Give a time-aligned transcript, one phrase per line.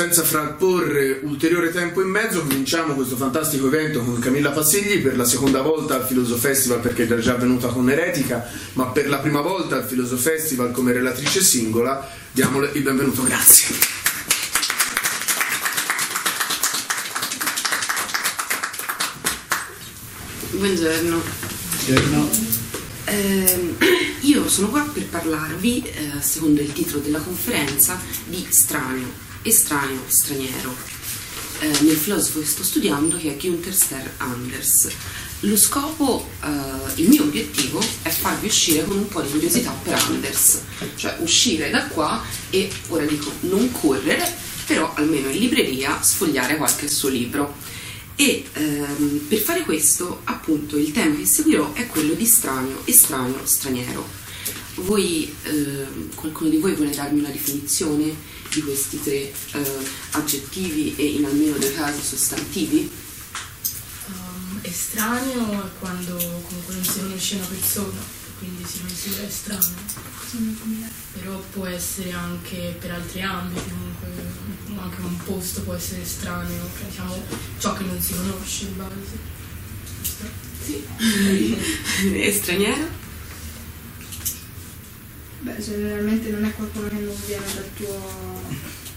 [0.00, 5.26] senza frapporre ulteriore tempo in mezzo, cominciamo questo fantastico evento con Camilla Passigli per la
[5.26, 9.76] seconda volta al Filosofestival perché era già venuta con Eretica, ma per la prima volta
[9.76, 12.08] al Filosofestival come relatrice singola.
[12.32, 13.76] Diamole il benvenuto, grazie.
[20.52, 21.22] Buongiorno.
[21.84, 22.30] Buongiorno.
[23.04, 23.74] Eh,
[24.20, 30.74] io sono qua per parlarvi, eh, secondo il titolo della conferenza, di strano, estraneo, straniero,
[31.60, 34.88] eh, nel filosofo che sto studiando che è Günther Ster Anders.
[35.40, 39.94] Lo scopo, eh, il mio obiettivo è farvi uscire con un po' di curiosità per
[39.94, 40.60] Anders,
[40.96, 44.30] cioè uscire da qua e, ora dico, non correre,
[44.66, 47.56] però almeno in libreria sfogliare qualche suo libro
[48.20, 53.46] e ehm, per fare questo, appunto, il tema che seguirò è quello di strano, estraneo,
[53.46, 54.06] straniero.
[54.74, 58.14] Voi, ehm, qualcuno di voi vuole darmi una definizione
[58.50, 62.90] di questi tre eh, aggettivi e in almeno due casi sostantivi?
[64.06, 68.00] Um, estraneo è quando comunque non si conosce una persona,
[68.38, 70.18] quindi si considera estraneo.
[71.12, 74.08] Però può essere anche per altri ambiti, comunque
[74.76, 77.22] anche un posto può essere estraneo, cioè diciamo
[77.58, 79.38] ciò che non si conosce in base.
[80.64, 80.84] Sì.
[82.14, 83.08] e straniero?
[85.40, 88.42] Beh, generalmente non è qualcuno che non viene dal tuo,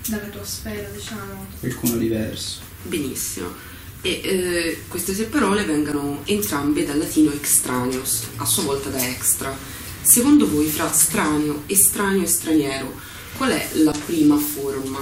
[0.07, 1.47] dalla tua sfera, diciamo.
[1.59, 2.59] Qualcuno diverso.
[2.83, 3.71] Benissimo.
[4.01, 9.55] E eh, queste tre parole vengono entrambe dal latino extraneos, a sua volta da extra.
[10.01, 12.93] Secondo voi, fra straneo, estraneo e straniero,
[13.37, 14.99] qual è la prima forma?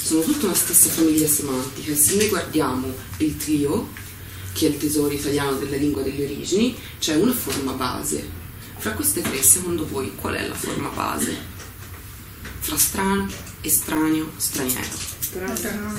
[0.00, 1.92] Sono tutta una stessa famiglia semantica.
[1.96, 3.88] Se noi guardiamo il trio,
[4.52, 8.35] che è il tesoro italiano della lingua delle origini, c'è una forma base.
[8.78, 11.36] Fra queste tre, secondo voi, qual è la forma base?
[12.60, 13.28] Fra strano,
[13.60, 14.96] estraneo, straniero.
[15.18, 15.98] Strano.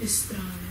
[0.00, 0.70] Estraneo.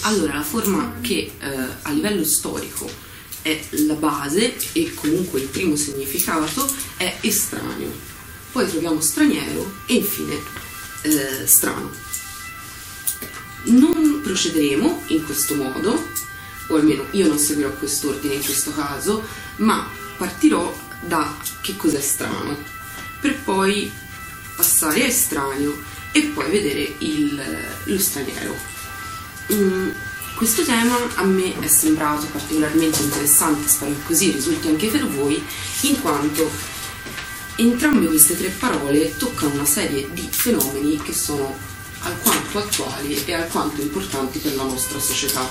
[0.00, 2.90] Allora, la forma che eh, a livello storico
[3.42, 7.92] è la base e comunque il primo significato è estraneo.
[8.52, 10.40] Poi troviamo straniero e infine
[11.02, 12.03] eh, strano.
[13.64, 16.08] Non procederemo in questo modo,
[16.68, 19.26] o almeno io non seguirò quest'ordine in questo caso,
[19.56, 22.56] ma partirò da che cos'è strano,
[23.20, 23.90] per poi
[24.56, 25.76] passare a estraneo
[26.12, 27.42] e poi vedere il,
[27.84, 28.56] lo straniero.
[29.52, 29.88] Mm,
[30.36, 35.42] questo tema a me è sembrato particolarmente interessante, spero che così risulti anche per voi,
[35.82, 36.50] in quanto
[37.56, 41.56] entrambe queste tre parole toccano una serie di fenomeni che sono
[42.04, 45.46] alquanto attuali e alquanto importanti per la nostra società.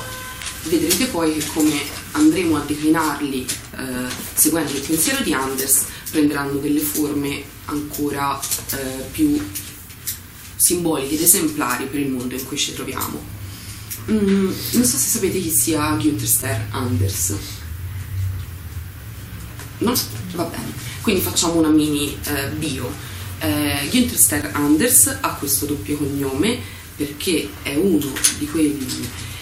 [0.64, 1.81] Vedrete poi come
[2.12, 8.40] andremo a declinarli eh, seguendo il pensiero di Anders prenderanno delle forme ancora
[8.72, 9.42] eh, più
[10.56, 13.22] simboliche ed esemplari per il mondo in cui ci troviamo.
[14.09, 17.36] Mm, non so se sapete chi sia Günther Ster Anders.
[19.80, 19.94] No?
[20.36, 20.72] Va bene.
[21.02, 22.92] Quindi facciamo una mini eh, bio.
[23.44, 26.58] Eh, Günther Ster Anders ha questo doppio cognome
[26.96, 28.88] perché è uno di, quelli,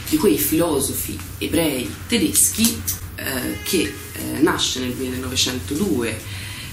[0.09, 2.81] di quei filosofi ebrei tedeschi
[3.15, 6.19] eh, che eh, nasce nel 1902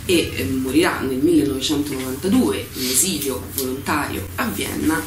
[0.07, 4.99] e eh, morirà nel 1992 in esilio volontario a Vienna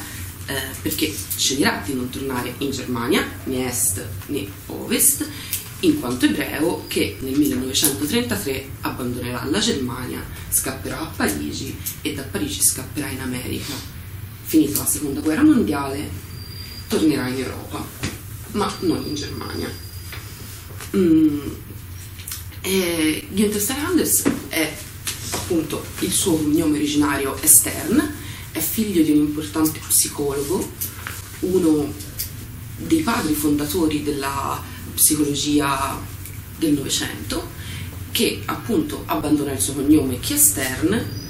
[0.46, 5.28] eh, perché sceglierà di non tornare in Germania, né est né ovest,
[5.82, 12.62] in quanto ebreo che nel 1933 abbandonerà la Germania, scapperà a Parigi e da Parigi
[12.62, 13.72] scapperà in America.
[14.44, 16.08] Finita la seconda guerra mondiale,
[16.86, 17.84] tornerà in Europa,
[18.52, 19.70] ma non in Germania.
[20.96, 21.48] Mm.
[22.60, 24.72] E Günther Stein Anders è
[25.30, 28.14] appunto il suo cognome originario è Stern,
[28.52, 30.70] è figlio di un importante psicologo,
[31.40, 31.92] uno
[32.76, 35.98] dei padri fondatori della psicologia
[36.58, 37.50] del Novecento,
[38.10, 41.20] che appunto abbandona il suo cognome che è Stern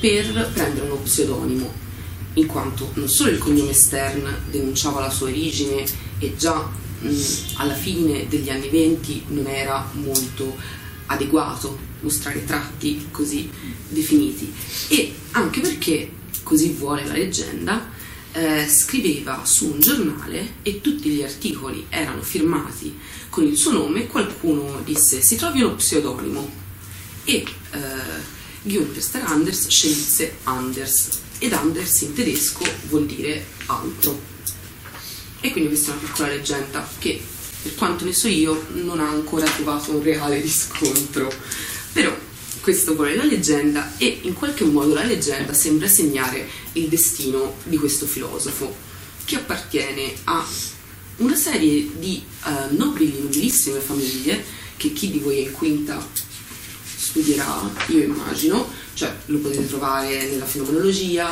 [0.00, 1.72] per prendere uno pseudonimo,
[2.34, 5.84] in quanto non solo il cognome Stern denunciava la sua origine
[6.18, 6.68] e già
[7.00, 7.20] mh,
[7.54, 10.56] alla fine degli anni venti non era molto
[11.06, 13.48] adeguato mostrare tratti così
[13.88, 14.52] definiti.
[14.88, 16.10] E anche perché
[16.42, 17.90] così vuole la leggenda,
[18.32, 22.98] eh, scriveva su un giornale e tutti gli articoli erano firmati
[23.28, 26.50] con il suo nome, qualcuno disse si trovi uno pseudonimo
[27.24, 34.30] e eh, Günther Ster Anders scelse Anders ed Anders in tedesco vuol dire altro.
[35.40, 37.20] E quindi questa è una piccola leggenda che
[37.62, 41.32] per quanto ne so io non ha ancora trovato un reale riscontro.
[41.92, 42.16] Però
[42.62, 47.76] questo vuole la leggenda e in qualche modo la leggenda sembra segnare il destino di
[47.76, 48.72] questo filosofo
[49.24, 50.46] che appartiene a
[51.16, 54.44] una serie di eh, nobili, nobilissime famiglie
[54.76, 56.08] che chi di voi è in quinta
[56.96, 61.30] studierà, io immagino, cioè lo potete trovare nella fenomenologia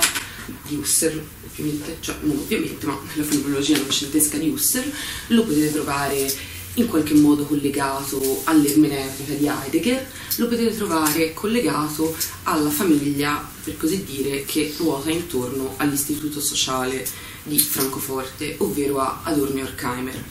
[0.66, 4.92] di Husserl, ovviamente, cioè non ovviamente, ma nella fenomenologia novecentesca di Husserl,
[5.28, 6.32] lo potete trovare
[6.74, 10.06] in qualche modo collegato all'ermeneutica di Heidegger,
[10.36, 12.14] lo potete trovare collegato
[12.44, 17.06] alla famiglia, per così dire, che ruota intorno all'istituto sociale
[17.42, 20.24] di Francoforte, ovvero a Adorno Horkheimer,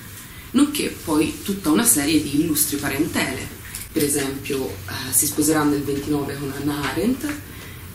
[0.52, 3.58] nonché poi tutta una serie di illustri parentele.
[3.92, 7.26] Per esempio, eh, si sposerà nel 29 con Hannah Arendt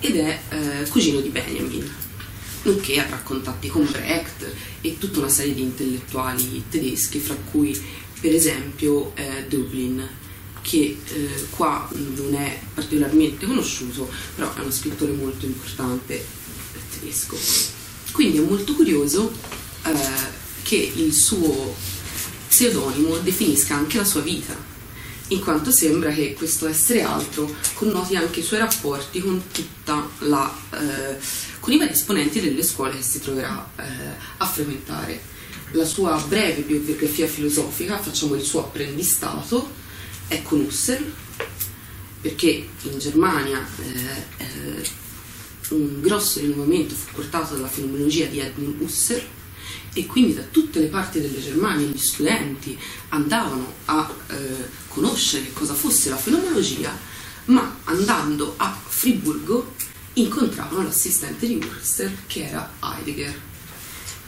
[0.00, 1.90] ed è eh, cugino di Benjamin,
[2.64, 7.80] nonché avrà contatti con Brecht e tutta una serie di intellettuali tedeschi, fra cui
[8.24, 10.02] per esempio eh, Dublin,
[10.62, 16.24] che eh, qua non è particolarmente conosciuto, però è uno scrittore molto importante
[16.90, 17.36] tedesco.
[18.12, 19.30] Quindi è molto curioso
[19.84, 19.92] eh,
[20.62, 21.76] che il suo
[22.48, 24.56] pseudonimo definisca anche la sua vita,
[25.28, 29.42] in quanto sembra che questo essere altro connoti anche i suoi rapporti con
[30.20, 31.18] la, eh,
[31.60, 33.82] con i vari esponenti delle scuole che si troverà eh,
[34.38, 35.32] a frequentare
[35.72, 39.70] la sua breve biografia filosofica, facciamo il suo apprendistato,
[40.28, 41.12] è con Husserl,
[42.20, 44.88] perché in Germania eh, eh,
[45.70, 49.26] un grosso rinnovamento fu portato dalla fenomenologia di Edmund Husserl
[49.92, 52.78] e quindi da tutte le parti della Germania gli studenti
[53.10, 56.96] andavano a eh, conoscere cosa fosse la fenomenologia,
[57.46, 59.74] ma andando a Friburgo
[60.14, 63.52] incontravano l'assistente di Husserl che era Heidegger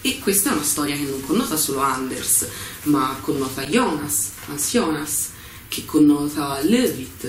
[0.07, 2.47] e questa è una storia che non connota solo Anders,
[2.85, 5.31] ma connota Jonas, Hans Jonas,
[5.67, 7.29] che connota Levitt,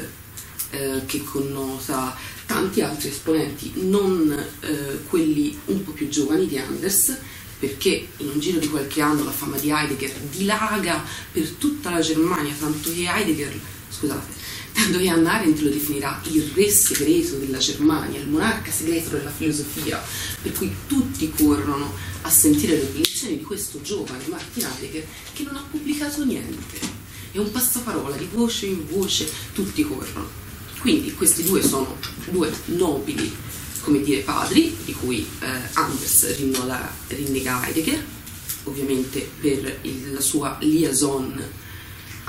[0.70, 2.16] eh, che connota
[2.46, 7.18] tanti altri esponenti, non eh, quelli un po' più giovani di Anders,
[7.58, 12.02] perché in un giro di qualche anno la fama di Heidegger dilaga per tutta la
[12.02, 13.60] Germania, tanto che Heidegger,
[13.90, 14.34] scusate,
[14.78, 20.02] che Hannah Arendt lo definirà il re segreto della Germania, il monarca segreto della filosofia,
[20.42, 25.56] per cui tutti corrono a sentire le opinioni di questo giovane Martin Heidegger che non
[25.56, 26.80] ha pubblicato niente.
[27.32, 30.46] È un passaparola di voce in voce, tutti corrono.
[30.80, 31.98] Quindi questi due sono
[32.30, 33.34] due nobili,
[33.82, 38.06] come dire, padri, di cui eh, Anders rinnega Heidegger,
[38.64, 41.66] ovviamente per il, la sua liaison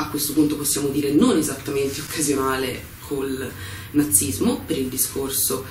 [0.00, 3.50] a questo punto possiamo dire non esattamente occasionale col
[3.92, 5.64] nazismo per il discorso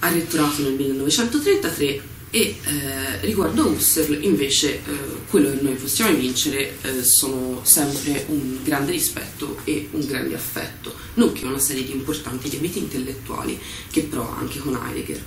[0.00, 4.82] arretrato nel 1933 e eh, riguardo a Husserl invece eh,
[5.30, 10.92] quello che noi possiamo vincere eh, sono sempre un grande rispetto e un grande affetto,
[11.14, 13.58] nonché una serie di importanti debiti intellettuali
[13.88, 15.22] che però ha anche con Heidegger.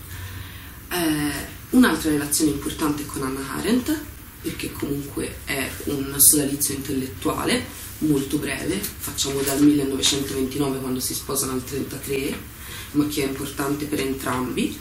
[0.92, 1.32] Eh,
[1.72, 3.98] un'altra relazione importante è con Hannah Arendt,
[4.42, 11.64] perché comunque è un sodalizio intellettuale molto breve, facciamo dal 1929 quando si sposano al
[11.66, 12.38] 1933,
[12.92, 14.78] ma che è importante per entrambi.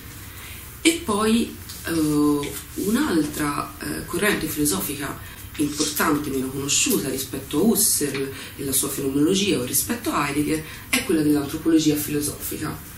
[0.83, 1.55] E poi
[1.89, 9.59] uh, un'altra uh, corrente filosofica importante, meno conosciuta rispetto a Husserl e la sua fenomenologia
[9.59, 12.95] o rispetto a Heidegger, è quella dell'antropologia filosofica.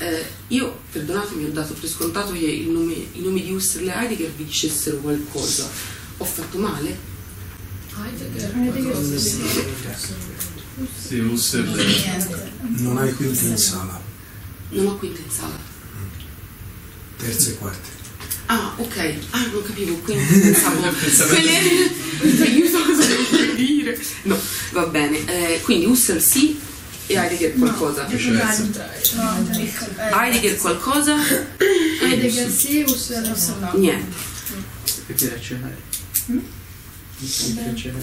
[0.00, 4.30] Eh, io, perdonatemi, ho dato per scontato che nome, i nomi di Husserl e Heidegger
[4.32, 5.68] vi dicessero qualcosa.
[6.18, 7.07] Ho fatto male?
[8.04, 8.96] Heidegger,
[11.06, 11.68] Sì, Husserl
[12.78, 14.00] Non hai quinta in sala,
[14.70, 15.58] Non ho quinta in sala.
[17.16, 17.96] terza e quarta.
[18.46, 19.14] Ah, ok.
[19.30, 20.80] Ah, non capivo, quindi pensavo...
[21.28, 21.90] quelle...
[22.22, 24.00] Mi aiuto cosa devo dire.
[24.22, 24.38] No,
[24.72, 25.24] va bene.
[25.26, 26.58] Eh, quindi Husserl sì
[27.06, 28.06] e Heidegger qualcosa.
[30.10, 31.16] Heidegger qualcosa?
[32.00, 33.72] Heidegger sì, Husserl no.
[33.74, 34.16] Niente.
[35.06, 35.70] Perché la cena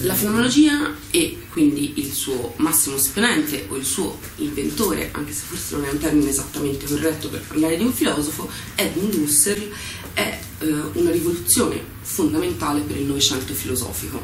[0.02, 5.76] La fenomenologia e quindi il suo massimo esponente o il suo inventore, anche se forse
[5.76, 9.70] non è un termine esattamente corretto per parlare di un filosofo, Edmund Husserl,
[10.12, 14.20] è eh, una rivoluzione fondamentale per il Novecento filosofico.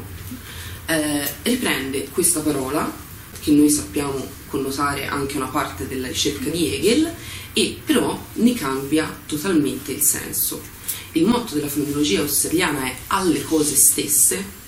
[0.85, 2.91] Eh, riprende questa parola,
[3.39, 7.11] che noi sappiamo connotare anche una parte della ricerca di Hegel,
[7.53, 10.61] e però ne cambia totalmente il senso.
[11.13, 14.61] Il motto della fenomenologia husserliana è alle cose stesse,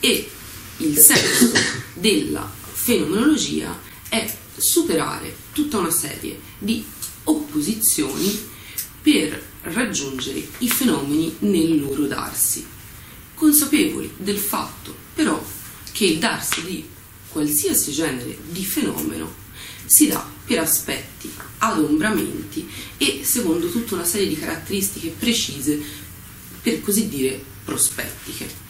[0.00, 0.30] e
[0.78, 1.52] il senso
[1.94, 3.78] della fenomenologia
[4.08, 6.84] è superare tutta una serie di
[7.24, 8.48] opposizioni
[9.02, 12.66] per raggiungere i fenomeni nel loro darsi,
[13.34, 15.42] consapevoli del fatto però
[15.92, 16.88] che il darsi di
[17.28, 19.32] qualsiasi genere di fenomeno
[19.84, 25.78] si dà per aspetti, adombramenti e secondo tutta una serie di caratteristiche precise,
[26.62, 28.69] per così dire, prospettiche.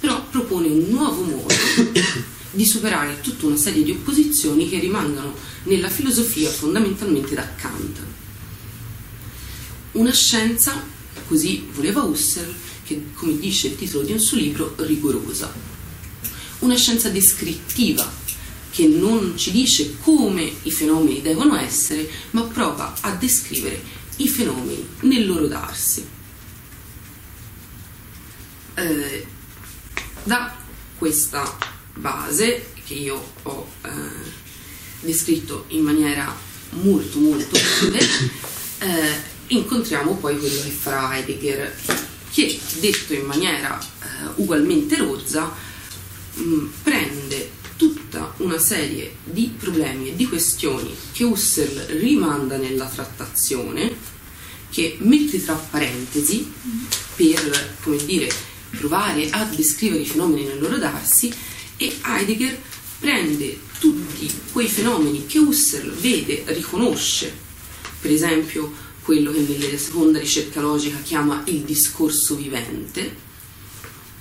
[0.00, 1.54] Però propone un nuovo modo
[2.52, 7.98] di superare tutta una serie di opposizioni che rimangono nella filosofia fondamentalmente da Kant.
[9.92, 10.82] Una scienza,
[11.26, 12.54] così voleva Husserl,
[12.84, 15.52] che come dice il titolo di un suo libro, rigorosa.
[16.60, 18.10] Una scienza descrittiva,
[18.70, 23.82] che non ci dice come i fenomeni devono essere, ma prova a descrivere
[24.16, 26.06] i fenomeni nel loro darsi.
[28.74, 29.26] Eh,
[30.24, 30.54] da
[30.96, 31.56] questa
[31.94, 33.88] base che io ho eh,
[35.00, 36.34] descritto in maniera
[36.70, 37.98] molto molto breve,
[38.78, 41.76] eh, incontriamo poi quello che farà Heidegger,
[42.32, 45.52] che detto in maniera eh, ugualmente rozza,
[46.34, 53.96] mh, prende tutta una serie di problemi e di questioni che Husserl rimanda nella trattazione,
[54.70, 56.52] che mette tra parentesi
[57.16, 58.30] per, come dire,
[58.70, 61.32] provare a descrivere i fenomeni nel loro darsi
[61.76, 62.58] e Heidegger
[62.98, 67.32] prende tutti quei fenomeni che Husserl vede, riconosce,
[68.00, 68.72] per esempio
[69.02, 73.28] quello che nella seconda ricerca logica chiama il discorso vivente,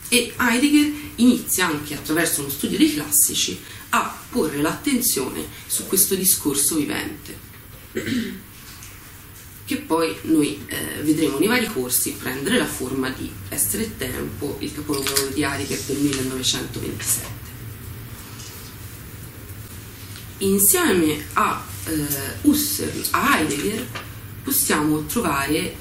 [0.08, 6.76] e Heidegger inizia anche attraverso uno studio dei classici a porre l'attenzione su questo discorso
[6.76, 7.38] vivente,
[9.70, 14.58] che poi noi eh, vedremo nei vari corsi prendere la forma di Essere e Tempo,
[14.62, 17.28] il capolavoro di Heidegger del 1927.
[20.40, 21.94] Insieme a eh,
[22.42, 23.86] Husserl, a Heidegger,
[24.42, 25.76] possiamo trovare eh,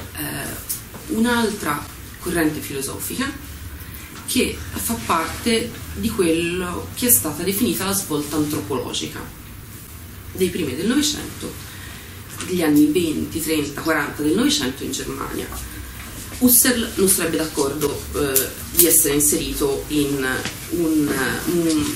[1.07, 1.83] un'altra
[2.19, 3.33] corrente filosofica
[4.27, 9.19] che fa parte di quello che è stata definita la svolta antropologica
[10.33, 11.68] dei primi del Novecento,
[12.47, 15.49] degli anni 20, 30, 40 del Novecento in Germania.
[16.39, 20.25] Husserl non sarebbe d'accordo eh, di essere inserito in
[20.71, 21.13] un,
[21.51, 21.95] un,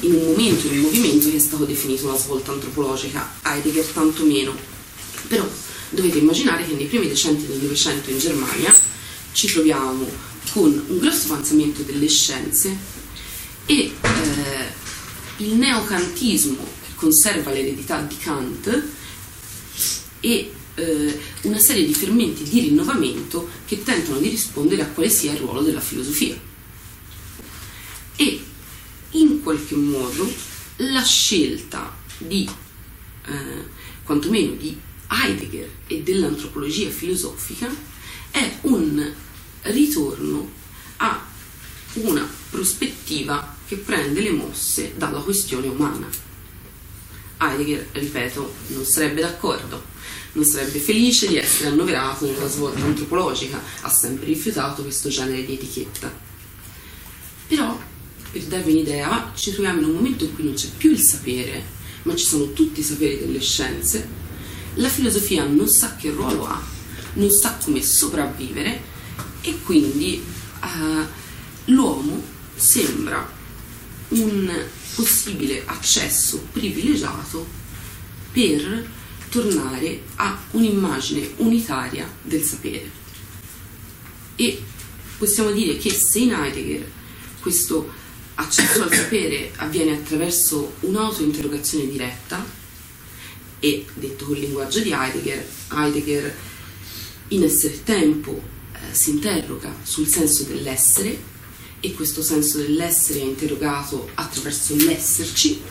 [0.00, 4.24] in un momento, in un movimento che è stato definito una svolta antropologica, Heidegger tanto
[4.24, 4.54] meno.
[5.28, 5.46] Però
[5.90, 8.74] dovete immaginare che nei primi decenni del Novecento in Germania
[9.32, 10.08] ci troviamo
[10.52, 12.76] con un grosso avanzamento delle scienze
[13.66, 13.92] e eh,
[15.38, 18.82] il neocantismo che conserva l'eredità di Kant
[20.22, 25.32] e eh, una serie di fermenti di rinnovamento che tentano di rispondere a quale sia
[25.32, 26.38] il ruolo della filosofia.
[28.16, 28.40] E
[29.10, 30.32] in qualche modo
[30.76, 32.48] la scelta di,
[33.26, 33.64] eh,
[34.04, 37.68] quantomeno di Heidegger e dell'antropologia filosofica
[38.30, 39.12] è un
[39.62, 40.50] ritorno
[40.96, 41.26] a
[41.94, 46.08] una prospettiva che prende le mosse dalla questione umana.
[47.38, 49.91] Heidegger, ripeto, non sarebbe d'accordo,
[50.32, 55.54] non sarebbe felice di essere annoverato nella svolta antropologica, ha sempre rifiutato questo genere di
[55.54, 56.12] etichetta.
[57.46, 57.78] Però,
[58.30, 61.62] per darvi un'idea, ci troviamo in un momento in cui non c'è più il sapere,
[62.02, 64.20] ma ci sono tutti i saperi delle scienze,
[64.74, 66.60] la filosofia non sa che ruolo ha,
[67.14, 68.90] non sa come sopravvivere
[69.42, 70.24] e quindi
[70.62, 71.06] uh,
[71.66, 72.22] l'uomo
[72.54, 73.30] sembra
[74.08, 77.46] un possibile accesso privilegiato
[78.32, 78.88] per
[79.32, 82.90] tornare a un'immagine unitaria del sapere.
[84.36, 84.62] E
[85.16, 86.86] possiamo dire che se in Heidegger
[87.40, 87.90] questo
[88.34, 92.44] accesso al sapere avviene attraverso un'autointerrogazione diretta,
[93.58, 96.36] e detto col linguaggio di Heidegger, Heidegger
[97.28, 98.38] in essere tempo
[98.72, 101.30] eh, si interroga sul senso dell'essere
[101.80, 105.62] e questo senso dell'essere è interrogato attraverso l'esserci,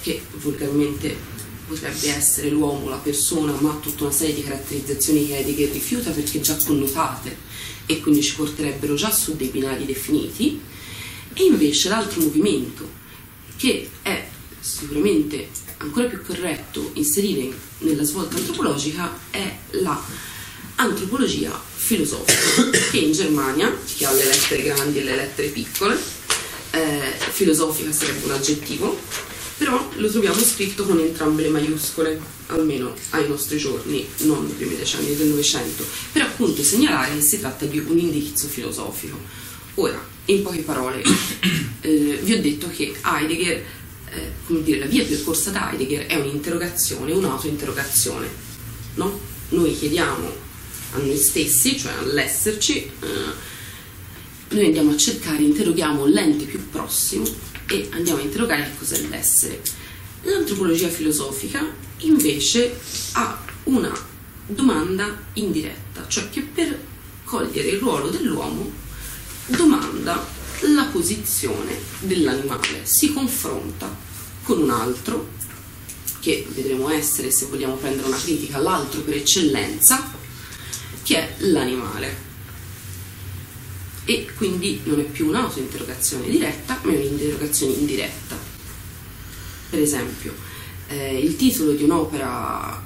[0.00, 1.36] che volgarmente
[1.68, 6.40] potrebbe essere l'uomo, la persona, ma tutta una serie di caratterizzazioni che Heidegger rifiuta perché
[6.40, 7.36] già connotate
[7.86, 10.60] e quindi ci porterebbero già su dei binari definiti,
[11.34, 12.88] e invece l'altro movimento
[13.56, 14.26] che è
[14.60, 15.48] sicuramente
[15.78, 20.02] ancora più corretto inserire nella svolta antropologica è la
[20.76, 25.98] antropologia filosofica, che in Germania, che ha le lettere grandi e le lettere piccole,
[26.70, 28.98] eh, filosofica sarebbe un aggettivo,
[29.58, 34.76] però lo troviamo scritto con entrambe le maiuscole, almeno ai nostri giorni, non nei primi
[34.76, 39.18] decenni del Novecento, per appunto segnalare che si tratta di un indirizzo filosofico.
[39.74, 41.02] Ora, in poche parole,
[41.82, 43.64] eh, vi ho detto che Heidegger,
[44.10, 48.28] eh, come dire, la via percorsa da Heidegger è un'interrogazione, un'autointerrogazione.
[48.94, 49.18] No?
[49.50, 50.32] Noi chiediamo
[50.92, 53.56] a noi stessi, cioè all'esserci, eh,
[54.50, 59.62] noi andiamo a cercare, interroghiamo l'ente più prossimo e andiamo a interrogare che cos'è l'essere.
[60.22, 61.64] L'antropologia filosofica
[61.98, 62.78] invece
[63.12, 63.92] ha una
[64.46, 66.78] domanda indiretta, cioè che per
[67.24, 68.70] cogliere il ruolo dell'uomo
[69.46, 70.26] domanda
[70.60, 73.94] la posizione dell'animale, si confronta
[74.42, 75.36] con un altro,
[76.20, 80.10] che vedremo essere, se vogliamo prendere una critica, l'altro per eccellenza,
[81.02, 82.27] che è l'animale.
[84.10, 88.38] E quindi non è più un'autointerrogazione diretta, ma è un'interrogazione indiretta.
[89.68, 90.34] Per esempio,
[90.88, 92.82] eh, il titolo di un'opera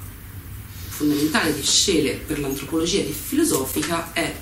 [0.89, 4.35] fondamentale di Scheler per l'antropologia filosofica è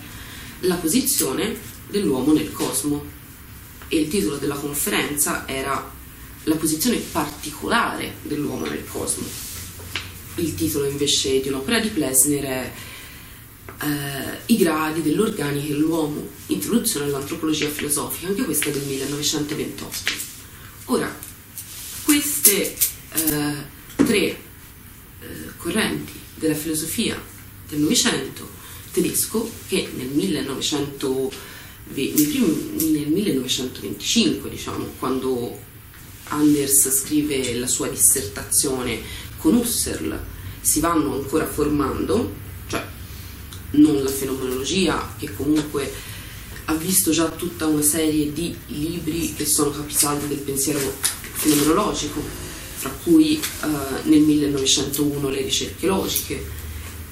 [0.61, 1.55] La posizione
[1.87, 3.05] dell'uomo nel cosmo
[3.87, 5.87] e il titolo della conferenza era
[6.45, 9.27] La posizione particolare dell'uomo nel cosmo.
[10.37, 12.71] Il titolo invece di un'opera di Plesner è
[13.79, 20.11] eh, I gradi dell'organica dell'uomo, introduzione all'antropologia filosofica, anche questa del 1928.
[20.85, 21.13] Ora,
[22.03, 22.75] queste
[23.13, 23.53] eh,
[23.95, 24.37] tre eh,
[25.57, 27.19] correnti della filosofia
[27.67, 28.49] del Novecento
[28.91, 31.31] tedesco che nel, 1900,
[31.93, 35.57] nel, primi, nel 1925, diciamo, quando
[36.25, 38.99] Anders scrive la sua dissertazione
[39.37, 40.19] con Husserl,
[40.61, 42.33] si vanno ancora formando,
[42.67, 42.85] cioè
[43.71, 45.91] non la fenomenologia che comunque
[46.65, 50.79] ha visto già tutta una serie di libri che sono capisaldi del pensiero
[51.33, 52.21] fenomenologico,
[52.77, 53.67] fra cui eh,
[54.03, 56.43] nel 1901 le ricerche logiche,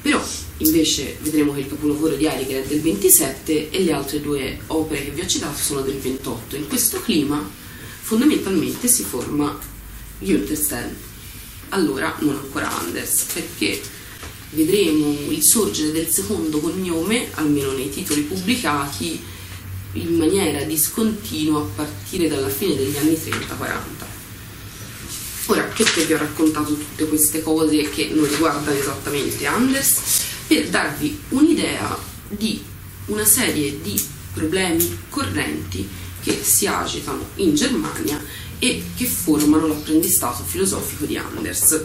[0.01, 0.23] però
[0.57, 5.05] invece vedremo che il capolavoro di Heidegger è del 27 e le altre due opere
[5.05, 6.55] che vi ho citato sono del 28.
[6.55, 7.47] In questo clima
[8.01, 9.57] fondamentalmente si forma
[10.19, 10.95] Günther Stern,
[11.69, 13.81] allora non ancora Anders, perché
[14.51, 19.21] vedremo il sorgere del secondo cognome, almeno nei titoli pubblicati,
[19.93, 24.17] in maniera discontinua a partire dalla fine degli anni 30-40.
[25.47, 29.97] Ora, perché vi ho raccontato tutte queste cose che non riguardano esattamente Anders?
[30.45, 32.61] Per darvi un'idea di
[33.07, 33.99] una serie di
[34.33, 35.87] problemi correnti
[36.21, 38.23] che si agitano in Germania
[38.59, 41.83] e che formano l'apprendistato filosofico di Anders.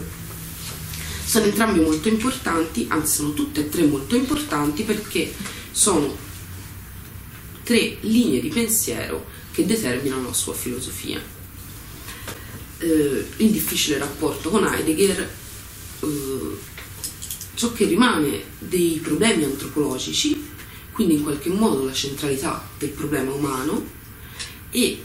[1.25, 5.33] Sono entrambi molto importanti, anzi sono tutte e tre molto importanti perché
[5.71, 6.15] sono
[7.63, 11.19] tre linee di pensiero che determinano la sua filosofia.
[12.77, 15.19] Eh, il difficile rapporto con Heidegger,
[16.01, 16.57] eh,
[17.55, 20.51] ciò che rimane dei problemi antropologici,
[20.91, 23.83] quindi in qualche modo la centralità del problema umano
[24.69, 25.03] e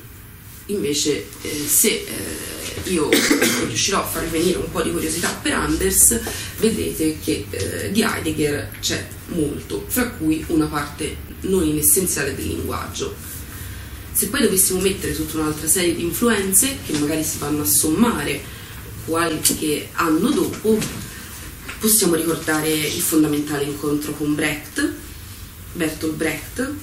[0.72, 3.08] invece eh, se eh, io
[3.66, 6.18] riuscirò a far venire un po' di curiosità per Anders,
[6.58, 13.14] vedrete che eh, di Heidegger c'è molto, fra cui una parte non inessenziale del linguaggio.
[14.12, 18.40] Se poi dovessimo mettere tutta un'altra serie di influenze che magari si vanno a sommare
[19.04, 20.78] qualche anno dopo,
[21.78, 24.92] possiamo ricordare il fondamentale incontro con Brecht,
[25.72, 26.74] Bertolt Brecht,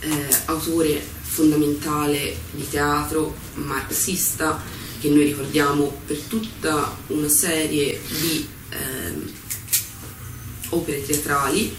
[0.00, 1.00] eh, autore
[1.32, 4.62] fondamentale di teatro marxista
[5.00, 9.14] che noi ricordiamo per tutta una serie di eh,
[10.68, 11.74] opere teatrali,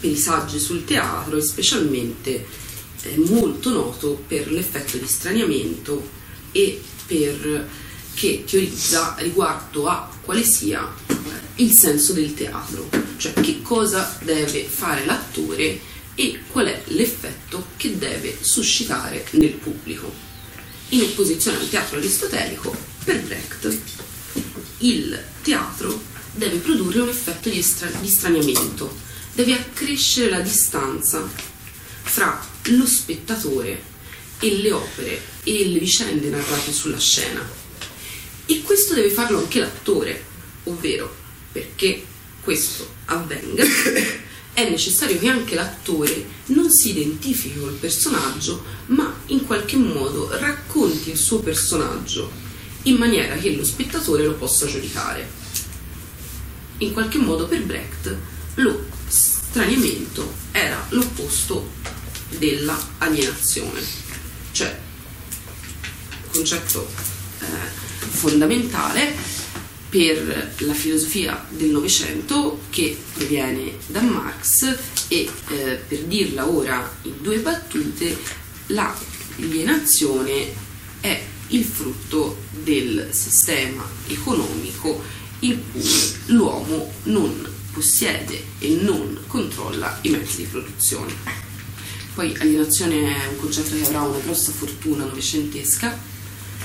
[0.00, 2.44] per i saggi sul teatro e specialmente
[3.02, 6.10] eh, molto noto per l'effetto di straniamento
[6.50, 7.68] e per
[8.14, 11.14] che teorizza riguardo a quale sia eh,
[11.62, 17.98] il senso del teatro, cioè che cosa deve fare l'attore e qual è l'effetto che
[17.98, 20.12] deve suscitare nel pubblico.
[20.90, 23.78] In opposizione al teatro aristotelico, per Brecht,
[24.78, 28.94] il teatro deve produrre un effetto di, estra- di straniamento,
[29.34, 31.26] deve accrescere la distanza
[32.02, 33.90] fra lo spettatore
[34.38, 37.48] e le opere e le vicende narrate sulla scena.
[38.46, 40.24] E questo deve farlo anche l'attore,
[40.64, 41.14] ovvero
[41.52, 42.04] perché
[42.42, 43.64] questo avvenga
[44.54, 51.10] è necessario che anche l'attore non si identifichi col personaggio, ma in qualche modo racconti
[51.10, 52.30] il suo personaggio
[52.82, 55.40] in maniera che lo spettatore lo possa giudicare.
[56.78, 58.16] In qualche modo per Brecht
[58.56, 61.70] lo straniamento era l'opposto
[62.38, 63.80] della alienazione,
[64.50, 64.78] cioè
[66.32, 66.88] concetto
[67.40, 67.44] eh,
[68.08, 69.14] fondamentale
[69.92, 74.74] per la filosofia del Novecento che proviene da Marx
[75.08, 78.16] e eh, per dirla ora in due battute,
[78.68, 80.50] l'alienazione
[80.98, 85.02] è il frutto del sistema economico
[85.40, 91.12] in cui l'uomo non possiede e non controlla i mezzi di produzione.
[92.14, 96.11] Poi alienazione è un concetto che avrà una grossa fortuna novecentesca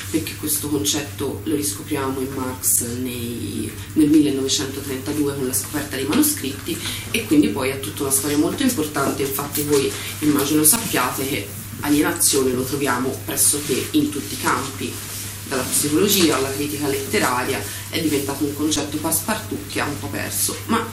[0.10, 6.78] perché questo concetto lo riscopriamo in Marx nei- nel 1932 con la scoperta dei manoscritti
[7.12, 11.48] e quindi poi ha tutta una storia molto importante, infatti voi immagino sappiate che
[11.82, 14.92] alienazione lo troviamo pressoché in tutti i campi,
[15.48, 20.56] dalla psicologia alla critica letteraria, è diventato un concetto passepartout che ha un po' perso,
[20.66, 20.86] ma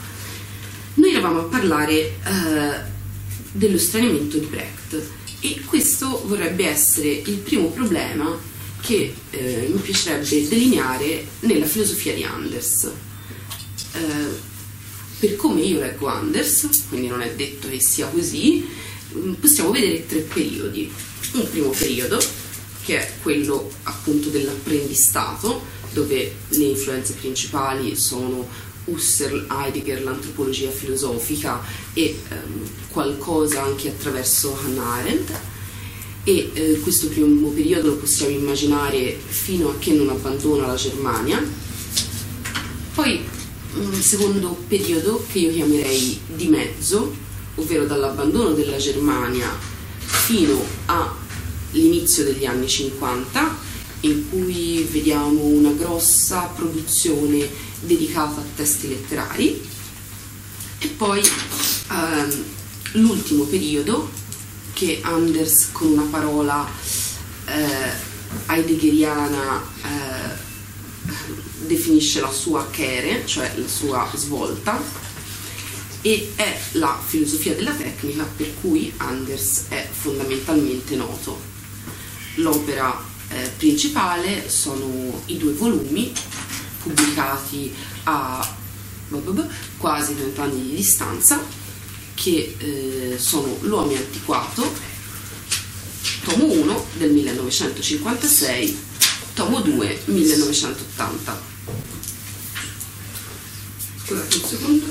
[0.94, 2.92] noi eravamo a parlare eh,
[3.52, 5.02] dello straniamento di Brecht
[5.40, 8.52] e questo vorrebbe essere il primo problema
[8.84, 12.90] che eh, mi piacerebbe delineare nella filosofia di Anders.
[13.94, 14.52] Eh,
[15.18, 18.68] per come io leggo Anders, quindi non è detto che sia così,
[19.10, 20.92] mh, possiamo vedere tre periodi.
[21.32, 22.22] Un primo periodo,
[22.84, 25.62] che è quello appunto dell'apprendistato,
[25.94, 28.46] dove le influenze principali sono
[28.84, 31.62] Husserl, Heidegger, l'antropologia filosofica
[31.94, 35.30] e ehm, qualcosa anche attraverso Hannah Arendt.
[36.26, 41.42] E eh, questo primo periodo lo possiamo immaginare fino a che non abbandona la Germania.
[42.94, 43.20] Poi
[43.74, 47.14] un secondo periodo che io chiamerei di mezzo,
[47.56, 49.48] ovvero dall'abbandono della Germania
[49.98, 53.58] fino all'inizio degli anni 50,
[54.00, 57.46] in cui vediamo una grossa produzione
[57.80, 59.60] dedicata a testi letterari.
[60.78, 61.20] E poi
[61.90, 62.44] ehm,
[62.92, 64.08] l'ultimo periodo,
[64.74, 66.68] che Anders con una parola
[67.46, 68.12] eh,
[68.46, 70.52] heideggeriana eh,
[71.66, 74.78] definisce la sua kere, cioè la sua svolta,
[76.02, 81.40] e è la filosofia della tecnica per cui Anders è fondamentalmente noto.
[82.34, 86.12] L'opera eh, principale sono i due volumi
[86.82, 87.72] pubblicati
[88.04, 88.56] a
[89.78, 91.63] quasi 30 anni di distanza
[92.14, 94.72] che eh, sono L'uomo antiquato,
[96.24, 98.78] tomo 1 del 1956,
[99.34, 101.42] tomo 2 1980.
[104.04, 104.86] Scusate un secondo,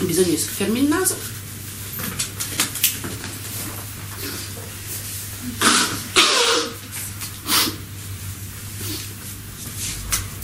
[0.00, 1.36] bisogna soffiarmi il naso.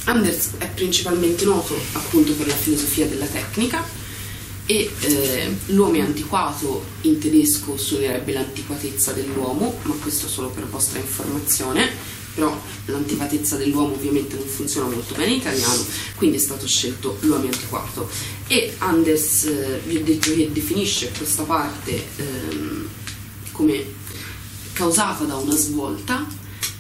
[0.07, 4.04] Anders è principalmente noto appunto per la filosofia della tecnica
[4.67, 11.91] e eh, l'uomo antiquato in tedesco suonerebbe l'antiquatezza dell'uomo, ma questo solo per vostra informazione,
[12.35, 15.85] però l'antiquatezza dell'uomo ovviamente non funziona molto bene in italiano,
[16.17, 18.09] quindi è stato scelto l'uomo antiquato.
[18.47, 22.89] E Anders eh, vi ho detto che definisce questa parte ehm,
[23.53, 23.85] come
[24.73, 26.27] causata da una svolta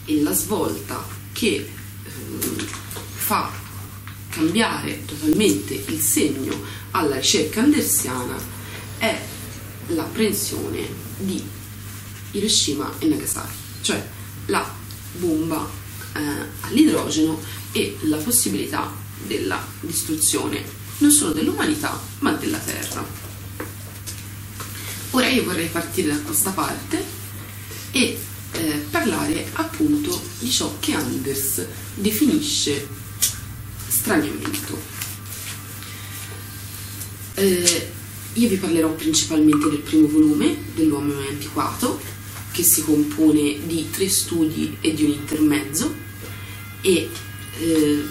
[0.06, 1.68] e la svolta che
[2.04, 2.66] ehm,
[3.14, 3.62] fa
[4.34, 8.36] cambiare totalmente il segno alla ricerca andersiana
[8.98, 9.16] è
[9.88, 10.86] l'apprensione
[11.18, 11.42] di
[12.32, 14.04] Hiroshima e Nagasaki, cioè
[14.46, 14.68] la
[15.18, 15.70] bomba
[16.14, 16.20] eh,
[16.62, 18.92] all'idrogeno e la possibilità
[19.24, 20.62] della distruzione
[20.98, 23.06] non solo dell'umanità ma della Terra.
[25.10, 27.04] Ora io vorrei partire da questa parte
[27.92, 28.18] e
[28.50, 33.02] eh, parlare appunto di ciò che Anders definisce
[34.04, 34.78] straniamento.
[37.36, 37.92] Eh,
[38.34, 41.98] io vi parlerò principalmente del primo volume dell'uomo antiquato,
[42.52, 45.92] che si compone di tre studi e di un intermezzo
[46.82, 47.08] e
[47.58, 48.04] eh,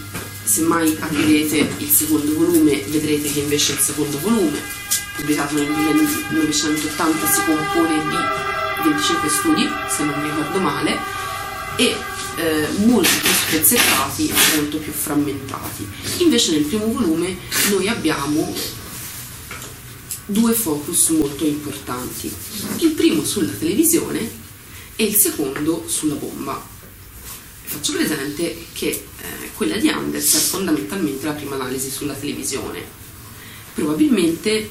[0.43, 4.59] semmai aprirete il secondo volume vedrete che invece il secondo volume,
[5.15, 11.12] pubblicato nel 1980, si compone di 25 studi, se non mi ricordo male,
[11.75, 11.95] e
[12.35, 15.87] eh, molto più spezzettati e molto più frammentati.
[16.19, 17.37] Invece nel primo volume
[17.69, 18.53] noi abbiamo
[20.25, 22.31] due focus molto importanti.
[22.77, 24.41] Il primo sulla televisione
[24.95, 26.71] e il secondo sulla bomba.
[27.63, 29.05] Faccio presente che eh,
[29.55, 32.83] quella di Anders è fondamentalmente la prima analisi sulla televisione,
[33.73, 34.69] probabilmente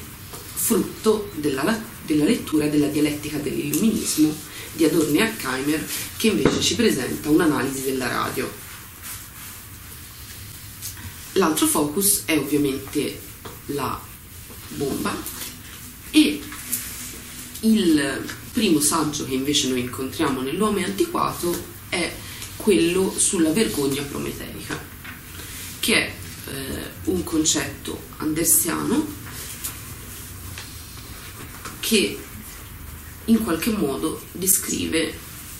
[0.53, 7.29] frutto della, della lettura della dialettica dell'illuminismo di Adorno e Horkheimer che invece ci presenta
[7.29, 8.51] un'analisi della radio.
[11.33, 13.19] L'altro focus è ovviamente
[13.67, 13.99] la
[14.69, 15.15] bomba
[16.11, 16.41] e
[17.61, 22.13] il primo saggio che invece noi incontriamo nell'uomo antiquato è
[22.55, 24.79] quello sulla vergogna prometeica,
[25.79, 26.13] che è
[26.51, 29.21] eh, un concetto andersiano
[31.79, 32.17] che
[33.25, 35.13] in qualche modo descrive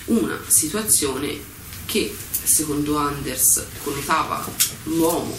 [0.05, 1.39] una situazione
[1.85, 4.45] che secondo Anders connotava
[4.83, 5.37] l'uomo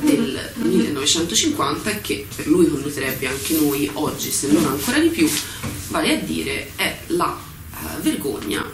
[0.00, 5.28] del 1950 e che per lui connoterebbe anche noi oggi, se non ancora di più,
[5.88, 7.36] vale a dire è la
[7.70, 8.64] uh, vergogna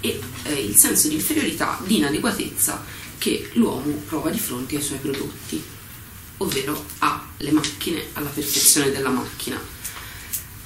[0.00, 2.84] e eh, il senso di inferiorità, di inadeguatezza
[3.18, 5.62] che l'uomo prova di fronte ai suoi prodotti,
[6.38, 9.71] ovvero alle macchine, alla perfezione della macchina.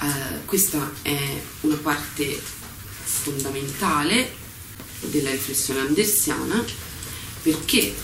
[0.00, 2.40] Eh, questa è una parte
[3.04, 4.34] fondamentale
[5.00, 6.62] della riflessione andersiana
[7.42, 7.94] perché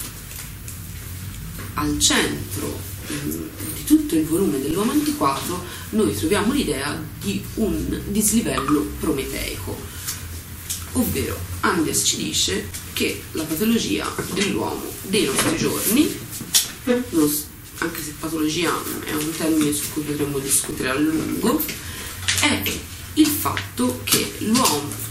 [1.75, 2.81] al centro
[3.13, 3.31] mm,
[3.75, 9.77] di tutto il volume dell'uomo antiquato noi troviamo l'idea di un dislivello prometeico,
[10.93, 16.19] ovvero Anders ci dice che la patologia dell'uomo dei nostri giorni,
[17.83, 18.73] anche se patologia
[19.05, 21.61] è un termine su cui potremmo discutere a lungo,
[22.41, 22.63] è
[23.15, 25.11] il fatto che l'uomo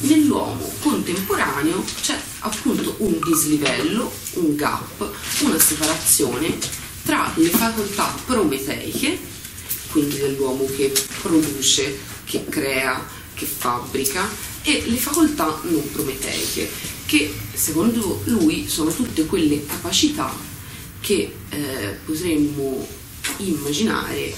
[0.00, 5.08] nell'uomo contemporaneo c'è appunto un dislivello, un gap,
[5.40, 6.56] una separazione
[7.04, 9.18] tra le facoltà prometeiche,
[9.90, 13.04] quindi dell'uomo che produce, che crea,
[13.34, 14.28] che fabbrica,
[14.62, 16.68] e le facoltà non prometeiche,
[17.06, 20.48] che secondo lui sono tutte quelle capacità
[21.00, 22.86] che eh, potremmo
[23.38, 24.34] immaginare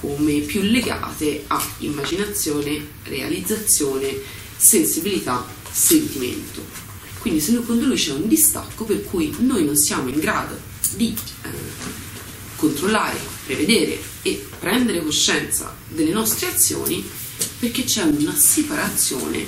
[0.00, 4.14] come più legate a immaginazione, realizzazione,
[4.56, 6.64] sensibilità, sentimento.
[7.20, 10.58] Quindi secondo lui c'è un distacco per cui noi non siamo in grado
[10.96, 11.48] di eh,
[12.56, 17.08] controllare, prevedere e prendere coscienza delle nostre azioni
[17.58, 19.46] perché c'è una separazione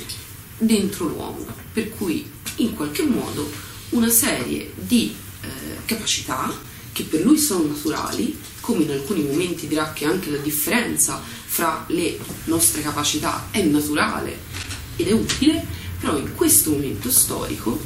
[0.59, 3.51] dentro l'uomo, per cui in qualche modo
[3.91, 6.53] una serie di eh, capacità
[6.93, 11.85] che per lui sono naturali, come in alcuni momenti dirà che anche la differenza fra
[11.89, 14.39] le nostre capacità è naturale
[14.97, 15.67] ed è utile,
[15.99, 17.81] però in questo momento storico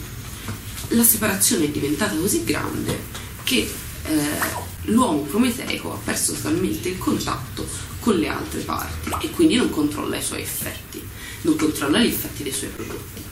[0.89, 2.99] la separazione è diventata così grande
[3.45, 3.71] che
[4.05, 7.67] eh, l'uomo prometeico ha perso totalmente il contatto
[8.01, 11.03] con le altre parti e quindi non controlla i suoi effetti,
[11.43, 13.23] non controlla gli effetti dei suoi prodotti.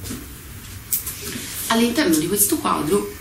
[1.69, 3.16] All'interno di questo quadro,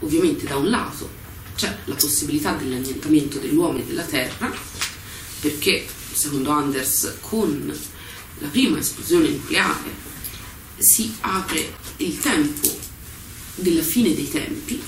[0.00, 1.08] ovviamente da un lato
[1.54, 4.52] c'è la possibilità dell'annientamento dell'uomo e della terra,
[5.40, 7.76] perché secondo Anders con
[8.38, 9.90] la prima esplosione nucleare
[10.76, 12.76] si apre il tempo
[13.56, 14.80] della fine dei tempi,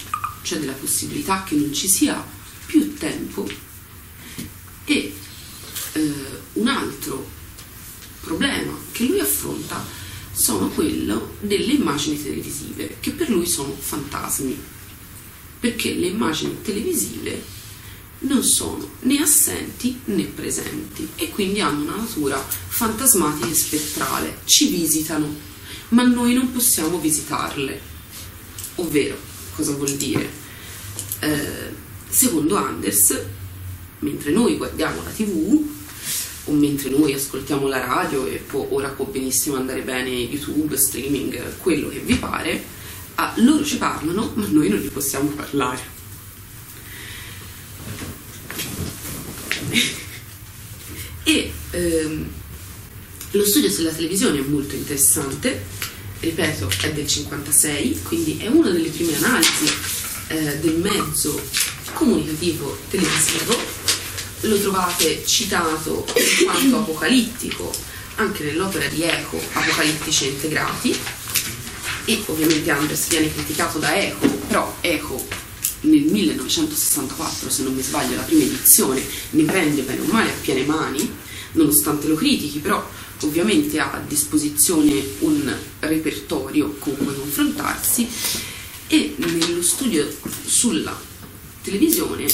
[0.42, 2.24] cioè della possibilità che non ci sia
[2.66, 3.48] più tempo,
[4.84, 5.14] e
[5.92, 6.14] eh,
[6.54, 7.28] un altro
[8.20, 9.84] problema che lui affronta
[10.32, 14.58] sono quello delle immagini televisive, che per lui sono fantasmi,
[15.60, 17.58] perché le immagini televisive
[18.20, 24.68] non sono né assenti né presenti e quindi hanno una natura fantasmatica e spettrale, ci
[24.68, 25.32] visitano,
[25.90, 27.88] ma noi non possiamo visitarle.
[28.76, 29.16] Ovvero,
[29.54, 30.28] cosa vuol dire?
[31.20, 31.68] Eh,
[32.08, 33.18] secondo Anders,
[34.00, 35.68] mentre noi guardiamo la tv
[36.44, 41.58] o mentre noi ascoltiamo la radio e può, ora può benissimo andare bene YouTube, streaming,
[41.58, 42.62] quello che vi pare,
[43.20, 45.98] ah, loro ci parlano, ma noi non gli possiamo parlare.
[51.22, 52.28] e ehm,
[53.32, 55.64] lo studio sulla televisione è molto interessante,
[56.20, 59.70] ripeto, è del 56, quindi è una delle prime analisi
[60.28, 61.40] eh, del mezzo
[61.92, 63.56] comunicativo televisivo.
[64.44, 66.06] Lo trovate citato
[66.38, 67.70] in quanto apocalittico
[68.16, 70.98] anche nell'opera di Eco, Apocalittici integrati,
[72.10, 75.24] e ovviamente Anders viene criticato da Eco, però Eco
[75.82, 80.34] nel 1964, se non mi sbaglio, la prima edizione ne prende bene o male a
[80.40, 81.08] piene mani,
[81.52, 82.84] nonostante lo critichi, però
[83.20, 88.08] ovviamente ha a disposizione un repertorio con cui confrontarsi
[88.88, 90.12] e nello studio
[90.44, 90.98] sulla
[91.62, 92.26] televisione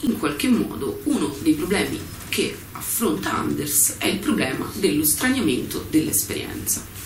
[0.00, 6.97] in qualche modo uno dei problemi che affronta Anders è il problema dello straniamento dell'esperienza.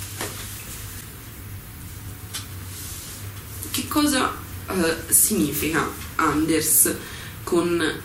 [3.72, 4.30] Che cosa
[4.68, 6.94] eh, significa Anders
[7.42, 8.00] con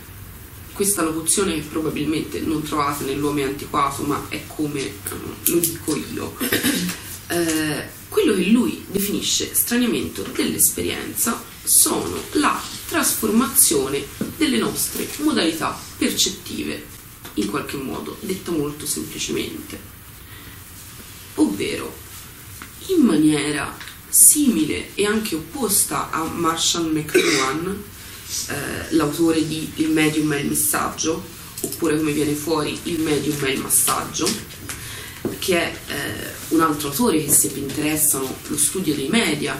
[0.72, 4.92] questa locuzione che probabilmente non trovate nell'uomo antiquato, ma è come eh,
[5.44, 6.36] lo dico io.
[7.30, 14.02] Eh, quello che lui definisce straniamento dell'esperienza sono la trasformazione
[14.38, 16.82] delle nostre modalità percettive,
[17.34, 19.78] in qualche modo, detto molto semplicemente.
[21.34, 21.94] Ovvero,
[22.86, 23.76] in maniera
[24.18, 27.84] simile e anche opposta a Marshall McLuhan,
[28.48, 31.24] eh, l'autore di Il medium è il messaggio,
[31.60, 34.28] oppure come viene fuori Il medium è il massaggio,
[35.38, 39.56] che è eh, un altro autore che se vi interessano lo studio dei media,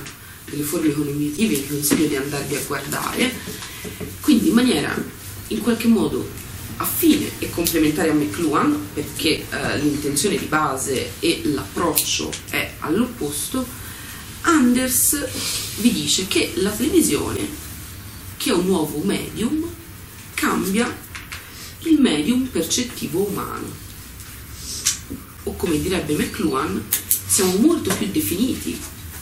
[0.51, 3.33] delle forme cognitive, vi consiglio di andarvi a guardare,
[4.21, 4.92] quindi in maniera
[5.49, 6.29] in qualche modo
[6.79, 13.87] affine e complementare a McLuhan, perché eh, l'intenzione di base e l'approccio è all'opposto,
[14.42, 15.27] Anders
[15.81, 17.46] vi dice che la televisione,
[18.37, 19.68] che è un nuovo medium,
[20.35, 20.96] cambia
[21.81, 23.87] il medium percettivo umano.
[25.44, 26.85] O come direbbe McLuhan,
[27.27, 28.79] siamo molto più definiti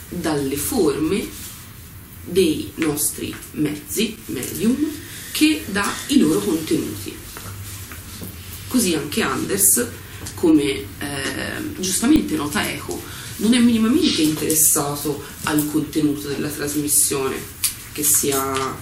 [0.09, 1.27] dalle forme
[2.23, 4.85] dei nostri mezzi, medium,
[5.31, 7.15] che dai loro contenuti.
[8.67, 9.85] Così anche Anders,
[10.33, 10.85] come eh,
[11.79, 13.01] giustamente nota Eco,
[13.37, 17.35] non è minimamente interessato al contenuto della trasmissione,
[17.91, 18.75] che sia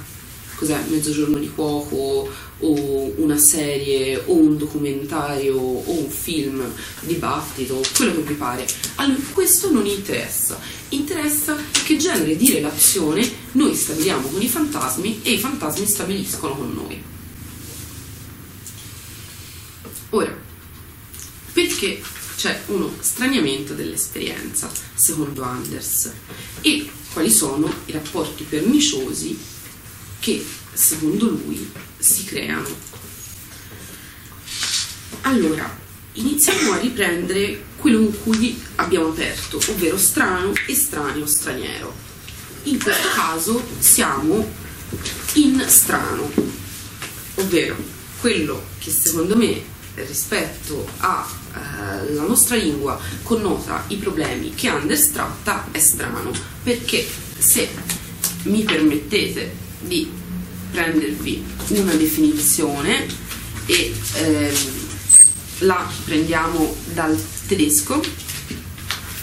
[0.55, 6.63] cos'è, mezzogiorno di cuoco o una serie o un documentario o un film,
[7.01, 8.65] dibattito, quello che vi pare.
[8.95, 10.57] Allora, questo non interessa,
[10.89, 16.73] interessa che genere di relazione noi stabiliamo con i fantasmi e i fantasmi stabiliscono con
[16.73, 17.03] noi.
[20.11, 20.33] Ora,
[21.51, 22.01] perché
[22.35, 26.11] c'è uno straniamento dell'esperienza, secondo Anders,
[26.61, 29.37] e quali sono i rapporti perniciosi
[30.19, 32.67] che, secondo lui, si creano.
[35.21, 35.79] Allora,
[36.13, 41.93] iniziamo a riprendere quello in cui abbiamo aperto, ovvero strano, estraneo, straniero.
[42.63, 44.51] In questo caso siamo
[45.33, 46.31] in strano,
[47.35, 47.75] ovvero
[48.19, 49.63] quello che secondo me
[49.95, 50.87] rispetto
[51.55, 56.31] alla nostra lingua connota i problemi che Anders tratta è strano,
[56.63, 57.05] perché
[57.37, 57.69] se
[58.43, 60.09] mi permettete di
[60.71, 63.05] prendervi una definizione
[63.65, 64.55] e ehm,
[65.59, 68.01] la prendiamo dal tedesco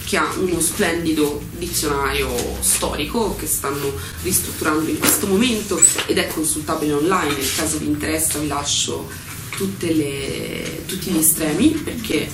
[0.05, 6.93] che ha uno splendido dizionario storico che stanno ristrutturando in questo momento ed è consultabile
[6.93, 9.09] online, nel caso vi interessa vi lascio
[9.57, 12.29] le, tutti gli estremi perché eh,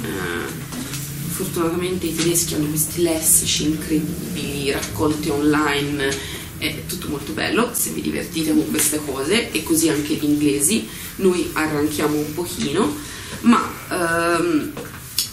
[1.28, 8.02] fortunatamente i tedeschi hanno questi lessici incredibili raccolti online è tutto molto bello se vi
[8.02, 12.96] divertite con queste cose e così anche gli inglesi noi arranchiamo un pochino
[13.42, 14.72] ma ehm,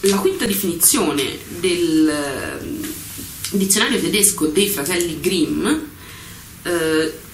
[0.01, 5.65] la quinta definizione del eh, dizionario tedesco dei fratelli Grimm
[6.63, 7.25] eh,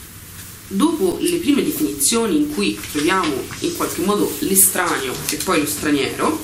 [0.74, 6.42] dopo le prime definizioni in cui troviamo in qualche modo l'estraneo e poi lo straniero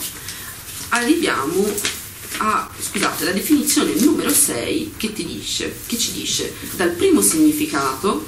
[0.90, 1.68] arriviamo
[2.38, 8.26] a, scusate, la definizione numero 6 che, dice, che ci dice dal primo significato,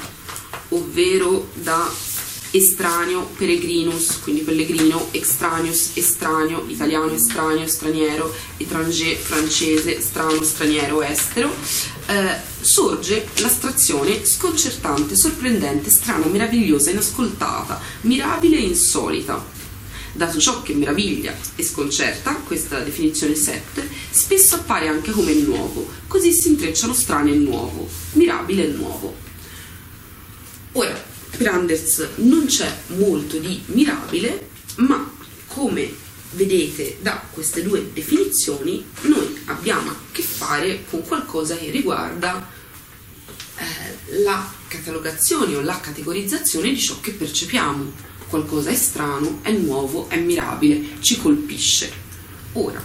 [0.69, 1.89] ovvero da
[2.51, 11.53] estraneo, peregrinus, quindi pellegrino, extraneus, estraneo, italiano, estraneo, straniero, étranger, francese, strano, straniero, estero,
[12.07, 19.59] eh, sorge l'astrazione sconcertante, sorprendente, strana, meravigliosa, inascoltata, mirabile e insolita
[20.13, 25.33] dato ciò che meraviglia e sconcerta, questa è la definizione 7, spesso appare anche come
[25.35, 29.15] nuovo, così si intrecciano strane e nuovo, mirabile e nuovo.
[30.73, 35.11] Ora, per Anders non c'è molto di mirabile, ma
[35.47, 35.91] come
[36.31, 42.47] vedete da queste due definizioni, noi abbiamo a che fare con qualcosa che riguarda
[43.57, 50.07] eh, la catalogazione o la categorizzazione di ciò che percepiamo qualcosa è strano, è nuovo,
[50.07, 51.91] è mirabile, ci colpisce.
[52.53, 52.81] Ora,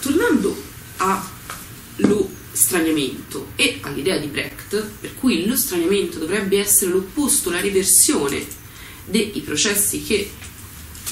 [0.00, 0.56] tornando
[0.96, 8.44] allo straniamento e all'idea di Brecht, per cui lo straniamento dovrebbe essere l'opposto, la riversione
[9.04, 10.30] dei processi che,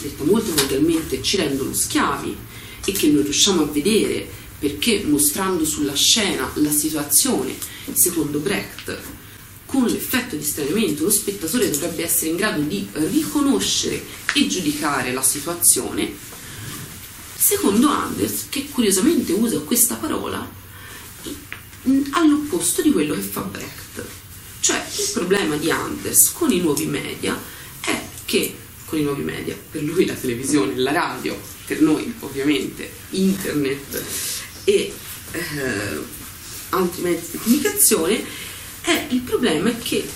[0.01, 2.37] detto molto volgarmente, ci rendono schiavi
[2.85, 4.27] e che non riusciamo a vedere
[4.59, 7.55] perché mostrando sulla scena la situazione,
[7.93, 8.99] secondo Brecht,
[9.67, 14.03] con l'effetto di straniamento lo spettatore dovrebbe essere in grado di riconoscere
[14.35, 16.13] e giudicare la situazione,
[17.37, 20.58] secondo Anders, che curiosamente usa questa parola
[22.11, 24.05] all'opposto di quello che fa Brecht.
[24.61, 27.39] Cioè il problema di Anders con i nuovi media
[27.81, 28.55] è che,
[28.85, 34.03] con i nuovi media, per lui la televisione, la radio, per noi ovviamente internet
[34.65, 34.93] e
[35.33, 36.01] eh,
[36.71, 38.25] altri mezzi di comunicazione,
[38.81, 40.09] è il problema che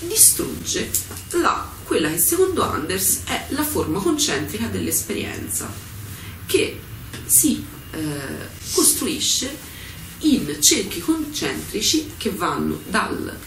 [0.00, 0.90] distrugge
[1.30, 5.72] la, quella che secondo Anders è la forma concentrica dell'esperienza,
[6.46, 6.78] che
[7.26, 7.98] si eh,
[8.72, 9.68] costruisce
[10.20, 13.38] in cerchi concentrici che vanno dal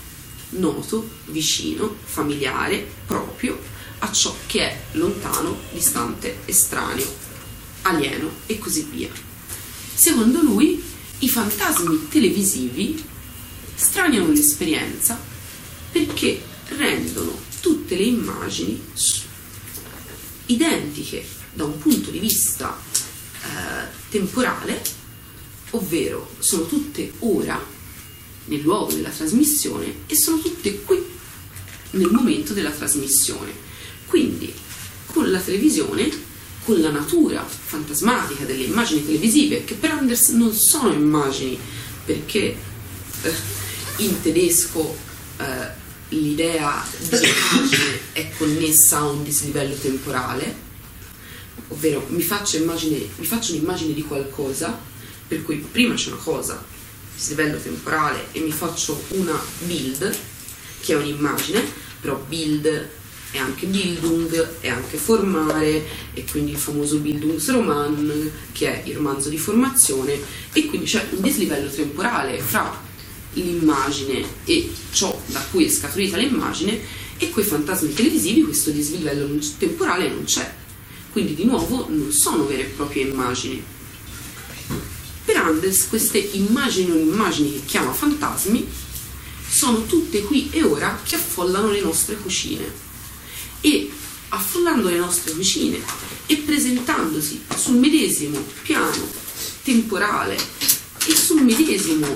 [0.50, 3.60] noto, vicino, familiare, proprio,
[4.00, 7.08] a ciò che è lontano, distante, estraneo,
[7.84, 9.10] alieno e così via.
[9.94, 10.82] Secondo lui,
[11.20, 13.04] i fantasmi televisivi
[13.76, 15.20] straniano l'esperienza
[15.92, 18.82] perché rendono tutte le immagini
[20.48, 22.78] identiche da un punto di vista
[23.42, 24.82] eh, temporale,
[25.74, 27.62] ovvero sono tutte ora
[28.46, 31.02] nel luogo della trasmissione e sono tutte qui
[31.92, 33.52] nel momento della trasmissione.
[34.06, 34.54] Quindi
[35.08, 36.10] con la televisione,
[36.66, 41.58] con la natura fantasmatica delle immagini televisive, che per Anders non sono immagini,
[42.06, 42.56] perché
[43.22, 43.34] eh,
[43.98, 44.96] in tedesco
[45.38, 50.62] eh, l'idea di immagine è connessa a un dislivello temporale,
[51.70, 54.92] ovvero mi faccio, immagine, mi faccio un'immagine di qualcosa,
[55.28, 56.64] per cui prima c'è una cosa,
[57.16, 60.16] dislivello temporale, e mi faccio una build,
[60.82, 61.64] che è un'immagine,
[62.02, 62.90] però build
[63.34, 69.30] è anche Bildung, è anche formare, e quindi il famoso Bildungsroman, che è il romanzo
[69.30, 70.20] di formazione,
[70.54, 72.80] e quindi c'è un dislivello temporale fra
[73.34, 76.80] l'immagine e ciò da cui è scaturita l'immagine,
[77.18, 80.54] e quei fantasmi televisivi questo dislivello temporale non c'è.
[81.12, 83.64] Quindi di nuovo non sono vere e proprie immagini.
[85.34, 88.70] Per Anders queste immagini o immagini che chiama fantasmi
[89.50, 92.72] sono tutte qui e ora che affollano le nostre cucine.
[93.62, 93.92] E
[94.30, 95.82] affollando le nostre cucine
[96.28, 99.10] e presentandosi sul medesimo piano
[99.64, 100.38] temporale
[101.08, 102.16] e sul medesimo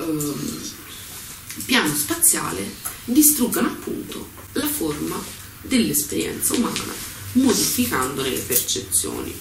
[0.00, 0.72] ehm,
[1.64, 2.70] piano spaziale,
[3.06, 5.18] distruggono appunto la forma
[5.62, 6.92] dell'esperienza umana,
[7.32, 9.34] modificandone le percezioni.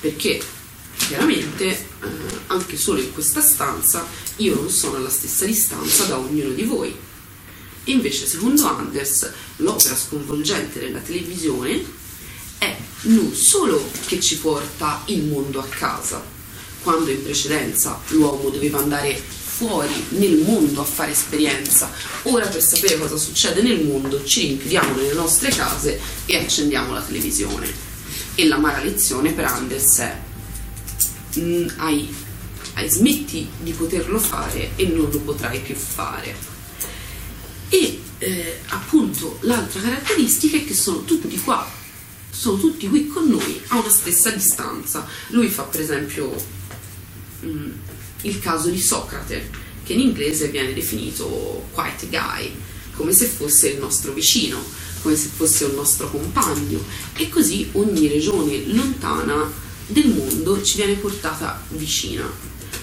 [0.00, 0.60] Perché
[0.96, 1.86] chiaramente eh,
[2.46, 6.94] anche solo in questa stanza io non sono alla stessa distanza da ognuno di voi.
[7.84, 11.84] Invece, secondo Anders, l'opera sconvolgente della televisione
[12.58, 16.22] è non solo che ci porta il mondo a casa,
[16.82, 19.20] quando in precedenza l'uomo doveva andare
[19.52, 21.90] fuori nel mondo a fare esperienza,
[22.22, 27.02] ora per sapere cosa succede nel mondo ci rinchiudiamo nelle nostre case e accendiamo la
[27.02, 27.90] televisione.
[28.34, 30.18] E l'amara lezione per Anders è
[31.38, 32.14] mm, hai,
[32.74, 36.34] hai smetti di poterlo fare e non lo potrai più fare.
[37.68, 41.68] E eh, appunto l'altra caratteristica è che sono tutti qua,
[42.30, 45.06] sono tutti qui con noi a una stessa distanza.
[45.28, 46.34] Lui fa per esempio
[47.44, 47.70] mm,
[48.22, 49.50] il caso di Socrate,
[49.82, 52.54] che in inglese viene definito quiet guy,
[52.94, 54.62] come se fosse il nostro vicino,
[55.02, 56.82] come se fosse un nostro compagno.
[57.14, 59.50] E così ogni regione lontana
[59.92, 62.28] del mondo ci viene portata vicina.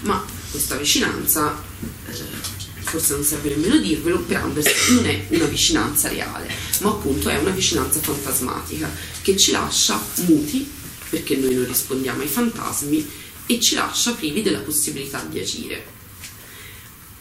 [0.02, 1.62] Ma questa vicinanza
[2.06, 7.28] eh, forse non serve nemmeno dirvelo, per Anders non è una vicinanza reale, ma appunto
[7.28, 8.90] è una vicinanza fantasmatica
[9.22, 10.68] che ci lascia muti,
[11.08, 13.08] perché noi non rispondiamo ai fantasmi,
[13.46, 15.84] e ci lascia privi della possibilità di agire.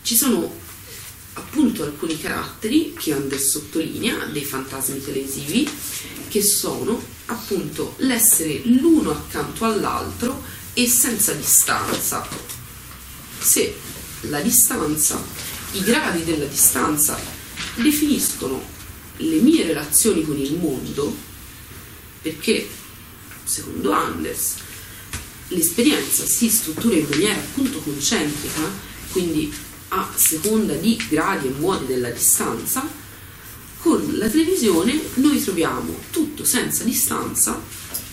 [0.01, 0.57] Ci sono
[1.33, 5.67] appunto alcuni caratteri che Anders sottolinea dei fantasmi televisivi,
[6.27, 12.27] che sono appunto l'essere l'uno accanto all'altro e senza distanza.
[13.39, 13.75] Se
[14.21, 15.21] la distanza
[15.73, 17.19] i gradi della distanza
[17.75, 18.61] definiscono
[19.17, 21.15] le mie relazioni con il mondo
[22.21, 22.67] perché,
[23.43, 24.55] secondo Anders,
[25.49, 28.61] l'esperienza si struttura in maniera appunto concentrica,
[29.11, 29.53] quindi
[29.89, 32.87] a seconda di gradi e modi della distanza,
[33.79, 37.59] con la televisione noi troviamo tutto senza distanza,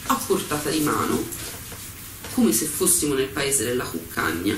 [0.07, 1.25] a portata di mano,
[2.35, 4.57] come se fossimo nel paese della cuccagna,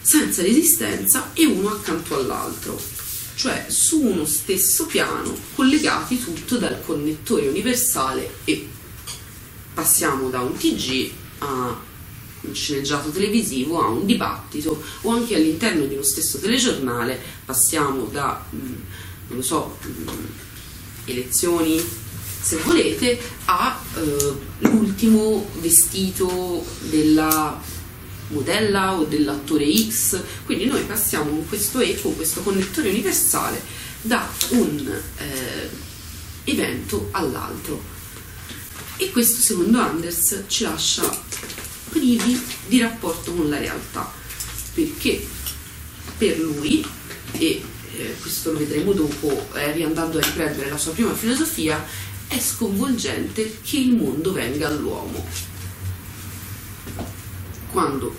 [0.00, 2.78] senza resistenza e uno accanto all'altro,
[3.34, 8.68] cioè su uno stesso piano, collegati tutto dal connettore universale e
[9.72, 11.88] passiamo da un TG a
[12.42, 18.44] un sceneggiato televisivo, a un dibattito o anche all'interno di uno stesso telegiornale passiamo da,
[18.54, 18.74] mm,
[19.30, 20.08] non lo so, mm,
[21.06, 21.82] elezioni
[22.42, 27.60] se volete, a eh, l'ultimo vestito della
[28.28, 33.60] modella o dell'attore X, quindi noi passiamo con questo eco, questo connettore universale
[34.00, 35.68] da un eh,
[36.44, 37.98] evento all'altro.
[38.96, 41.08] E questo secondo Anders ci lascia
[41.90, 44.10] privi di rapporto con la realtà,
[44.74, 45.26] perché
[46.16, 46.86] per lui,
[47.32, 47.62] e
[48.00, 51.84] eh, questo lo vedremo dopo, eh, riandando a riprendere la sua prima filosofia,
[52.26, 55.24] è sconvolgente che il mondo venga all'uomo.
[57.70, 58.14] Quando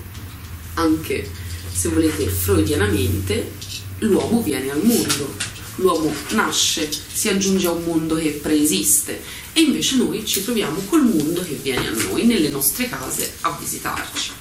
[0.75, 1.29] anche
[1.71, 3.51] se volete freudianamente
[3.99, 5.35] l'uomo viene al mondo,
[5.75, 9.21] l'uomo nasce, si aggiunge a un mondo che preesiste.
[9.53, 13.57] E invece noi ci troviamo col mondo che viene a noi nelle nostre case a
[13.59, 14.31] visitarci.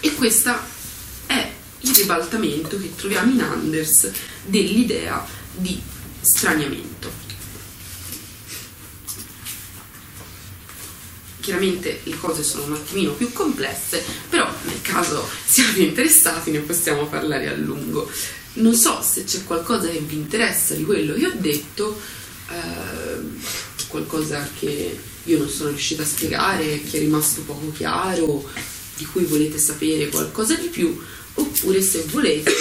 [0.00, 0.58] E questo è
[1.88, 4.10] il ribaltamento che troviamo in Anders
[4.44, 5.80] dell'idea di
[6.20, 7.26] straniamento.
[11.48, 17.06] chiaramente le cose sono un attimino più complesse, però nel caso siate interessati ne possiamo
[17.06, 18.10] parlare a lungo.
[18.54, 21.98] Non so se c'è qualcosa che vi interessa di quello che ho detto,
[22.50, 28.46] eh, qualcosa che io non sono riuscita a spiegare, che è rimasto poco chiaro,
[28.98, 31.00] di cui volete sapere qualcosa di più,
[31.38, 32.52] oppure se volete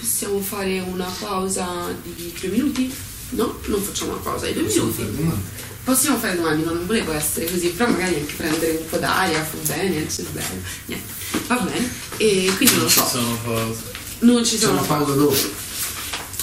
[0.00, 2.92] possiamo fare una pausa di due minuti?
[3.30, 3.58] No?
[3.66, 5.22] Non facciamo una pausa di due Possiamo minuti.
[5.24, 5.56] fare?
[5.84, 9.42] Possiamo fare domande, ma non volevo essere così, però magari anche prendere un po' d'aria,
[9.42, 11.06] fa bene, c'è bene, niente,
[11.46, 11.90] va bene.
[12.18, 13.80] E quindi non lo Ci so, sono cose.
[14.20, 15.36] non ci C'è sono una pausa dopo.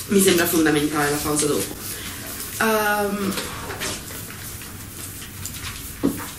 [0.08, 1.76] mi sembra fondamentale la pausa dopo.
[2.62, 3.34] Ehm,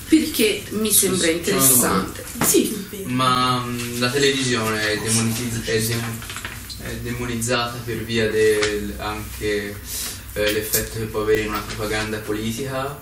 [0.09, 2.24] perché mi sembra interessante.
[2.45, 6.20] Sì, Ma mm, la televisione è, demonetiz- è dem-
[6.82, 9.74] è demonizzata per via del anche
[10.34, 12.99] eh, l'effetto che può avere in una propaganda politica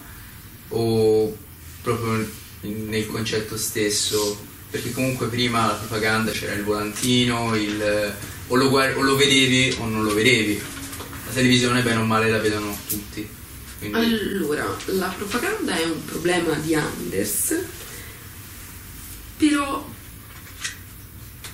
[0.69, 1.37] o
[1.83, 2.27] proprio
[2.63, 4.53] nel concetto stesso?
[4.71, 8.13] Perché comunque prima la propaganda c'era il volantino, il,
[8.49, 10.61] o, lo guard- o lo vedevi o non lo vedevi.
[11.27, 13.29] La televisione bene o male la vedono tutti.
[13.79, 17.55] Quindi allora, la propaganda è un problema di Anders,
[19.37, 19.87] però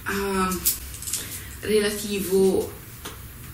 [0.04, 0.58] ah,
[1.60, 2.78] relativo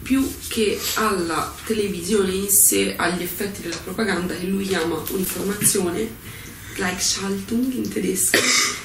[0.03, 6.35] più che alla televisione in sé, agli effetti della propaganda che lui chiama un'informazione,
[6.75, 8.39] Gleichschaltung in tedesco,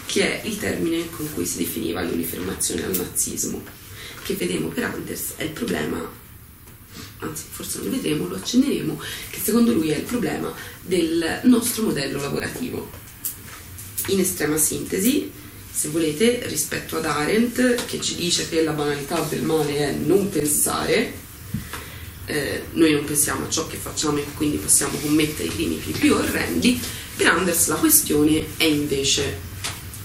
[0.06, 3.64] che è il termine con cui si definiva l'uniformazione al nazismo,
[4.24, 6.20] che vedremo per Anders è il problema
[7.22, 11.84] anzi forse non lo vedremo, lo accenneremo, che secondo lui è il problema del nostro
[11.84, 12.89] modello lavorativo.
[14.12, 15.32] In estrema sintesi,
[15.72, 20.28] se volete, rispetto ad Arendt, che ci dice che la banalità del male è non
[20.28, 21.14] pensare,
[22.26, 26.14] eh, noi non pensiamo a ciò che facciamo e quindi possiamo commettere i crimini più
[26.14, 26.78] orrendi,
[27.16, 29.39] per Anders la questione è invece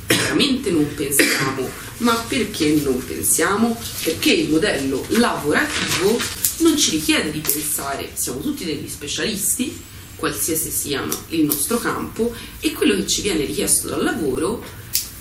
[0.07, 3.77] veramente non pensiamo, ma perché non pensiamo?
[4.05, 6.17] Perché il modello lavorativo
[6.59, 9.77] non ci richiede di pensare, siamo tutti degli specialisti,
[10.17, 14.65] qualsiasi sia il nostro campo, e quello che ci viene richiesto dal lavoro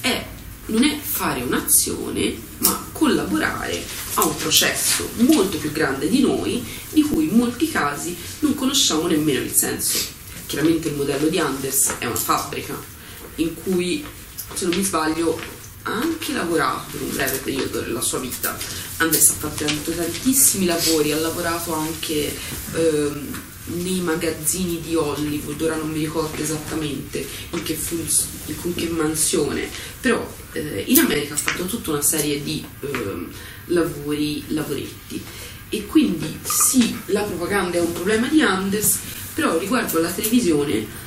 [0.02, 0.26] è,
[0.68, 3.84] non è fare un'azione, ma collaborare
[4.16, 9.08] a un processo molto più grande di noi, di cui in molti casi non conosciamo
[9.08, 10.00] nemmeno il senso.
[10.46, 12.76] Chiaramente il modello di Anders è una fabbrica
[13.36, 14.06] in cui,
[14.54, 15.39] se non mi sbaglio,
[15.84, 18.58] ha anche lavorato per un breve periodo della sua vita.
[18.98, 22.36] Anders ha fatto tantissimi lavori, ha lavorato anche
[22.74, 28.89] ehm, nei magazzini di Hollywood, ora non mi ricordo esattamente in che, funz- in che
[28.89, 29.68] mansione,
[29.99, 33.28] però eh, in America ha fatto tutta una serie di ehm,
[33.68, 35.22] lavori, lavoretti.
[35.70, 38.99] E quindi sì, la propaganda è un problema di Anders,
[39.34, 41.03] però riguardo alla televisione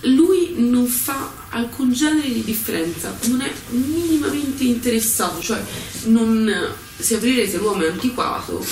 [0.00, 5.62] lui non fa alcun genere di differenza, non è minimamente interessato, cioè
[6.06, 8.62] non, se aprirete l'uomo è antiquato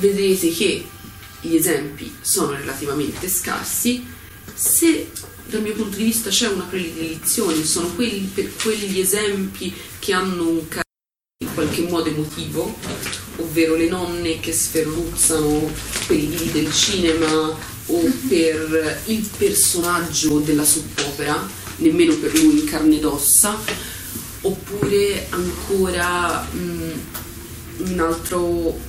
[0.00, 0.84] vedrete che
[1.40, 4.04] gli esempi sono relativamente scarsi,
[4.54, 5.10] se
[5.46, 10.48] dal mio punto di vista c'è una predilezione sono quelli per quegli esempi che hanno
[10.48, 10.84] un carattere
[11.42, 12.76] in qualche modo emotivo,
[13.36, 15.72] ovvero le nonne che sferruzzano
[16.06, 22.64] per i divi del cinema o per il personaggio della soppopera, nemmeno per lui in
[22.66, 23.58] carne ed ossa,
[24.42, 26.90] oppure ancora mm,
[27.78, 28.88] un altro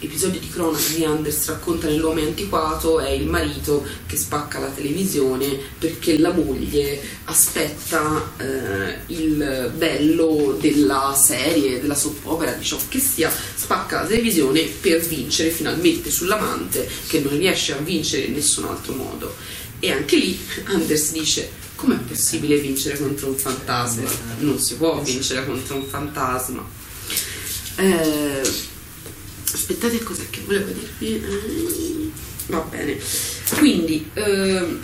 [0.00, 5.58] episodio di cronaca di Anders racconta nell'uomo antiquato è il marito che spacca la televisione
[5.76, 13.28] perché la moglie aspetta eh, il bello della serie, della soppopera, di ciò che sia,
[13.30, 18.94] spacca la televisione per vincere finalmente sull'amante che non riesce a vincere in nessun altro
[18.94, 19.34] modo.
[19.80, 24.08] E anche lì Anders dice com'è possibile vincere contro un fantasma?
[24.40, 26.64] Non si può vincere contro un fantasma.
[27.76, 28.76] Eh,
[29.52, 31.24] aspettate cos'è che volevo dirvi?
[31.24, 32.10] Eh,
[32.46, 32.98] va bene.
[33.56, 34.80] Quindi ehm,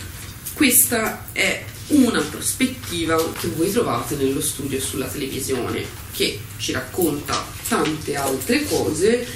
[0.53, 8.15] questa è una prospettiva che voi trovate nello studio sulla televisione che ci racconta tante
[8.15, 9.27] altre cose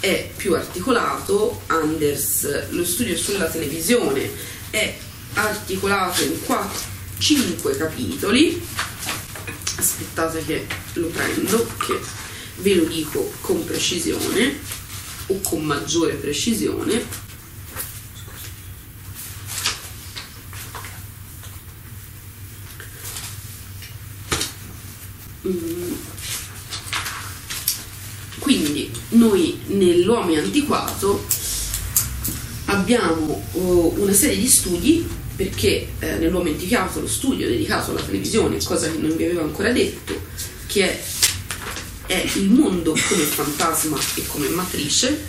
[0.00, 4.30] è più articolato Anders lo studio sulla televisione
[4.70, 4.96] è
[5.34, 6.38] articolato in
[7.18, 8.62] 5 capitoli.
[9.76, 12.00] Aspettate che lo prendo che
[12.60, 14.58] ve lo dico con precisione
[15.26, 17.26] o con maggiore precisione.
[25.46, 25.92] Mm.
[28.38, 31.24] Quindi noi nell'uomo antiquato
[32.66, 35.06] abbiamo oh, una serie di studi
[35.36, 39.70] perché eh, nell'uomo indicato lo studio dedicato alla televisione, cosa che non vi avevo ancora
[39.70, 40.20] detto,
[40.66, 41.02] che è,
[42.08, 45.26] è il mondo come fantasma e come matrice,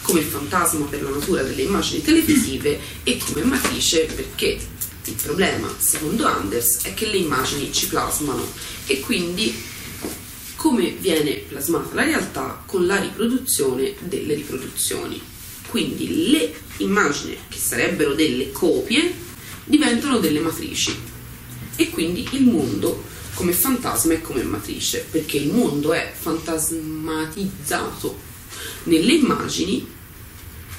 [0.00, 4.58] come fantasma per la natura delle immagini televisive e come matrice perché
[5.04, 8.50] il problema, secondo Anders, è che le immagini ci plasmano
[8.86, 9.54] e quindi
[10.56, 15.20] come viene plasmata la realtà con la riproduzione delle riproduzioni.
[15.68, 19.12] Quindi le immagini che sarebbero delle copie
[19.64, 20.98] diventano delle matrici
[21.76, 23.04] e quindi il mondo
[23.36, 28.18] come fantasma e come matrice, perché il mondo è fantasmatizzato
[28.84, 29.86] nelle immagini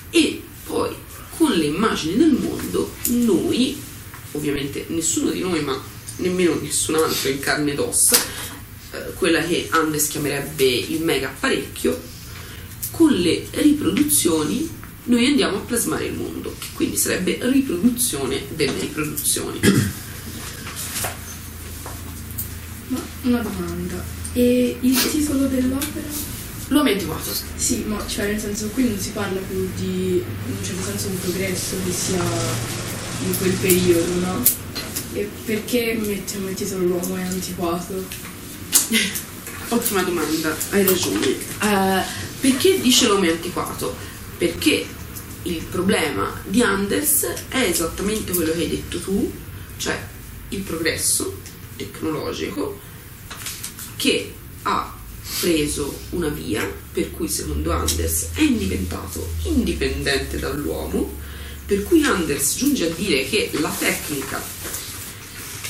[0.10, 0.94] e poi
[1.38, 3.80] con le immagini del mondo noi,
[4.32, 5.82] ovviamente nessuno di noi ma
[6.18, 8.18] nemmeno nessun altro in carne ed ossa,
[8.92, 12.16] eh, quella che Andes chiamerebbe il mega apparecchio,
[12.92, 14.76] con le riproduzioni
[15.08, 19.60] noi andiamo a plasmare il mondo, che quindi sarebbe riproduzione delle riproduzioni.
[22.88, 24.04] Ma una domanda,
[24.34, 26.36] e il titolo dell'opera?
[26.70, 27.32] L'uomo è antiquato.
[27.56, 31.08] Sì, ma cioè nel senso qui non si parla più di in un certo senso
[31.08, 32.22] un progresso che sia
[33.26, 34.44] in quel periodo, no?
[35.14, 38.06] E perché mettiamo il titolo L'uomo è antiquato?
[39.70, 41.28] Ottima domanda, hai ragione.
[41.28, 42.02] Eh,
[42.42, 43.96] perché dice l'uomo è antiquato?
[44.38, 44.86] Perché
[45.44, 49.32] il problema di Anders è esattamente quello che hai detto tu,
[49.78, 49.98] cioè
[50.50, 51.40] il progresso
[51.78, 52.80] tecnologico
[53.98, 54.34] che
[54.64, 54.96] ha
[55.42, 61.16] preso una via per cui secondo Anders è diventato indipendente dall'uomo,
[61.66, 64.42] per cui Anders giunge a dire che la tecnica,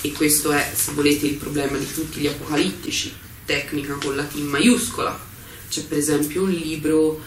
[0.02, 3.12] e questo è se volete il problema di tutti gli apocalittici,
[3.46, 5.26] tecnica con la T maiuscola,
[5.70, 7.20] c'è per esempio un libro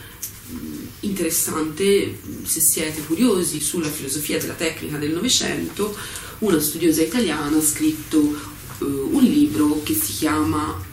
[0.47, 0.57] mh,
[1.01, 5.97] interessante se siete curiosi sulla filosofia della tecnica del Novecento,
[6.39, 10.89] una studiosa italiana ha scritto uh, un libro che si chiama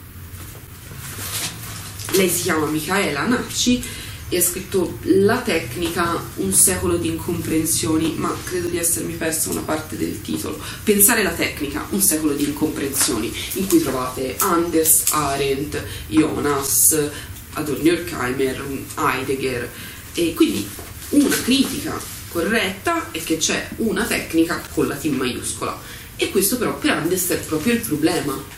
[2.18, 3.80] lei si chiama Michaela Nacci
[4.28, 9.60] e ha scritto La tecnica, un secolo di incomprensioni, ma credo di essermi persa una
[9.60, 10.60] parte del titolo.
[10.82, 17.08] Pensare la tecnica, un secolo di incomprensioni, in cui trovate Anders, Arendt, Jonas,
[17.52, 18.66] Adorno Horkheimer,
[18.96, 19.70] Heidegger.
[20.12, 20.68] E quindi
[21.10, 21.98] una critica
[22.30, 25.80] corretta è che c'è una tecnica con la T maiuscola.
[26.16, 28.57] E questo però per Anders è proprio il problema.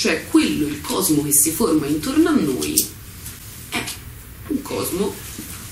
[0.00, 2.88] Cioè quello, il cosmo che si forma intorno a noi
[3.68, 3.84] è
[4.46, 5.14] un cosmo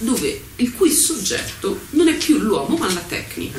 [0.01, 3.59] dove il cui soggetto non è più l'uomo ma la tecnica.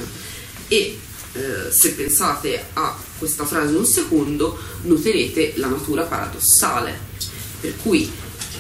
[0.68, 1.00] E
[1.34, 7.00] eh, se pensate a questa frase un secondo, noterete la natura paradossale.
[7.60, 8.08] Per cui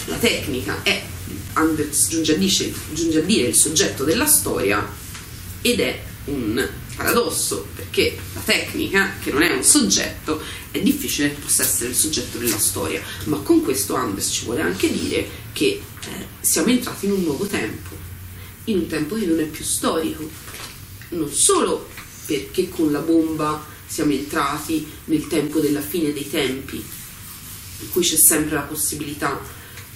[0.06, 1.00] la tecnica è,
[1.54, 4.84] Anders a, dice, giunge a dire, il soggetto della storia
[5.62, 11.40] ed è un paradosso, perché la tecnica, che non è un soggetto, è difficile che
[11.40, 15.66] possa essere il soggetto della storia, ma con questo Anders ci vuole anche dire che
[15.66, 17.96] eh, siamo entrati in un nuovo tempo,
[18.66, 20.30] in un tempo che non è più storico,
[21.10, 21.88] non solo
[22.26, 26.84] perché con la bomba siamo entrati nel tempo della fine dei tempi,
[27.82, 29.42] in cui c'è sempre la possibilità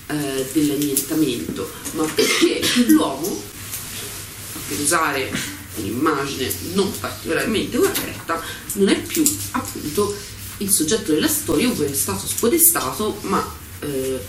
[0.08, 3.42] eh, dell'annientamento, ma perché l'uomo,
[4.68, 8.42] per usare un'immagine non particolarmente corretta,
[8.74, 10.16] non è più appunto
[10.58, 13.46] il soggetto della storia ovvero è stato spodestato, ma
[13.80, 14.20] eh,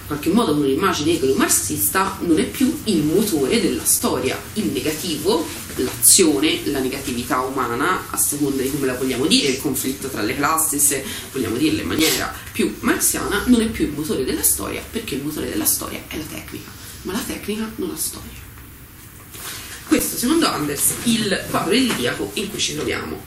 [0.00, 4.40] in qualche modo con un'immagine egalo-marxista non è più il motore della storia.
[4.54, 5.46] Il negativo,
[5.76, 10.34] l'azione, la negatività umana, a seconda di come la vogliamo dire, il conflitto tra le
[10.34, 14.82] classi, se vogliamo dirla in maniera più marxiana, non è più il motore della storia
[14.90, 16.70] perché il motore della storia è la tecnica,
[17.02, 18.39] ma la tecnica non la storia.
[19.90, 23.20] Questo, secondo Anders, il quadro idilliaco in cui ci troviamo.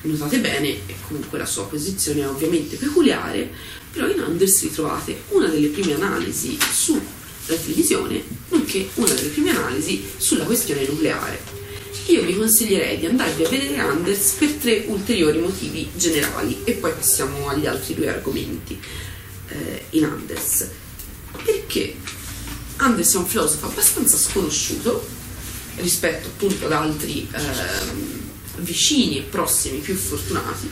[0.00, 3.48] Notate bene, comunque la sua posizione è ovviamente peculiare,
[3.92, 7.00] però in Anders ritrovate una delle prime analisi sulla
[7.46, 11.40] televisione, nonché una delle prime analisi sulla questione nucleare.
[12.06, 16.90] Io vi consiglierei di andarvi a vedere Anders per tre ulteriori motivi generali e poi
[16.90, 18.76] passiamo agli altri due argomenti
[19.46, 20.68] eh, in Anders.
[21.44, 21.94] Perché
[22.78, 25.18] Anders è un filosofo abbastanza sconosciuto
[25.80, 28.20] rispetto appunto ad altri ehm,
[28.56, 30.68] vicini e prossimi più fortunati.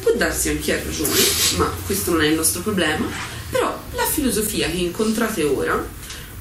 [0.00, 1.20] Può darsi anche a ragione,
[1.56, 3.06] ma questo non è il nostro problema.
[3.50, 5.86] Però la filosofia che incontrate ora,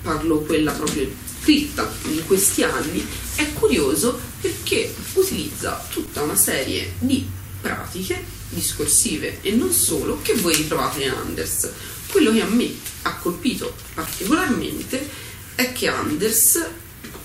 [0.02, 1.10] parlo quella proprio
[1.42, 3.06] scritta in questi anni,
[3.36, 7.26] è curioso perché utilizza tutta una serie di
[7.62, 11.70] pratiche discorsive e non solo che voi ritrovate in Anders.
[12.10, 15.08] Quello che a me ha colpito particolarmente
[15.56, 16.66] è che Anders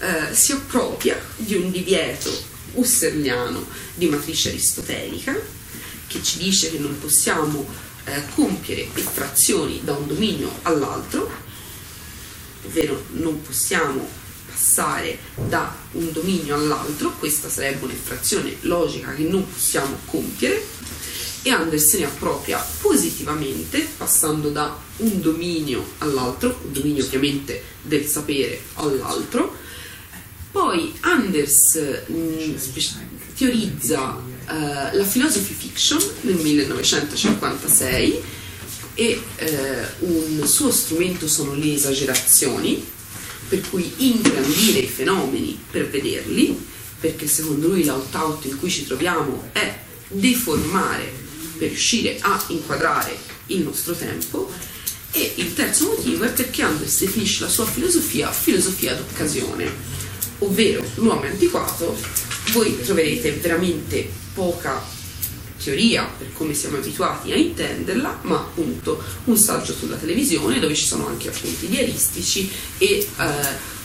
[0.02, 2.30] eh, si appropria di un divieto
[2.72, 5.38] husserliano di matrice aristotelica
[6.08, 7.64] che ci dice che non possiamo
[8.04, 11.30] eh, compiere effrazioni da un dominio all'altro,
[12.66, 19.96] ovvero non possiamo passare da un dominio all'altro, questa sarebbe un'effrazione logica che non possiamo
[20.06, 20.62] compiere
[21.44, 28.06] e Anders se ne appropria positivamente passando da un dominio all'altro, un dominio ovviamente del
[28.06, 29.58] sapere all'altro.
[30.52, 32.54] Poi Anders mh,
[33.34, 38.22] teorizza uh, la philosophy fiction nel 1956
[38.92, 42.84] e uh, un suo strumento sono le esagerazioni,
[43.48, 46.54] per cui ingrandire i fenomeni per vederli,
[47.00, 49.78] perché secondo lui l'out-out in cui ci troviamo è
[50.08, 51.10] deformare
[51.56, 54.52] per riuscire a inquadrare il nostro tempo.
[55.12, 59.70] E il terzo motivo è perché Anders definisce la sua filosofia filosofia d'occasione,
[60.42, 61.96] ovvero l'uomo antiquato,
[62.52, 64.82] voi troverete veramente poca
[65.62, 70.84] teoria per come siamo abituati a intenderla, ma appunto un saggio sulla televisione dove ci
[70.84, 73.06] sono anche appunti diaristici e eh,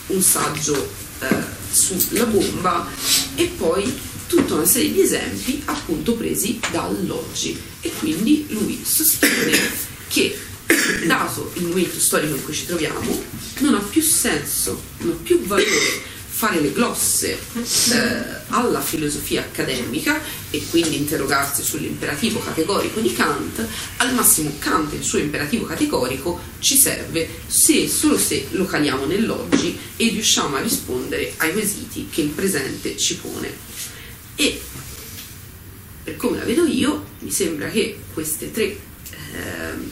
[0.08, 0.76] un saggio
[1.20, 1.28] eh,
[1.72, 2.88] sulla bomba
[3.36, 7.60] e poi tutta una serie di esempi appunto presi dall'oggi.
[7.82, 9.58] E quindi lui sostiene
[10.08, 10.38] che
[11.06, 13.24] dato il momento storico in cui ci troviamo
[13.60, 20.22] non ha più senso, non ha più valore fare le glosse eh, alla filosofia accademica
[20.52, 23.66] e quindi interrogarsi sull'imperativo categorico di Kant,
[23.98, 29.06] al massimo Kant il suo imperativo categorico ci serve se e solo se lo caliamo
[29.06, 33.52] nell'oggi e riusciamo a rispondere ai quesiti che il presente ci pone.
[34.36, 34.62] E
[36.04, 38.78] per come la vedo io, mi sembra che queste tre eh,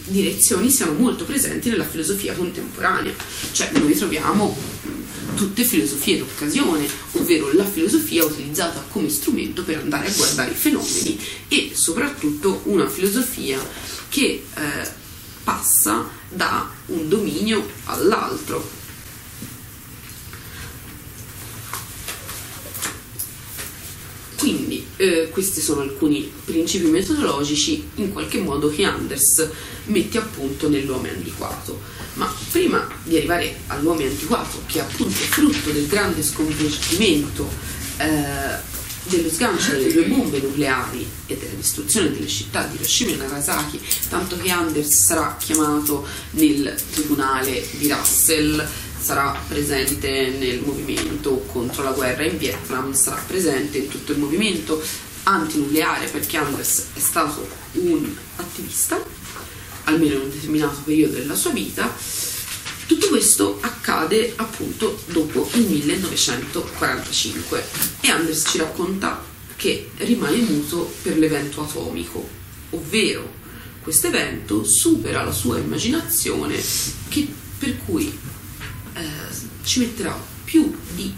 [0.04, 3.14] direzioni siano molto presenti nella filosofia contemporanea,
[3.52, 4.56] cioè noi troviamo
[5.34, 11.20] tutte filosofie d'occasione, ovvero la filosofia utilizzata come strumento per andare a guardare i fenomeni
[11.48, 13.60] e soprattutto una filosofia
[14.10, 14.90] che eh,
[15.44, 18.84] passa da un dominio all'altro.
[24.38, 29.50] Quindi eh, questi sono alcuni principi metodologici in qualche modo che Anders
[29.86, 31.95] mette a punto nell'uomo antiquato.
[32.16, 37.50] Ma prima di arrivare all'uomo antiquato, che è appunto frutto del grande sconvolgimento
[37.98, 38.74] eh,
[39.08, 43.80] dello sgancio delle due bombe nucleari e della distruzione delle città di Hiroshima e Nagasaki,
[44.10, 48.68] tanto che Anders sarà chiamato nel tribunale di Russell
[49.06, 54.82] sarà presente nel movimento contro la guerra in Vietnam, sarà presente in tutto il movimento
[55.24, 59.00] antinucleare perché Anders è stato un attivista,
[59.86, 61.94] almeno in un determinato periodo della sua vita.
[62.86, 67.66] Tutto questo accade appunto dopo il 1945
[68.02, 69.24] e Anders ci racconta
[69.56, 72.30] che rimane muto per l'evento atomico,
[72.72, 73.44] ovvero
[73.82, 76.62] questo evento supera la sua immaginazione
[77.08, 77.28] che,
[77.58, 78.16] per cui
[78.94, 79.04] eh,
[79.64, 81.12] ci metterà più di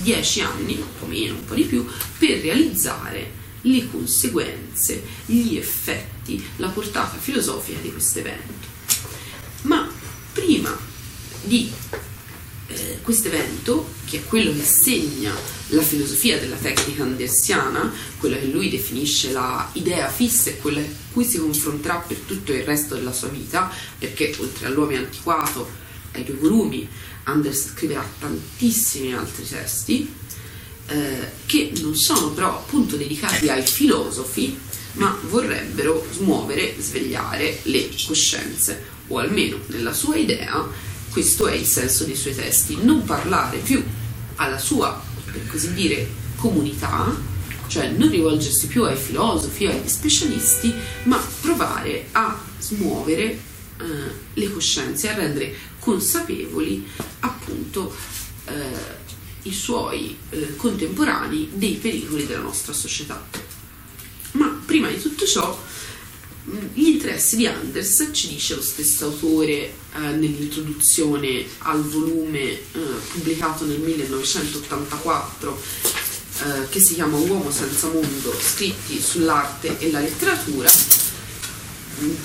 [0.00, 1.86] dieci anni, un po' meno, un po' di più,
[2.18, 8.68] per realizzare le conseguenze, gli effetti, la portata filosofica di questo evento.
[9.62, 9.88] Ma
[10.32, 10.76] prima
[11.44, 11.70] di
[12.68, 15.34] eh, questo evento, che è quello che segna
[15.68, 20.94] la filosofia della tecnica andersiana, quella che lui definisce la idea fissa e quella con
[21.12, 25.80] cui si confronterà per tutto il resto della sua vita, perché oltre all'uomo antiquato,
[26.12, 26.88] ai due volumi,
[27.24, 30.20] Anders scriverà tantissimi altri testi
[30.92, 34.58] eh, che non sono però appunto dedicati ai filosofi,
[34.94, 42.04] ma vorrebbero smuovere, svegliare le coscienze, o almeno nella sua idea questo è il senso
[42.04, 43.82] dei suoi testi, non parlare più
[44.36, 47.14] alla sua, per così dire, comunità,
[47.66, 50.72] cioè non rivolgersi più ai filosofi agli specialisti,
[51.04, 53.38] ma provare a smuovere eh,
[54.32, 56.86] le coscienze, a rendere consapevoli
[57.20, 57.94] appunto
[58.46, 59.00] eh,
[59.42, 63.24] i suoi eh, contemporanei dei pericoli della nostra società.
[64.32, 65.58] Ma prima di tutto ciò,
[66.74, 72.60] gli interessi di Anders, ci dice lo stesso autore eh, nell'introduzione al volume eh,
[73.12, 75.60] pubblicato nel 1984
[76.42, 80.68] eh, che si chiama Uomo senza mondo, scritti sull'arte e la letteratura,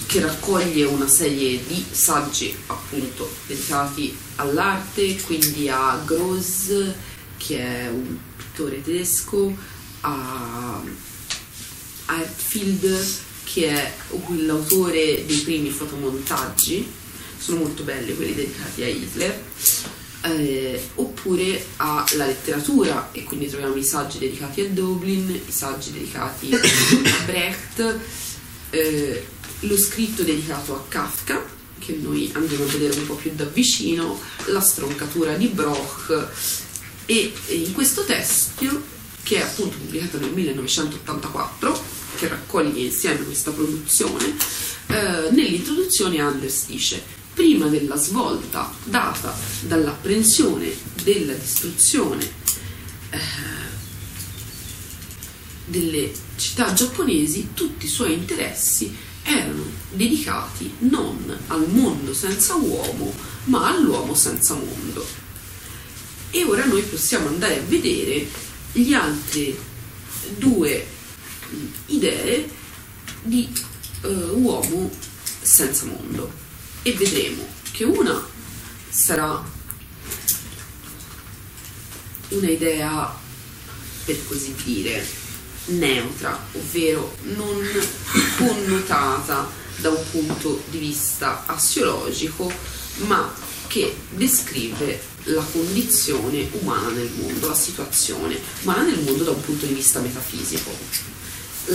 [0.07, 6.72] che raccoglie una serie di saggi appunto dedicati all'arte, quindi a Gross,
[7.38, 9.55] che è un pittore tedesco,
[10.01, 10.81] a
[12.05, 13.93] Artfield, che è
[14.45, 16.88] l'autore dei primi fotomontaggi,
[17.38, 19.43] sono molto belli quelli dedicati a Hitler,
[20.21, 26.53] eh, oppure alla letteratura e quindi troviamo i saggi dedicati a Dublin, i saggi dedicati
[26.53, 27.99] a Brecht,
[28.71, 29.25] eh,
[29.61, 34.19] lo scritto dedicato a Kafka, che noi andremo a vedere un po' più da vicino,
[34.47, 36.27] la stroncatura di Broch
[37.08, 38.84] e in questo testo,
[39.24, 41.84] che è appunto pubblicato nel 1984,
[42.18, 44.36] che raccoglie insieme questa produzione,
[44.88, 47.01] eh, nell'introduzione Anders dice
[47.34, 52.30] prima della svolta data dall'apprensione della distruzione
[53.12, 53.20] eh,
[55.66, 63.14] delle città giapponesi, tutti i suoi interessi erano dedicati non al mondo senza uomo,
[63.45, 65.05] ma all'uomo senza mondo.
[66.38, 68.27] E ora noi possiamo andare a vedere
[68.71, 69.57] gli altri
[70.38, 70.85] due
[71.88, 72.47] idee
[73.23, 73.51] di
[74.03, 74.91] uh, uomo
[75.41, 76.31] senza mondo.
[76.83, 78.23] E vedremo che una
[78.88, 79.43] sarà
[82.27, 83.19] un'idea,
[84.05, 85.03] per così dire,
[85.65, 87.67] neutra, ovvero non
[88.38, 92.53] connotata da un punto di vista assiologico,
[93.07, 93.33] ma
[93.65, 99.65] che descrive la condizione umana nel mondo, la situazione umana nel mondo da un punto
[99.65, 100.71] di vista metafisico.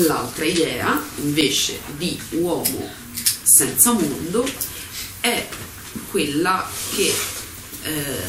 [0.07, 2.91] L'altra idea, invece, di uomo
[3.43, 4.49] senza mondo,
[5.21, 5.47] è
[6.11, 7.13] quella che
[7.83, 8.23] eh,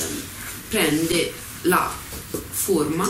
[0.67, 1.91] prende la
[2.49, 3.09] forma,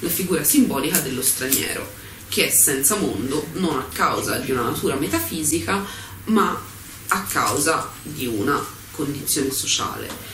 [0.00, 4.96] la figura simbolica dello straniero, che è senza mondo non a causa di una natura
[4.96, 5.84] metafisica,
[6.24, 6.60] ma
[7.08, 10.31] a causa di una condizione sociale.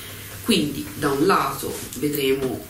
[0.49, 2.67] Quindi da un lato vedremo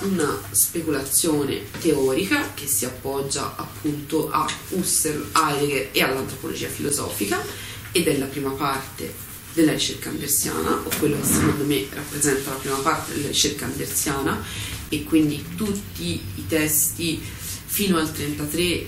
[0.00, 7.42] una speculazione teorica che si appoggia appunto a Husserl, Heidegger e all'antropologia filosofica
[7.90, 9.14] ed è la prima parte
[9.54, 14.44] della ricerca andersiana, o quello che secondo me rappresenta la prima parte della ricerca andersiana,
[14.90, 17.18] e quindi tutti i testi
[17.64, 18.86] fino al 33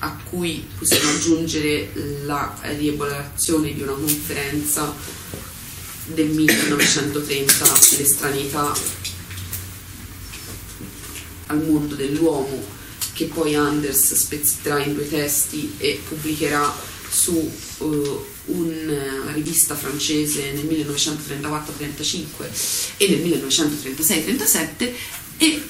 [0.00, 1.90] a cui possiamo aggiungere
[2.26, 5.24] la rielaborazione di una conferenza
[6.06, 8.72] del 1930, l'estraneità
[11.46, 12.62] al mondo dell'uomo,
[13.12, 16.74] che poi Anders spezzetterà in due testi e pubblicherà
[17.08, 22.26] su uh, una rivista francese nel 1934-35
[22.98, 24.92] e nel 1936-37
[25.38, 25.62] e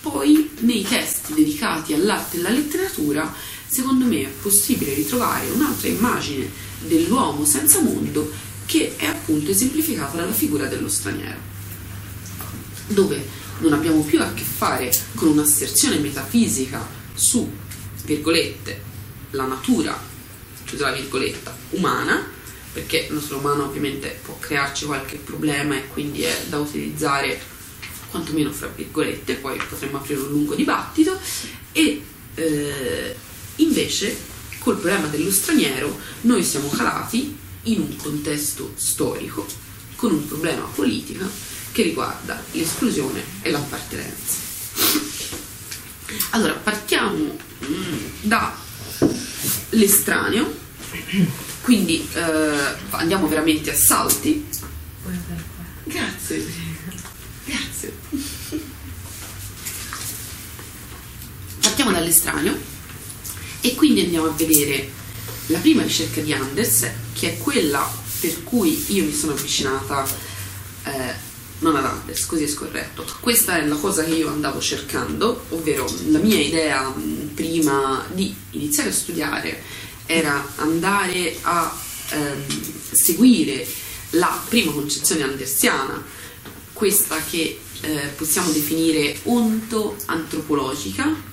[0.00, 3.34] poi nei testi dedicati all'arte e alla letteratura
[3.66, 6.48] secondo me è possibile ritrovare un'altra immagine
[6.86, 8.30] dell'uomo senza mondo
[8.66, 11.52] che è appunto esemplificata dalla figura dello straniero
[12.88, 17.50] dove non abbiamo più a che fare con un'asserzione metafisica su
[18.04, 18.82] virgolette
[19.30, 20.12] la natura
[20.64, 22.26] chiusa la virgoletta, umana,
[22.72, 27.40] perché il nostro umano ovviamente può crearci qualche problema e quindi è da utilizzare
[28.10, 31.18] quantomeno fra virgolette, poi potremmo aprire un lungo dibattito,
[31.72, 32.02] e
[32.34, 33.16] eh,
[33.56, 34.16] invece
[34.58, 39.44] col problema dello straniero noi siamo calati in un contesto storico
[39.96, 41.28] con un problema politico
[41.72, 44.40] che riguarda l'esclusione e l'appartenenza.
[46.30, 50.62] Allora, partiamo mm, dall'estraneo
[51.64, 54.46] quindi eh, andiamo veramente a salti.
[55.84, 56.46] Grazie.
[57.44, 57.96] Grazie.
[61.60, 62.54] Partiamo dall'estraneo
[63.62, 64.90] e quindi andiamo a vedere
[65.46, 70.06] la prima ricerca di Anders, che è quella per cui io mi sono avvicinata,
[70.84, 73.04] eh, non ad Anders, così è scorretto.
[73.20, 76.92] Questa è la cosa che io andavo cercando, ovvero la mia idea
[77.34, 79.62] prima di iniziare a studiare
[80.06, 81.76] era andare a
[82.10, 82.44] ehm,
[82.92, 83.66] seguire
[84.10, 86.02] la prima concezione andersiana,
[86.72, 91.32] questa che eh, possiamo definire onto-antropologica,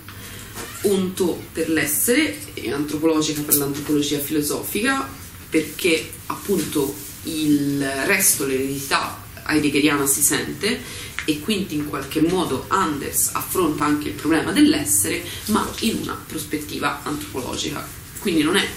[0.83, 5.07] onto per l'essere e antropologica per l'antropologia filosofica,
[5.49, 10.79] perché appunto il resto, l'eredità heideggeriana si sente
[11.25, 17.01] e quindi in qualche modo Anders affronta anche il problema dell'essere, ma in una prospettiva
[17.03, 18.67] antropologica quindi non è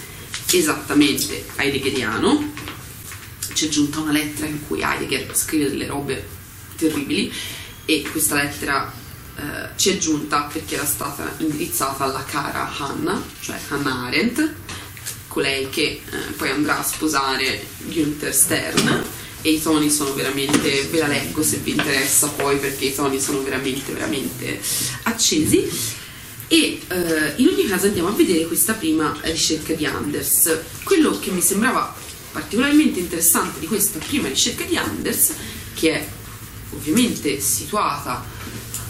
[0.52, 2.52] esattamente heideggeriano.
[3.52, 6.26] C'è giunta una lettera in cui Heidegger scrive delle robe
[6.76, 7.30] terribili
[7.84, 8.92] e questa lettera
[9.36, 14.52] eh, ci è giunta perché era stata indirizzata alla cara Hannah, cioè Hannah Arendt,
[15.28, 19.04] colei che eh, poi andrà a sposare Günther Stern
[19.42, 23.20] e i toni sono veramente, ve la leggo se vi interessa poi perché i toni
[23.20, 24.60] sono veramente, veramente
[25.02, 25.70] accesi
[26.48, 30.58] e eh, in ogni caso andiamo a vedere questa prima ricerca di Anders.
[30.82, 31.94] Quello che mi sembrava
[32.32, 35.32] particolarmente interessante di questa prima ricerca di Anders,
[35.74, 36.06] che che è
[36.70, 38.24] ovviamente situata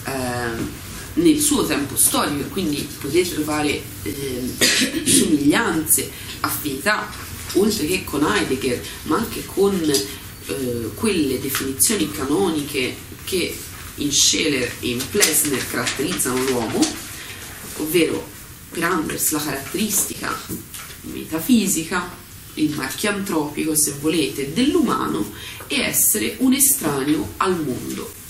[0.04, 0.82] eh,
[1.14, 4.54] nel suo tempo storico e quindi potete trovare eh,
[5.06, 7.08] somiglianze, affinità,
[7.54, 9.80] oltre che con Heidegger, ma anche con
[10.46, 13.56] eh, quelle definizioni canoniche che
[13.96, 16.84] in Scheler e in Plessner caratterizzano l'uomo,
[17.76, 18.26] ovvero
[18.70, 20.36] per Anders la caratteristica
[21.02, 22.22] metafisica,
[22.54, 25.32] il marchio antropico, se volete, dell'umano
[25.66, 28.22] è essere un estraneo al mondo.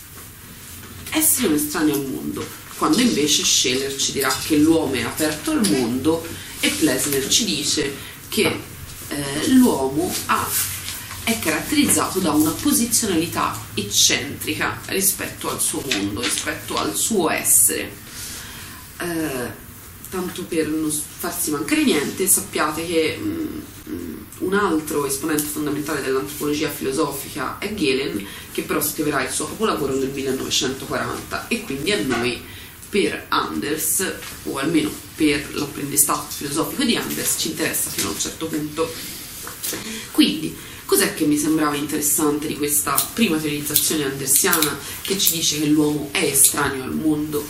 [1.14, 2.44] Essere un estraneo al mondo,
[2.76, 6.26] quando invece Scheler ci dirà che l'uomo è aperto al mondo
[6.58, 7.94] e Plessner ci dice
[8.28, 8.60] che
[9.08, 10.44] eh, l'uomo ha,
[11.22, 17.92] è caratterizzato da una posizionalità eccentrica rispetto al suo mondo, rispetto al suo essere.
[18.98, 19.62] Eh,
[20.14, 27.58] tanto per non farsi mancare niente, sappiate che mm, un altro esponente fondamentale dell'antropologia filosofica
[27.58, 32.40] è Galen, che però scriverà il suo capolavoro nel 1940 e quindi a noi
[32.88, 34.04] per Anders,
[34.44, 38.92] o almeno per l'apprendistato filosofico di Anders, ci interessa fino a un certo punto.
[40.12, 45.66] Quindi, cos'è che mi sembrava interessante di questa prima teorizzazione andersiana che ci dice che
[45.66, 47.44] l'uomo è estraneo al mondo?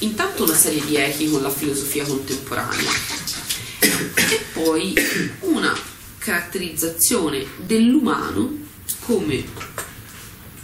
[0.00, 2.90] Intanto una serie di echi con la filosofia contemporanea.
[3.80, 4.94] E poi
[5.40, 5.76] una
[6.18, 8.66] caratterizzazione dell'umano
[9.00, 9.44] come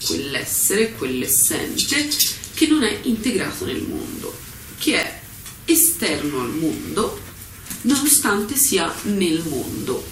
[0.04, 2.08] quell'essere, quell'essente
[2.54, 4.36] che non è integrato nel mondo,
[4.78, 5.20] che è
[5.64, 7.20] esterno al mondo
[7.82, 10.04] nonostante sia nel mondo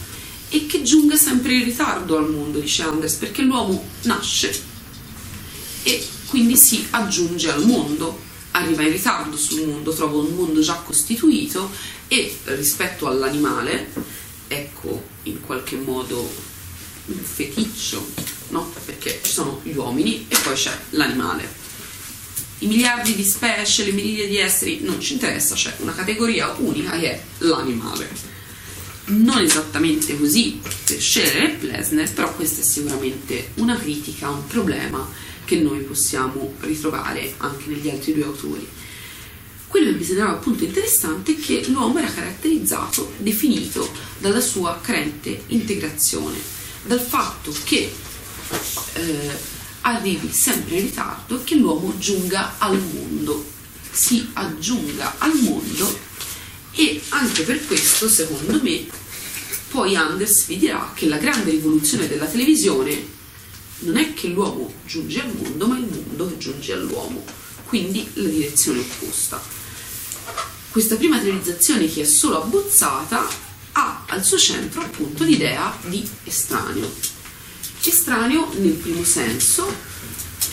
[0.49, 4.71] e che giunga sempre in ritardo al mondo, dice Anders, perché l'uomo nasce
[5.85, 10.75] e quindi si aggiunge al mondo arriva in ritardo sul mondo, trova un mondo già
[10.85, 11.71] costituito
[12.09, 13.91] e rispetto all'animale,
[14.49, 16.51] ecco in qualche modo
[17.07, 18.07] un feticcio,
[18.49, 18.73] no?
[18.85, 21.61] Perché ci sono gli uomini e poi c'è l'animale.
[22.59, 26.97] I miliardi di specie, le miriadi di esseri non ci interessa, c'è una categoria unica
[26.99, 28.31] che è l'animale.
[29.05, 35.09] Non esattamente così per Scherer e Plesner, però questa è sicuramente una critica, un problema
[35.53, 38.67] che noi possiamo ritrovare anche negli altri due autori.
[39.67, 45.43] Quello che mi sembrava appunto interessante è che l'uomo era caratterizzato, definito dalla sua carente
[45.49, 46.39] integrazione,
[46.87, 47.93] dal fatto che
[48.95, 49.31] eh,
[49.83, 53.45] arrivi sempre in ritardo e che l'uomo giunga al mondo,
[53.91, 55.99] si aggiunga al mondo
[56.73, 58.87] e anche per questo, secondo me,
[59.71, 63.21] poi Anders vi dirà che la grande rivoluzione della televisione
[63.83, 67.25] non è che l'uomo giunge al mondo, ma il mondo che giunge all'uomo,
[67.67, 69.43] quindi la direzione opposta.
[70.71, 73.27] Questa prima teorizzazione che è solo abbozzata
[73.73, 76.91] ha al suo centro appunto l'idea di estraneo.
[77.85, 79.71] Estraneo nel primo senso,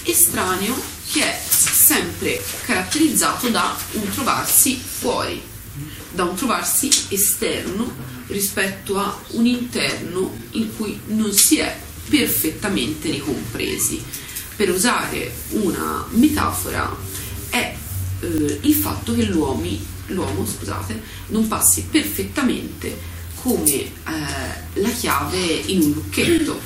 [0.04, 0.76] estraneo
[1.12, 5.42] che è sempre caratterizzato da un trovarsi fuori,
[6.12, 14.04] da un trovarsi esterno rispetto a un interno in cui non si è perfettamente ricompresi.
[14.56, 16.94] Per usare una metafora
[17.50, 17.76] è
[18.20, 22.98] eh, il fatto che l'uomo scusate, non passi perfettamente
[23.36, 23.92] come eh,
[24.74, 26.60] la chiave in un lucchetto,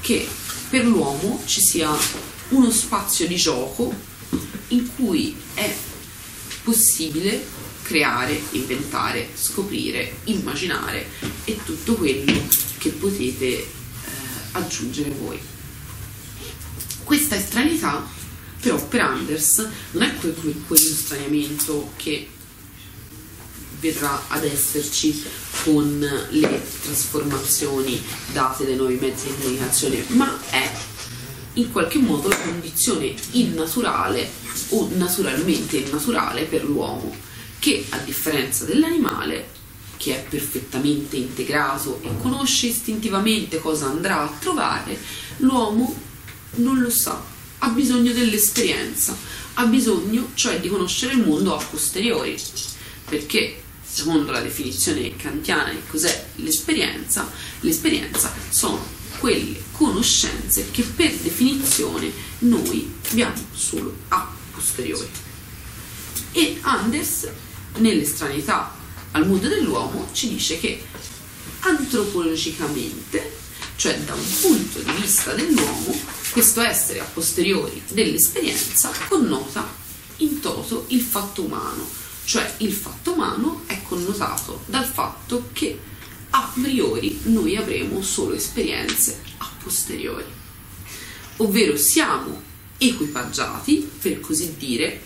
[0.00, 0.26] che
[0.68, 1.94] per l'uomo ci sia
[2.48, 3.92] uno spazio di gioco
[4.68, 5.72] in cui è
[6.64, 7.44] possibile
[7.82, 11.06] creare, inventare, scoprire, immaginare
[11.44, 12.46] e tutto quello
[12.78, 13.78] che potete
[14.52, 15.38] aggiungere voi.
[17.04, 18.06] Questa estraneità,
[18.60, 20.34] però, per Anders non è quel,
[20.66, 22.28] quello straniamento che
[23.80, 25.22] verrà ad esserci
[25.64, 25.98] con
[26.30, 28.00] le trasformazioni
[28.32, 30.70] date dai nuovi mezzi di comunicazione, ma è
[31.54, 34.30] in qualche modo la condizione innaturale
[34.68, 37.14] o naturalmente innaturale per l'uomo,
[37.58, 39.58] che a differenza dell'animale
[40.00, 44.98] che è perfettamente integrato e conosce istintivamente cosa andrà a trovare,
[45.38, 45.94] l'uomo
[46.52, 47.22] non lo sa,
[47.58, 49.14] ha bisogno dell'esperienza,
[49.54, 52.34] ha bisogno cioè di conoscere il mondo a posteriori,
[53.04, 57.30] perché secondo la definizione kantiana di cos'è l'esperienza,
[57.60, 58.82] l'esperienza sono
[59.18, 65.10] quelle conoscenze che per definizione noi abbiamo solo a posteriori.
[66.32, 67.28] E Anders,
[67.76, 68.78] nell'estraneità
[69.12, 70.82] al mondo dell'uomo ci dice che
[71.60, 73.38] antropologicamente,
[73.76, 75.98] cioè da un punto di vista dell'uomo,
[76.30, 79.66] questo essere a posteriori dell'esperienza connota
[80.18, 81.88] in toto il fatto umano,
[82.24, 85.78] cioè il fatto umano è connotato dal fatto che
[86.30, 90.38] a priori noi avremo solo esperienze a posteriori.
[91.38, 92.42] ovvero siamo
[92.78, 95.00] equipaggiati, per così dire,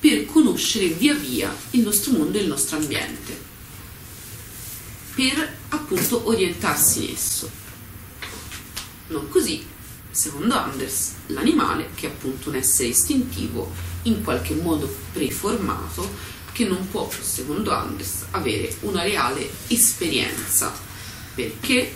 [0.00, 3.38] per conoscere via via il nostro mondo e il nostro ambiente,
[5.14, 7.50] per appunto orientarsi in esso.
[9.08, 9.62] Non così,
[10.10, 13.70] secondo Anders, l'animale, che è appunto un essere istintivo,
[14.04, 20.72] in qualche modo preformato, che non può, secondo Anders, avere una reale esperienza,
[21.34, 21.94] perché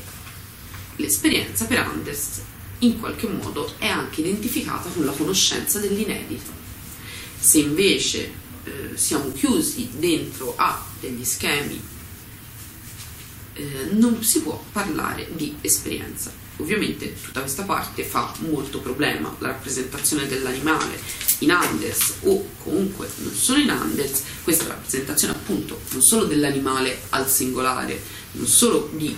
[0.96, 2.40] l'esperienza per Anders
[2.80, 6.63] in qualche modo è anche identificata con la conoscenza dell'inedito.
[7.44, 8.32] Se invece
[8.64, 11.78] eh, siamo chiusi dentro a degli schemi,
[13.52, 16.32] eh, non si può parlare di esperienza.
[16.56, 20.98] Ovviamente tutta questa parte fa molto problema, la rappresentazione dell'animale
[21.40, 27.28] in Anders o comunque non solo in Anders, questa rappresentazione appunto non solo dell'animale al
[27.28, 28.00] singolare,
[28.32, 29.14] non solo di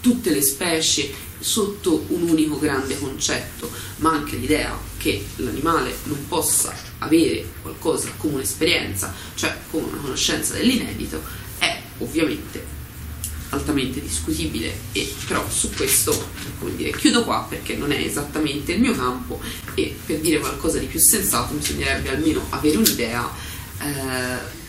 [0.00, 1.10] tutte le specie
[1.42, 8.34] sotto un unico grande concetto, ma anche l'idea che l'animale non possa avere qualcosa come
[8.34, 11.20] un'esperienza, cioè come una conoscenza dell'inedito,
[11.58, 12.80] è ovviamente
[13.50, 16.28] altamente discutibile e però su questo
[16.58, 19.40] come dire, chiudo qua perché non è esattamente il mio campo
[19.74, 23.30] e per dire qualcosa di più sensato bisognerebbe almeno avere un'idea
[23.78, 24.60] eh,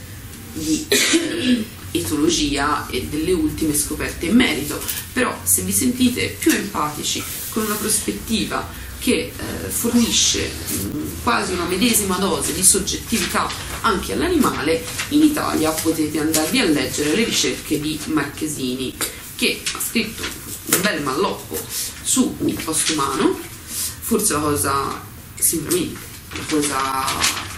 [0.53, 4.81] di eh, etologia e delle ultime scoperte in merito.
[5.13, 11.65] Però se vi sentite più empatici con una prospettiva che eh, fornisce mh, quasi una
[11.65, 13.49] medesima dose di soggettività
[13.81, 18.95] anche all'animale, in Italia potete andarvi a leggere le ricerche di Marchesini,
[19.35, 21.59] che ha scritto un bel malloppo
[22.01, 25.01] su il post umano, forse la cosa,
[25.37, 25.99] sicuramente,
[26.31, 27.51] la cosa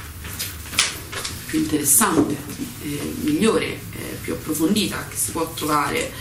[1.55, 2.35] più interessante,
[2.81, 6.11] eh, migliore, eh, più approfondita che si può trovare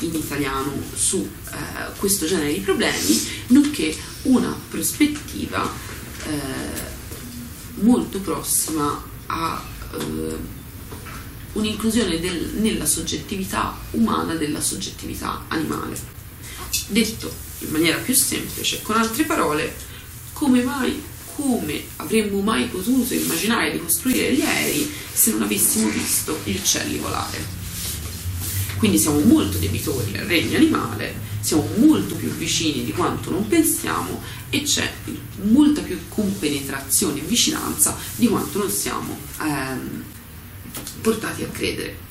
[0.00, 5.70] in italiano su eh, questo genere di problemi, nonché una prospettiva
[6.26, 10.36] eh, molto prossima a eh,
[11.52, 15.96] un'inclusione del, nella soggettività umana della soggettività animale.
[16.88, 19.72] Detto in maniera più semplice, con altre parole,
[20.32, 21.00] come mai,
[21.34, 26.98] come avremmo mai potuto immaginare di costruire gli aerei se non avessimo visto il uccelli
[26.98, 27.62] volare?
[28.78, 34.20] Quindi siamo molto debitori al regno animale, siamo molto più vicini di quanto non pensiamo
[34.50, 34.90] e c'è
[35.42, 40.04] molta più compenetrazione e vicinanza di quanto non siamo ehm,
[41.00, 42.02] portati a credere.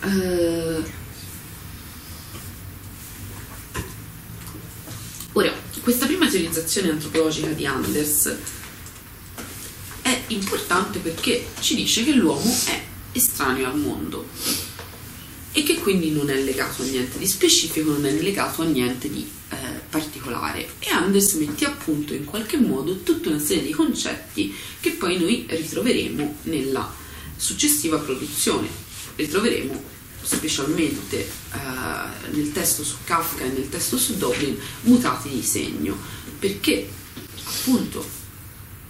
[0.00, 0.84] Uh,
[5.38, 8.34] ora, questa prima teorizzazione antropologica di Anders
[10.02, 12.82] è importante perché ci dice che l'uomo è
[13.12, 14.26] estraneo al mondo
[15.52, 19.08] e che quindi non è legato a niente di specifico, non è legato a niente
[19.08, 19.56] di eh,
[19.88, 20.68] particolare.
[20.80, 25.18] E Anders mette a punto in qualche modo tutta una serie di concetti che poi
[25.18, 26.92] noi ritroveremo nella
[27.36, 28.66] successiva produzione.
[29.14, 31.28] Ritroveremo specialmente eh,
[32.30, 35.96] nel testo su Kafka e nel testo su Dublin mutati di segno,
[36.38, 36.88] perché
[37.44, 38.16] appunto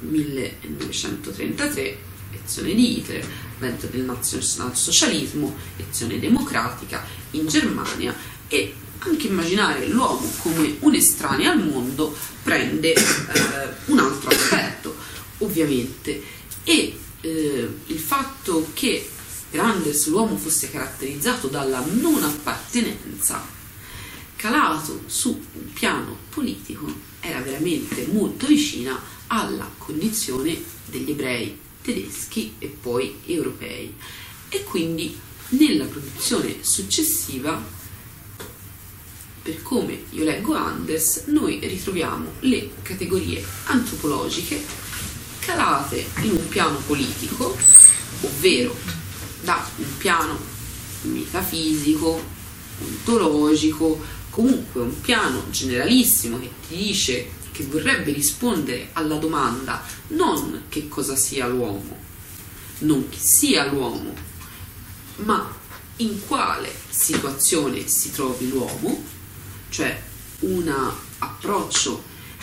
[0.00, 3.26] 1933 lezione di Hitler,
[3.56, 8.14] avvento del nazionalsocialismo, lezione democratica in Germania
[8.48, 13.02] e anche immaginare l'uomo come un estraneo al mondo prende eh,
[13.86, 14.96] un altro aspetto,
[15.38, 16.22] ovviamente.
[16.64, 19.08] E eh, il fatto che
[19.50, 23.42] per Anders l'uomo fosse caratterizzato dalla non appartenenza,
[24.36, 26.86] calato su un piano politico,
[27.20, 33.94] era veramente molto vicina alla condizione degli ebrei tedeschi e poi europei.
[34.50, 35.18] E quindi
[35.50, 37.62] nella produzione successiva,
[39.42, 44.62] per come io leggo Anders, noi ritroviamo le categorie antropologiche
[45.40, 47.56] calate in un piano politico,
[48.20, 48.76] ovvero
[49.48, 50.38] da un piano
[51.04, 52.22] metafisico,
[52.82, 53.98] ontologico,
[54.28, 61.16] comunque un piano generalissimo che ti dice che vorrebbe rispondere alla domanda non che cosa
[61.16, 61.96] sia l'uomo,
[62.80, 64.12] non chi sia l'uomo,
[65.16, 65.50] ma
[65.96, 69.02] in quale situazione si trovi l'uomo,
[69.70, 69.98] cioè
[70.40, 70.70] un
[71.20, 72.02] approccio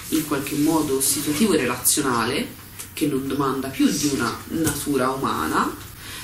[0.10, 2.48] in qualche modo situativo e relazionale
[2.94, 5.72] che non domanda più di una natura umana,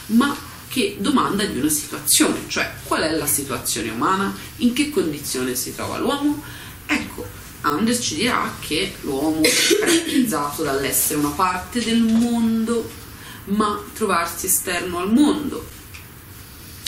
[0.08, 5.53] ma che domanda di una situazione, cioè qual è la situazione umana, in che condizione
[5.53, 6.41] si trova l'uomo.
[6.85, 7.27] Ecco,
[7.61, 12.89] Anders ci dirà che l'uomo è caratterizzato dall'essere una parte del mondo,
[13.45, 15.68] ma trovarsi esterno al mondo.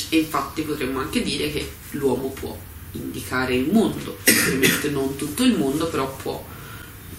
[0.07, 2.57] E infatti potremmo anche dire che l'uomo può
[2.93, 6.41] indicare il mondo, ovviamente non tutto il mondo, però può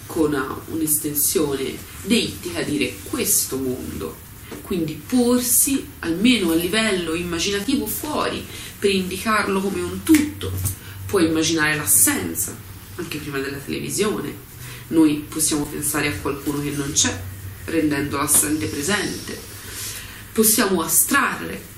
[0.07, 4.24] con un'estensione deittica dire questo mondo,
[4.61, 8.45] quindi porsi almeno a livello immaginativo fuori
[8.77, 10.51] per indicarlo come un tutto.
[11.05, 12.55] Puoi immaginare l'assenza,
[12.95, 14.33] anche prima della televisione.
[14.87, 17.19] Noi possiamo pensare a qualcuno che non c'è,
[17.65, 19.39] rendendo l'assente presente.
[20.31, 21.73] Possiamo astrarre.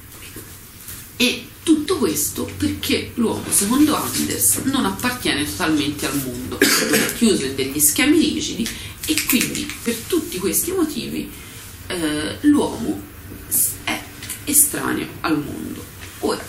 [1.17, 7.55] E tutto questo perché l'uomo, secondo Anders, non appartiene totalmente al mondo, è chiuso in
[7.55, 8.65] degli schemi rigidi
[9.05, 11.29] e quindi per tutti questi motivi
[11.88, 13.01] eh, l'uomo
[13.84, 14.01] è
[14.45, 15.84] estraneo al mondo.
[16.19, 16.43] Ora,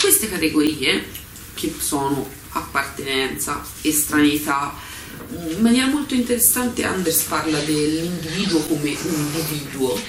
[0.00, 1.06] queste categorie,
[1.54, 4.74] che sono appartenenza, estraneità,
[5.30, 10.00] in maniera molto interessante Anders parla dell'individuo come un individuo,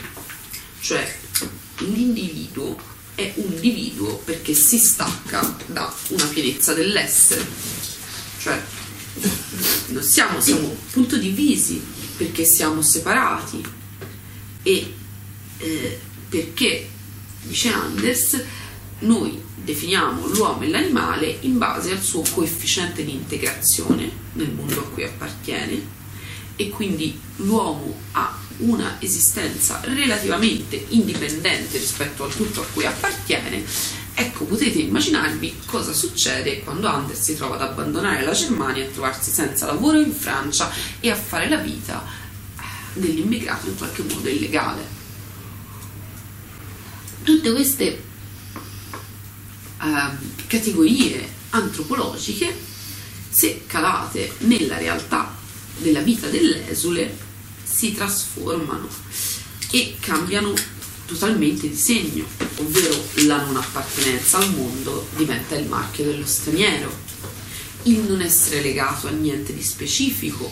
[0.79, 1.17] cioè
[1.79, 2.77] l'individuo
[3.15, 7.45] è un individuo perché si stacca da una pienezza dell'essere,
[8.39, 8.61] cioè
[9.87, 11.81] non siamo, siamo appunto divisi
[12.15, 13.77] perché siamo separati
[14.69, 14.93] e
[15.57, 16.87] eh, perché,
[17.41, 18.39] dice Anders,
[18.99, 24.83] noi definiamo l'uomo e l'animale in base al suo coefficiente di integrazione nel mondo a
[24.83, 25.97] cui appartiene
[26.55, 33.63] e quindi l'uomo ha una esistenza relativamente indipendente rispetto al tutto a cui appartiene,
[34.13, 39.31] ecco potete immaginarvi cosa succede quando Anders si trova ad abbandonare la Germania, a trovarsi
[39.31, 40.69] senza lavoro in Francia
[40.99, 42.18] e a fare la vita
[42.93, 44.97] dell'immigrato in qualche modo illegale.
[47.23, 48.03] Tutte queste
[49.81, 50.17] ehm,
[50.47, 52.55] categorie antropologiche,
[53.29, 55.35] se calate nella realtà
[55.77, 57.15] della vita dell'esule,
[57.63, 58.87] si trasformano
[59.71, 60.53] e cambiano
[61.05, 62.25] totalmente di segno,
[62.57, 62.95] ovvero
[63.25, 66.91] la non appartenenza al mondo diventa il marchio dello straniero,
[67.83, 70.51] il non essere legato a niente di specifico,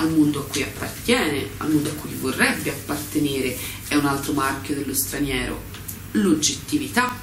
[0.00, 3.56] al mondo a cui appartiene, al mondo a cui vorrebbe appartenere,
[3.86, 5.62] è un altro marchio dello straniero.
[6.12, 7.14] L'oggettività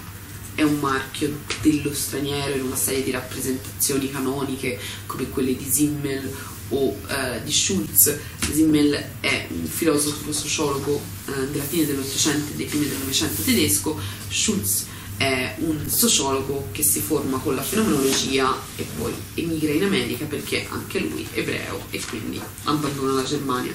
[0.53, 6.31] è un marchio dello straniero in una serie di rappresentazioni canoniche come quelle di Simmel
[6.69, 8.15] o eh, di Schulz.
[8.51, 13.99] Simmel è un filosofo sociologo eh, della fine dell'Ottocento e dei primi del Novecento tedesco,
[14.29, 14.85] Schulz
[15.17, 20.67] è un sociologo che si forma con la fenomenologia e poi emigra in America perché
[20.69, 23.73] anche lui è ebreo e quindi abbandona la Germania.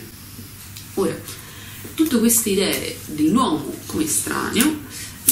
[0.94, 1.14] Ora,
[1.94, 4.80] tutte queste idee dell'uomo come estraneo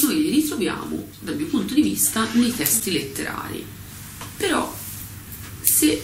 [0.01, 3.65] noi le ritroviamo dal mio punto di vista nei testi letterari.
[4.37, 4.75] Però
[5.61, 6.03] se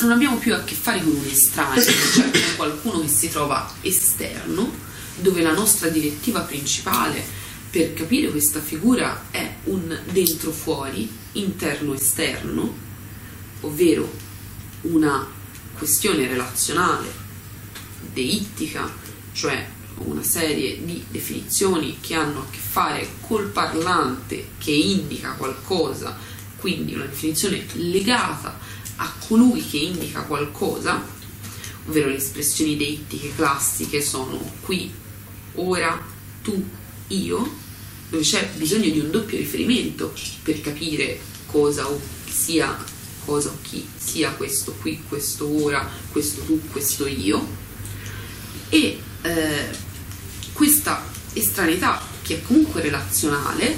[0.00, 3.72] non abbiamo più a che fare con un estraneo, cioè con qualcuno che si trova
[3.82, 4.88] esterno,
[5.20, 7.38] dove la nostra direttiva principale
[7.70, 12.76] per capire questa figura è un dentro-fuori, interno-esterno,
[13.60, 14.12] ovvero
[14.82, 15.26] una
[15.78, 17.08] questione relazionale,
[18.12, 18.90] deittica,
[19.32, 19.64] cioè
[19.98, 26.16] una serie di definizioni che hanno a che fare col parlante che indica qualcosa,
[26.56, 28.58] quindi una definizione legata
[28.96, 31.02] a colui che indica qualcosa,
[31.86, 34.92] ovvero le espressioni deittiche classiche sono qui,
[35.54, 36.02] ora,
[36.42, 36.68] tu,
[37.08, 37.59] io,
[38.10, 40.12] dove c'è bisogno di un doppio riferimento
[40.42, 42.76] per capire cosa o sia
[43.24, 47.46] cosa o chi sia questo qui, questo ora, questo tu, questo io.
[48.68, 49.68] E eh,
[50.52, 53.76] questa estraneità che è comunque relazionale,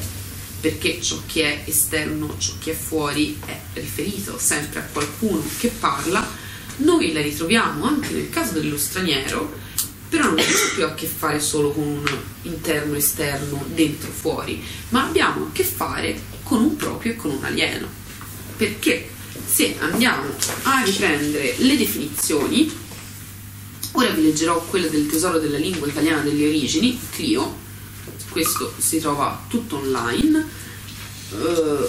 [0.61, 5.69] perché ciò che è esterno, ciò che è fuori è riferito sempre a qualcuno che
[5.69, 6.27] parla,
[6.77, 9.61] noi la ritroviamo anche nel caso dello straniero,
[10.13, 15.07] però non abbiamo più a che fare solo con un interno esterno, dentro fuori, ma
[15.07, 17.89] abbiamo a che fare con un proprio e con un alieno.
[18.59, 19.09] Perché
[19.47, 20.25] se andiamo
[20.65, 22.71] a riprendere le definizioni,
[23.93, 27.57] ora vi leggerò quella del tesoro della lingua italiana delle origini, Clio,
[28.29, 30.47] questo si trova tutto online,
[31.31, 31.89] eh,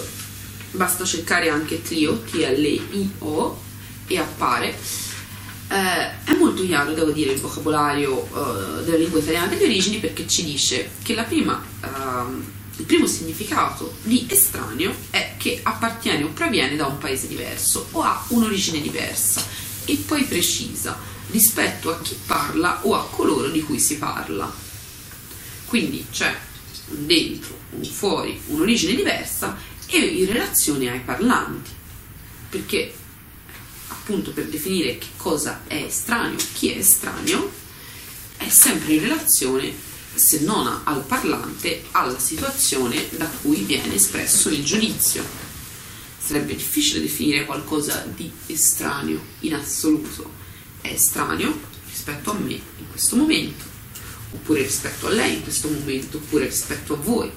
[0.70, 3.60] basta cercare anche Clio, T-L-I-O,
[4.06, 4.74] e appare.
[5.68, 10.26] Eh, è molto chiaro, devo dire, il vocabolario eh, della lingua italiana delle origini perché
[10.28, 12.44] ci dice che prima, ehm,
[12.76, 18.02] il primo significato di estraneo è che appartiene o proviene da un paese diverso o
[18.02, 19.42] ha un'origine diversa
[19.84, 20.98] e poi precisa
[21.30, 24.52] rispetto a chi parla o a coloro di cui si parla.
[25.66, 26.34] Quindi c'è
[26.90, 31.70] un dentro, un fuori, un'origine diversa e in relazione ai parlanti.
[32.48, 32.94] Perché
[34.04, 37.50] appunto per definire che cosa è estraneo, chi è estraneo,
[38.36, 39.72] è sempre in relazione,
[40.14, 45.24] se non al parlante, alla situazione da cui viene espresso il giudizio.
[46.18, 50.30] Sarebbe difficile definire qualcosa di estraneo in assoluto,
[50.82, 51.58] è estraneo
[51.88, 53.64] rispetto a me in questo momento,
[54.32, 57.30] oppure rispetto a lei in questo momento, oppure rispetto a voi.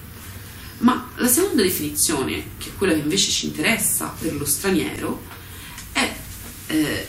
[0.79, 5.36] Ma la seconda definizione, che è quella che invece ci interessa per lo straniero,
[6.67, 7.07] eh,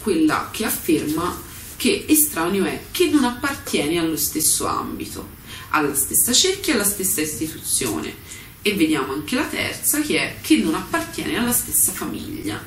[0.00, 1.42] quella che afferma
[1.76, 5.28] che estraneo è che non appartiene allo stesso ambito,
[5.70, 8.22] alla stessa cerchia, alla stessa istituzione.
[8.62, 12.62] E vediamo anche la terza che è che non appartiene alla stessa famiglia.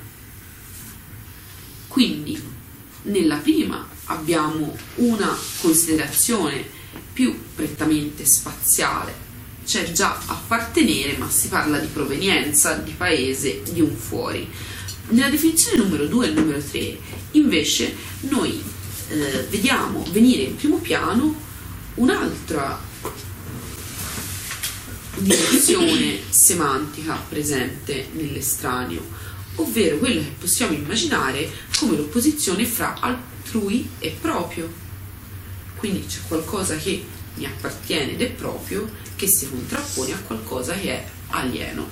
[1.88, 2.40] Quindi
[3.03, 6.64] nella prima abbiamo una considerazione
[7.14, 9.26] più prettamente spaziale,
[9.65, 14.48] cioè già appartenere, ma si parla di provenienza, di paese, di un fuori.
[15.10, 17.00] Nella definizione numero 2 e numero 3
[17.32, 18.62] invece noi
[19.10, 21.34] eh, vediamo venire in primo piano
[21.96, 22.78] un'altra
[25.16, 29.02] direzione semantica presente nell'estraneo,
[29.56, 34.70] ovvero quella che possiamo immaginare come l'opposizione fra altrui e proprio.
[35.78, 37.06] Quindi c'è qualcosa che
[37.36, 41.88] mi appartiene ed è proprio che si contrappone a qualcosa che è alieno,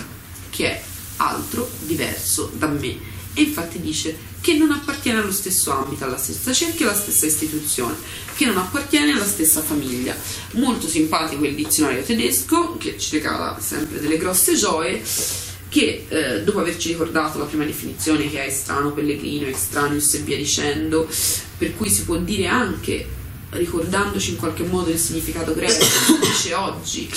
[0.50, 0.84] che è
[1.18, 3.14] altro, diverso da me.
[3.34, 7.96] E infatti dice che non appartiene allo stesso ambito, alla stessa cerchia, alla stessa istituzione,
[8.36, 10.16] che non appartiene alla stessa famiglia.
[10.52, 15.04] Molto simpatico il dizionario tedesco, che ci regala sempre delle grosse gioie,
[15.68, 20.38] che eh, dopo averci ricordato la prima definizione che è strano, pellegrino, extraneus e via
[20.38, 21.06] dicendo,
[21.58, 23.06] per cui si può dire anche
[23.52, 25.86] ricordandoci in qualche modo il significato greco,
[26.22, 27.10] dice oggi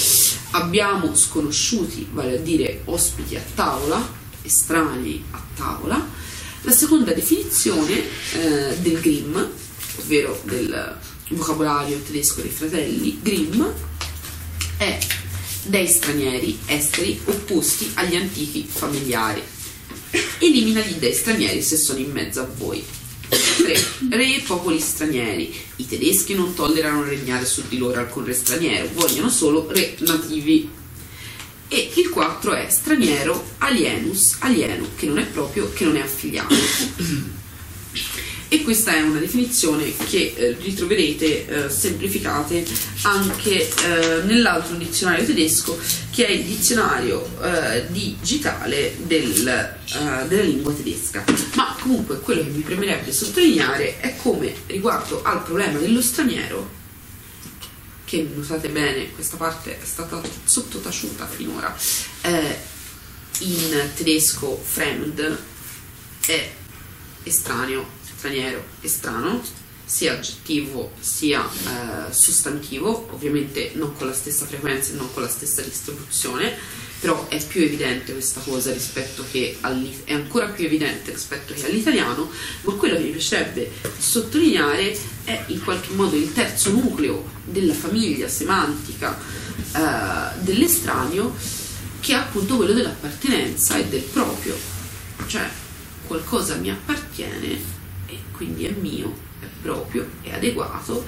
[0.50, 4.06] abbiamo sconosciuti, vale a dire ospiti a tavola,
[4.42, 6.06] estranei a tavola.
[6.62, 8.02] La seconda definizione
[8.32, 9.36] eh, del Grimm,
[9.98, 10.98] ovvero del
[11.28, 13.62] vocabolario tedesco dei fratelli Grimm,
[14.76, 14.98] è
[15.64, 19.42] dei stranieri esteri opposti agli antichi familiari.
[20.38, 22.82] Elimina gli dei stranieri se sono in mezzo a voi.
[23.28, 23.84] 3.
[24.10, 25.54] Re e popoli stranieri.
[25.76, 30.70] I tedeschi non tollerano regnare su di loro alcun re straniero, vogliono solo re nativi.
[31.68, 36.54] E il 4 è straniero, alienus, alieno, che non è proprio, che non è affiliato.
[38.50, 42.64] E questa è una definizione che eh, ritroverete eh, semplificate
[43.02, 45.78] anche eh, nell'altro dizionario tedesco,
[46.10, 51.22] che è il dizionario eh, digitale del, eh, della lingua tedesca.
[51.56, 56.76] Ma comunque quello che mi premerebbe sottolineare è come riguardo al problema dello straniero,
[58.06, 61.76] che notate bene, questa parte è stata sottotaciuta finora,
[62.22, 62.58] eh,
[63.40, 65.38] in tedesco fremd
[66.24, 66.50] è
[67.24, 69.40] estraneo straniero e strano,
[69.84, 75.28] sia aggettivo sia eh, sostantivo, ovviamente non con la stessa frequenza e non con la
[75.28, 76.54] stessa distribuzione,
[77.00, 79.56] però è più evidente questa cosa rispetto che
[80.04, 82.28] è ancora più evidente rispetto che all'italiano,
[82.62, 88.28] ma quello che mi piacerebbe sottolineare è in qualche modo il terzo nucleo della famiglia
[88.28, 89.16] semantica
[89.72, 91.34] eh, dell'estraneo,
[92.00, 94.54] che è appunto quello dell'appartenenza e del proprio,
[95.28, 95.48] cioè
[96.06, 97.77] qualcosa mi appartiene
[98.38, 101.04] quindi è mio, è proprio, è adeguato,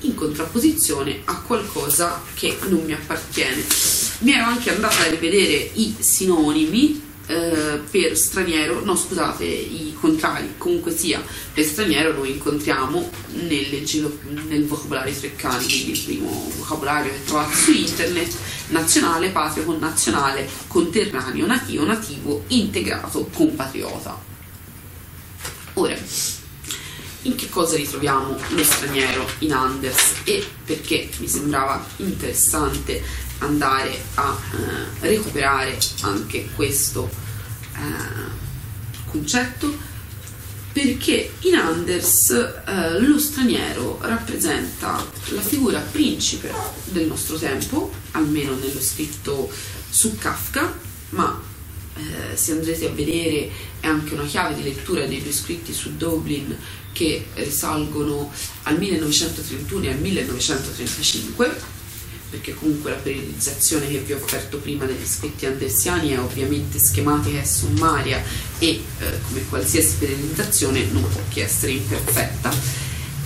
[0.00, 3.64] in contrapposizione a qualcosa che non mi appartiene.
[4.18, 10.54] Mi ero anche andata a rivedere i sinonimi eh, per straniero, no scusate, i contrari,
[10.58, 11.22] comunque sia,
[11.54, 13.10] per straniero noi incontriamo
[13.46, 13.84] nel,
[14.48, 18.34] nel vocabolario Treccani, quindi il primo vocabolario che trovate su internet,
[18.68, 24.30] nazionale, patrio, connazionale, conterraneo, nativo, nativo, integrato, compatriota.
[25.74, 25.96] Ora,
[27.22, 30.22] in che cosa ritroviamo lo straniero in Anders?
[30.24, 33.02] E perché mi sembrava interessante
[33.38, 34.38] andare a
[35.00, 37.08] eh, recuperare anche questo
[37.74, 39.90] eh, concetto?
[40.72, 46.50] Perché in Anders eh, lo straniero rappresenta la figura principe
[46.84, 49.50] del nostro tempo, almeno nello scritto
[49.90, 50.74] su Kafka,
[51.10, 51.40] ma
[51.94, 53.50] eh, se andrete a vedere
[53.80, 56.56] è anche una chiave di lettura dei due scritti su Dublin
[56.92, 58.30] che risalgono
[58.64, 61.80] al 1931 e al 1935
[62.32, 67.38] perché comunque la periodizzazione che vi ho offerto prima degli scritti andersiani è ovviamente schematica
[67.38, 68.22] e sommaria
[68.58, 68.82] e eh,
[69.28, 72.50] come qualsiasi periodizzazione non può che essere imperfetta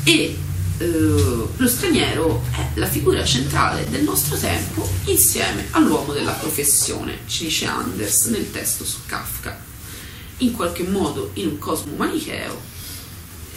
[0.02, 0.36] e
[0.78, 7.44] eh, lo straniero è la figura centrale del nostro tempo insieme all'uomo della professione, ci
[7.44, 9.59] dice Anders nel testo su Kafka.
[10.38, 12.60] In qualche modo in un cosmo manicheo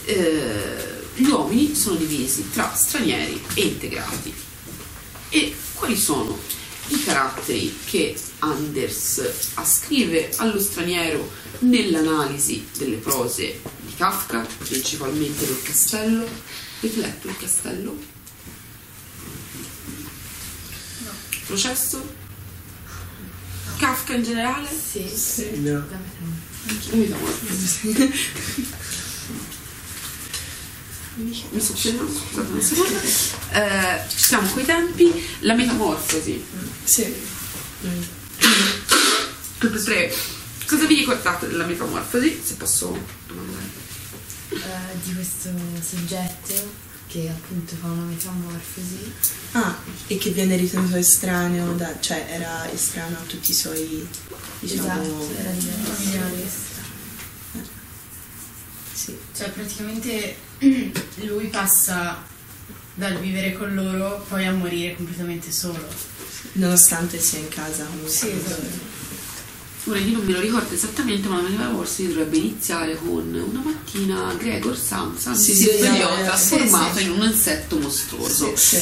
[0.10, 4.34] eh, gli uomini sono divisi tra stranieri e integrati.
[5.30, 6.38] E quali sono
[6.88, 9.22] i caratteri che Anders
[9.56, 11.30] ascrive allo straniero
[11.60, 16.27] nell'analisi delle prose di Kafka, principalmente del castello.
[16.80, 17.98] Avete letto il castello?
[21.45, 22.18] Processo?
[23.77, 24.68] Kafka in generale?
[24.72, 25.86] Sì, No.
[26.91, 27.15] Mi do
[31.19, 32.99] Mi fermando, scusate un secondo.
[33.51, 35.23] Eh, ci siamo coi tempi.
[35.39, 36.43] La metamorfosi.
[36.83, 37.13] Sì.
[39.83, 40.13] Tre.
[40.65, 42.41] Cosa vi ricordate della metamorfosi?
[42.43, 42.97] Se posso
[43.27, 43.65] domandare.
[44.51, 45.49] eh, di questo
[45.81, 49.11] soggetto che appunto fa una metamorfosi.
[49.53, 49.75] Ah,
[50.07, 54.07] e che viene ritenuto estraneo, da, cioè era estraneo a tutti i suoi,
[54.59, 56.68] diciamo, Esatto, era diverso.
[59.40, 59.44] Sì.
[59.44, 60.36] Cioè praticamente
[61.28, 62.24] lui passa
[62.94, 65.88] dal vivere con loro poi a morire completamente solo.
[66.53, 67.86] nonostante sia in casa.
[67.86, 68.10] comunque.
[68.10, 68.98] Sì, esatto.
[69.86, 74.34] Ora io non me lo ricordo esattamente, ma la metamorfosi dovrebbe iniziare con una mattina
[74.38, 77.10] Gregor Samsa Si svegliò trasformato sì, sì.
[77.10, 78.56] in un insetto mostruoso.
[78.56, 78.82] Sì.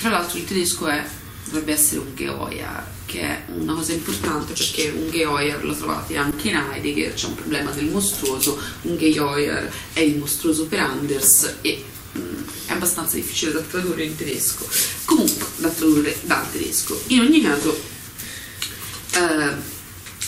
[0.00, 1.04] Tra l'altro il tedesco è,
[1.44, 6.48] dovrebbe essere un Geoier, che è una cosa importante perché un Geoier lo trovate anche
[6.48, 11.84] in Heidegger, c'è un problema del mostruoso, un Geoier è il mostruoso per Anders e
[12.16, 14.66] mm, è abbastanza difficile da tradurre in tedesco.
[15.04, 17.02] Comunque, da tradurre dal tedesco.
[17.08, 17.78] In ogni caso,
[19.14, 19.20] eh,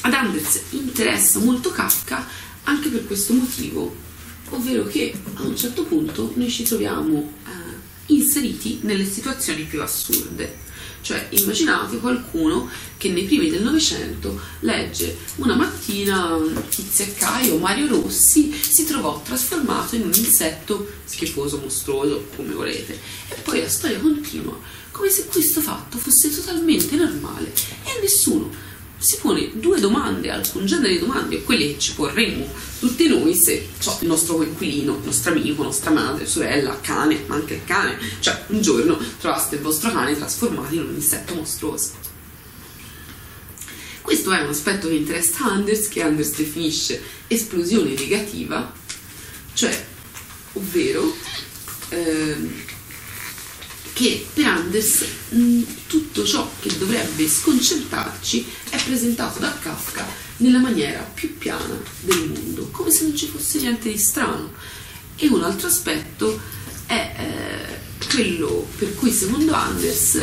[0.02, 2.28] ad Anders interessa molto Kafka
[2.64, 3.96] anche per questo motivo,
[4.50, 10.63] ovvero che a un certo punto noi ci troviamo eh, inseriti nelle situazioni più assurde.
[11.04, 12.66] Cioè, immaginate qualcuno
[12.96, 16.34] che nei primi del Novecento legge una mattina
[16.70, 22.98] Tizia e Caio, Mario Rossi si trovò trasformato in un insetto schifoso, mostruoso, come volete.
[23.28, 24.58] E poi la storia continua,
[24.92, 27.52] come se questo fatto fosse totalmente normale
[27.84, 28.50] e nessuno
[29.04, 33.68] si pone due domande, alcun genere di domande, quelle che ci porremmo tutti noi se
[33.78, 37.98] so, il nostro coinquilino, il nostro amico, nostra madre, sorella, cane, ma anche il cane,
[38.20, 41.92] cioè un giorno trovaste il vostro cane trasformato in un insetto mostruoso.
[44.00, 48.72] Questo è un aspetto che interessa Anders, che Anders definisce esplosione negativa,
[49.52, 49.86] cioè,
[50.54, 51.14] ovvero
[51.90, 52.63] ehm,
[53.94, 60.04] che per Anders mh, tutto ciò che dovrebbe sconcertarci è presentato da Kafka
[60.38, 64.52] nella maniera più piana del mondo, come se non ci fosse niente di strano.
[65.16, 66.40] E un altro aspetto
[66.86, 70.20] è eh, quello per cui secondo Anders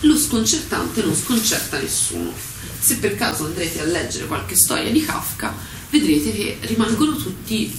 [0.00, 2.32] lo sconcertante non sconcerta nessuno.
[2.80, 5.54] Se per caso andrete a leggere qualche storia di Kafka,
[5.90, 7.72] vedrete che rimangono tutti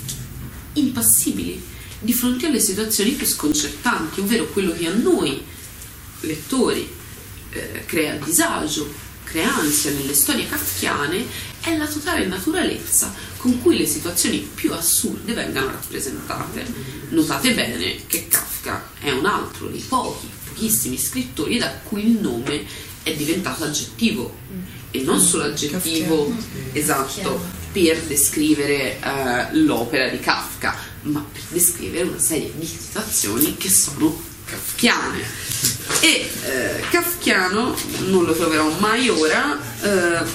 [0.73, 1.71] impassibili
[2.03, 5.41] di fronte alle situazioni più sconcertanti, ovvero quello che a noi,
[6.21, 6.87] lettori,
[7.49, 8.91] eh, crea disagio,
[9.23, 11.25] crea ansia nelle storie kafkiane,
[11.61, 16.65] è la totale naturalezza con cui le situazioni più assurde vengano rappresentate.
[17.09, 22.65] Notate bene che Kafka è un altro dei pochi, pochissimi scrittori da cui il nome
[23.01, 24.39] è diventato aggettivo.
[24.91, 26.33] E non solo aggettivo
[26.73, 33.69] esatto per descrivere eh, l'opera di Kafka, ma per descrivere una serie di situazioni che
[33.69, 35.23] sono kafkiane.
[36.01, 37.75] E eh, kafkiano,
[38.07, 40.25] non lo troverò mai ora, eh,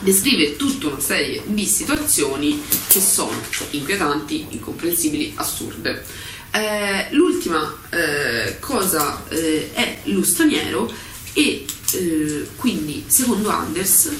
[0.00, 3.40] descrive tutta una serie di situazioni che sono
[3.70, 6.04] inquietanti, incomprensibili, assurde.
[6.52, 10.90] Eh, l'ultima eh, cosa eh, è lo straniero
[11.34, 14.10] e eh, quindi secondo Anders,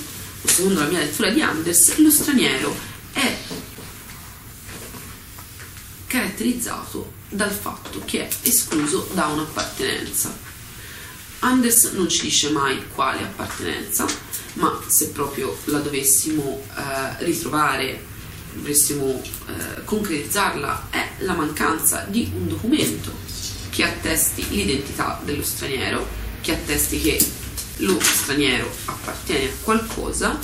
[0.44, 2.76] secondo la mia lettura di Anders, lo straniero
[3.12, 3.34] è
[6.36, 10.44] caratterizzato dal fatto che è escluso da un'appartenenza.
[11.40, 14.06] Anders non ci dice mai quale appartenenza,
[14.54, 18.04] ma se proprio la dovessimo eh, ritrovare,
[18.52, 23.12] dovessimo eh, concretizzarla, è la mancanza di un documento
[23.70, 26.06] che attesti l'identità dello straniero,
[26.40, 27.24] che attesti che
[27.78, 30.38] lo straniero appartiene a qualcosa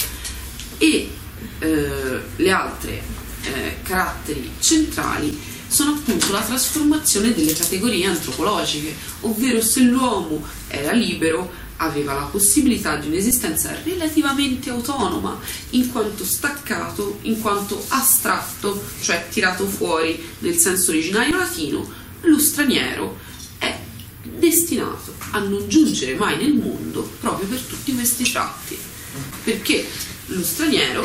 [0.79, 1.11] e
[1.59, 3.03] eh, le altre
[3.43, 11.51] eh, caratteri centrali sono appunto la trasformazione delle categorie antropologiche, ovvero se l'uomo era libero,
[11.77, 15.41] aveva la possibilità di un'esistenza relativamente autonoma,
[15.71, 21.91] in quanto staccato, in quanto astratto, cioè tirato fuori nel senso originario latino,
[22.21, 23.19] lo straniero
[23.59, 23.77] è
[24.23, 28.79] destinato a non giungere mai nel mondo proprio per tutti questi tratti,
[29.43, 29.89] perché
[30.27, 31.05] lo straniero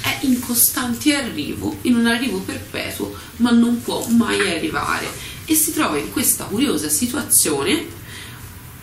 [0.00, 5.06] è in costante arrivo, in un arrivo perpetuo, ma non può mai arrivare
[5.44, 7.84] e si trova in questa curiosa situazione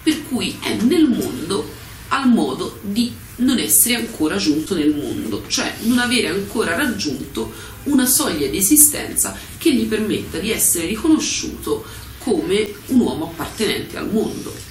[0.04, 1.76] per cui è nel mondo
[2.10, 7.52] al modo di non essere ancora giunto nel mondo, cioè non avere ancora raggiunto
[7.84, 11.86] una soglia di esistenza che gli permetta di essere riconosciuto
[12.20, 14.67] come un uomo appartenente al mondo.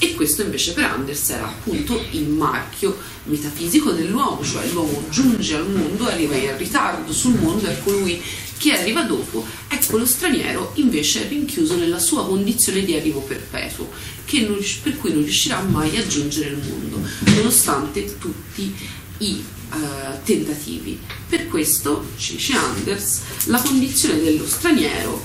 [0.00, 5.68] E questo invece per Anders era appunto il marchio metafisico dell'uomo, cioè l'uomo giunge al
[5.68, 8.22] mondo, arriva in ritardo sul mondo, è colui
[8.58, 13.88] che arriva dopo, ecco lo straniero invece è rinchiuso nella sua condizione di arrivo perpetuo,
[14.30, 17.00] non, per cui non riuscirà mai a giungere il mondo,
[17.34, 18.74] nonostante tutti
[19.18, 19.76] i uh,
[20.24, 20.98] tentativi.
[21.28, 25.22] Per questo, ci dice Anders, la condizione dello straniero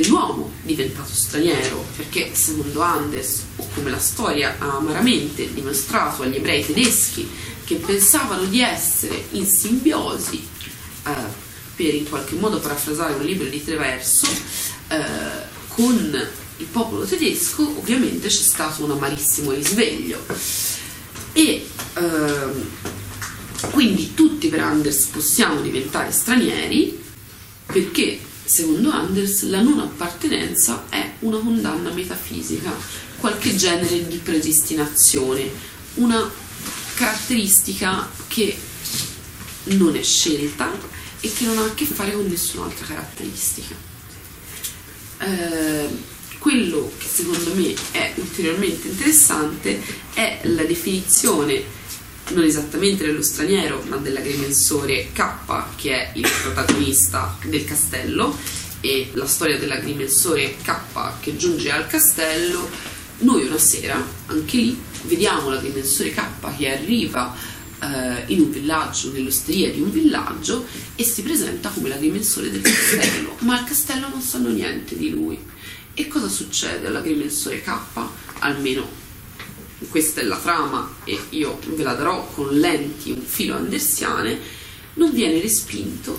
[0.00, 6.64] dell'uomo diventato straniero, perché secondo Anders, o come la storia ha amaramente dimostrato agli ebrei
[6.64, 7.26] tedeschi
[7.64, 10.46] che pensavano di essere in simbiosi,
[11.06, 11.44] eh,
[11.74, 14.26] per in qualche modo parafrasare un libro di Treverso,
[14.88, 16.28] eh, con
[16.58, 20.18] il popolo tedesco ovviamente c'è stato un amarissimo risveglio.
[21.32, 22.66] E ehm,
[23.70, 27.02] quindi tutti per Anders possiamo diventare stranieri
[27.66, 32.72] perché Secondo Anders, la non appartenenza è una condanna metafisica,
[33.18, 35.50] qualche genere di predestinazione,
[35.94, 36.30] una
[36.94, 38.56] caratteristica che
[39.64, 40.70] non è scelta
[41.18, 43.74] e che non ha a che fare con nessun'altra caratteristica.
[45.18, 45.88] Eh,
[46.38, 49.82] quello che secondo me è ulteriormente interessante
[50.14, 51.64] è la definizione
[52.30, 58.36] non esattamente dello straniero, ma dell'agrimensore K, che è il protagonista del castello,
[58.80, 60.74] e la storia dell'agrimensore K
[61.20, 62.68] che giunge al castello,
[63.18, 67.34] noi una sera, anche lì, vediamo l'agrimensore K che arriva
[67.80, 73.36] eh, in un villaggio, nell'osteria di un villaggio, e si presenta come l'agrimensore del castello,
[73.40, 75.38] ma al castello non sanno niente di lui.
[75.94, 77.78] E cosa succede all'agrimensore K?
[78.40, 79.04] Almeno
[79.90, 84.38] questa è la trama e io ve la darò con lenti un filo andersiane,
[84.94, 86.18] non viene respinto,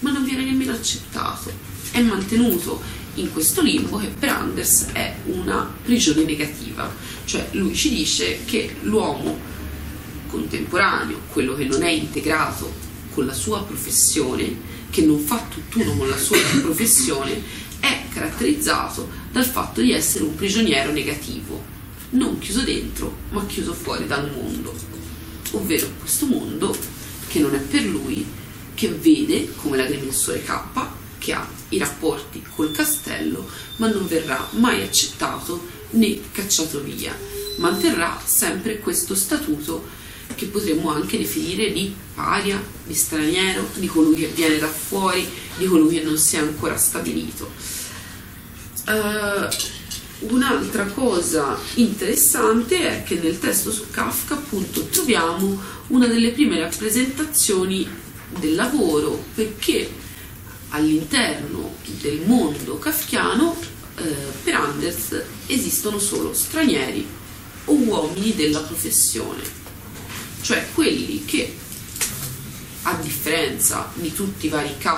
[0.00, 1.50] ma non viene nemmeno accettato.
[1.90, 2.82] È mantenuto
[3.14, 6.92] in questo limbo che per Anders è una prigione negativa,
[7.24, 9.38] cioè lui ci dice che l'uomo
[10.28, 12.84] contemporaneo, quello che non è integrato
[13.14, 17.42] con la sua professione, che non fa tutt'uno con la sua professione,
[17.80, 21.74] è caratterizzato dal fatto di essere un prigioniero negativo,
[22.10, 24.74] non chiuso dentro, ma chiuso fuori dal mondo,
[25.52, 26.76] ovvero questo mondo
[27.28, 28.24] che non è per lui,
[28.74, 30.60] che vede come l'agrimensore K,
[31.18, 37.16] che ha i rapporti col castello, ma non verrà mai accettato né cacciato via.
[37.56, 39.84] Manterrà sempre questo statuto
[40.34, 45.26] che potremmo anche definire di paria, di straniero, di colui che viene da fuori,
[45.56, 47.50] di colui che non si è ancora stabilito.
[48.86, 49.48] Uh,
[50.18, 57.86] Un'altra cosa interessante è che nel testo su Kafka appunto troviamo una delle prime rappresentazioni
[58.38, 59.90] del lavoro perché
[60.70, 63.56] all'interno del mondo kafkiano
[63.96, 67.06] eh, per Anders esistono solo stranieri
[67.66, 69.42] o uomini della professione,
[70.40, 71.56] cioè quelli che
[72.82, 74.94] a differenza di tutti i vari K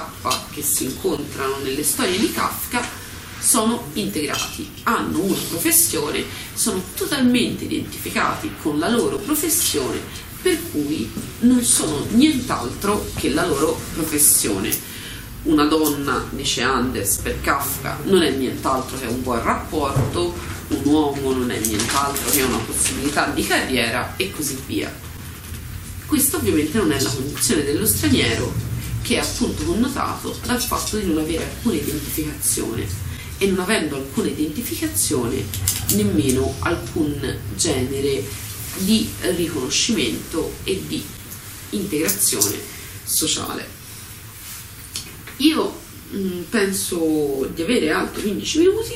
[0.51, 2.98] che si incontrano nelle storie di Kafka
[3.39, 6.25] sono integrati, hanno una professione,
[6.55, 10.01] sono totalmente identificati con la loro professione,
[10.43, 11.11] per cui
[11.41, 14.97] non sono nient'altro che la loro professione.
[15.45, 20.35] Una donna, dice Anders per Kafka, non è nient'altro che un buon rapporto,
[20.69, 24.93] un uomo non è nient'altro che una possibilità di carriera e così via.
[26.07, 28.53] Questa ovviamente non è la condizione dello straniero,
[29.03, 33.08] che è appunto connotato dal fatto di non avere alcuna identificazione
[33.39, 35.45] e non avendo alcuna identificazione
[35.93, 38.25] nemmeno alcun genere
[38.79, 41.03] di riconoscimento e di
[41.71, 42.59] integrazione
[43.05, 43.77] sociale.
[45.39, 48.95] Io mh, mm, penso di avere altri 15 minuti,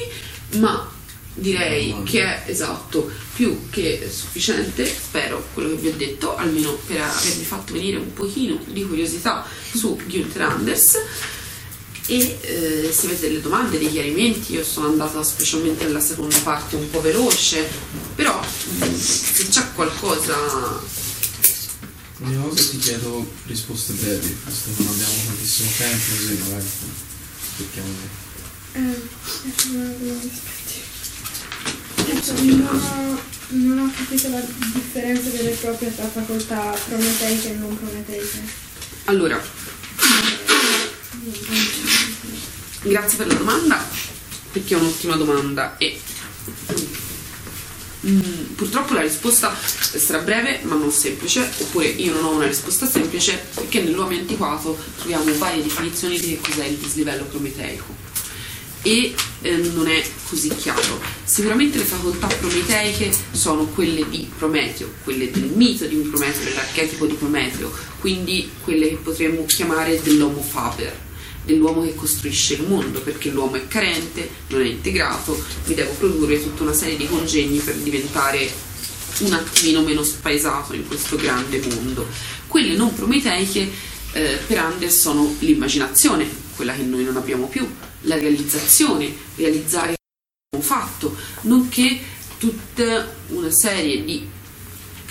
[0.58, 0.90] ma
[1.34, 7.00] direi che è esatto, più che sufficiente, spero quello che vi ho detto, almeno per
[7.00, 10.96] avervi fatto venire un pochino di curiosità su Günther Anders
[12.06, 16.76] e eh, se avete delle domande, dei chiarimenti, io sono andata specialmente nella seconda parte
[16.76, 17.68] un po' veloce,
[18.14, 21.00] però mm, se c'è qualcosa...
[22.18, 26.66] L'unica cosa ti chiedo risposte brevi, visto che non abbiamo tantissimo tempo, così magari
[27.56, 28.20] cerchiamo di...
[28.74, 29.10] Eh,
[32.42, 34.40] non ho, non ho capito la
[34.72, 38.42] differenza delle proprie tra facoltà prometeiche e non prometeiche.
[39.04, 39.42] Allora,
[42.82, 43.84] Grazie per la domanda,
[44.50, 45.76] perché è un'ottima domanda.
[45.78, 46.00] E
[48.04, 52.84] Mm, purtroppo la risposta sarà breve ma non semplice, oppure io non ho una risposta
[52.84, 58.00] semplice perché nell'uomo antiquato troviamo varie definizioni di che cos'è il dislivello prometeico.
[58.82, 61.00] E eh, non è così chiaro.
[61.22, 67.14] Sicuramente le facoltà prometeiche sono quelle di Prometeo, quelle del mito di Prometeo, dell'archetipo di
[67.14, 70.92] Prometeo, quindi quelle che potremmo chiamare dell'homo faber,
[71.44, 76.42] dell'uomo che costruisce il mondo, perché l'uomo è carente, non è integrato, mi devo produrre
[76.42, 78.50] tutta una serie di congegni per diventare
[79.20, 82.06] un attimino meno spaesato in questo grande mondo.
[82.46, 83.70] Quelle non prometeiche
[84.12, 87.68] eh, per Anders sono l'immaginazione, quella che noi non abbiamo più,
[88.02, 89.94] la realizzazione, realizzare
[90.60, 91.98] fatto, nonché
[92.38, 94.28] tutta una serie di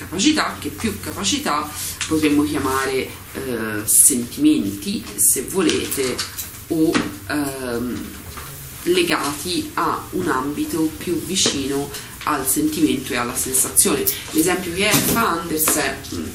[0.02, 1.70] capacità che più capacità
[2.08, 6.16] potremmo chiamare eh, sentimenti, se volete,
[6.68, 6.92] o
[7.28, 8.06] ehm,
[8.84, 11.90] legati a un ambito più vicino
[12.24, 14.04] al sentimento e alla sensazione.
[14.32, 16.26] L'esempio che fa Anders è mm,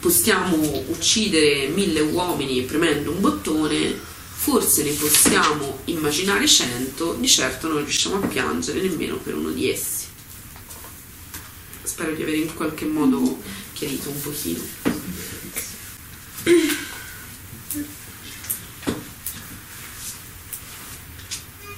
[0.00, 3.94] possiamo uccidere mille uomini premendo un bottone,
[4.34, 9.70] forse ne possiamo immaginare cento, di certo non riusciamo a piangere nemmeno per uno di
[9.70, 10.07] essi.
[11.88, 13.40] Spero di aver in qualche modo
[13.72, 14.60] chiarito un pochino.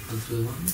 [0.08, 0.72] Altre domande?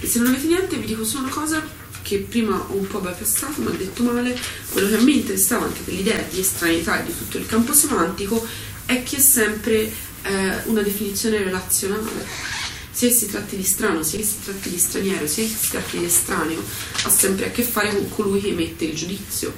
[0.00, 1.62] E se non avete niente vi dico solo una cosa
[2.08, 4.34] che prima ho un po' bypassato, ma ho detto male,
[4.70, 8.46] quello che a me interessava anche per l'idea di estraneità di tutto il campo semantico
[8.86, 12.56] è che è sempre eh, una definizione relazionale.
[12.90, 16.64] Sia si tratti di strano, sia si tratti di straniero, sia si tratti di estraneo,
[17.02, 19.52] ha sempre a che fare con colui che emette il giudizio,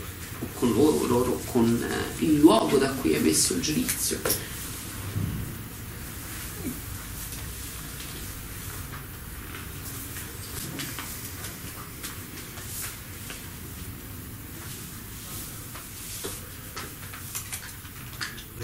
[0.55, 4.19] con loro, loro con eh, il luogo da cui è emesso il giudizio.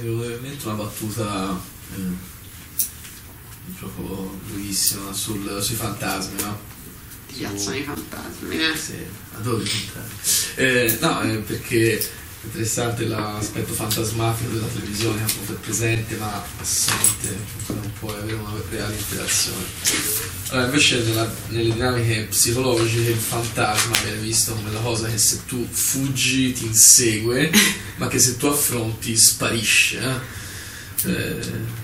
[0.06, 1.60] Mi è venuta in mente una battuta
[1.96, 6.58] eh, proprio lunghissima sul- sui fantasmi, no?
[7.26, 8.76] Ti piacciono i fantasmi, eh?
[8.76, 8.94] Sì,
[9.36, 10.64] adoro i fantasmi.
[10.64, 12.10] Eh, no, eh, perché
[12.46, 17.36] interessante l'aspetto fantasmatico della televisione, appunto è presente ma assente,
[17.68, 19.64] non può avere una reale interazione.
[20.48, 25.40] Allora, invece nella- nelle dinamiche psicologiche il fantasma viene visto come la cosa che se
[25.46, 27.50] tu fuggi ti insegue,
[27.96, 29.98] ma che se tu affronti sparisce.
[30.00, 30.44] eh.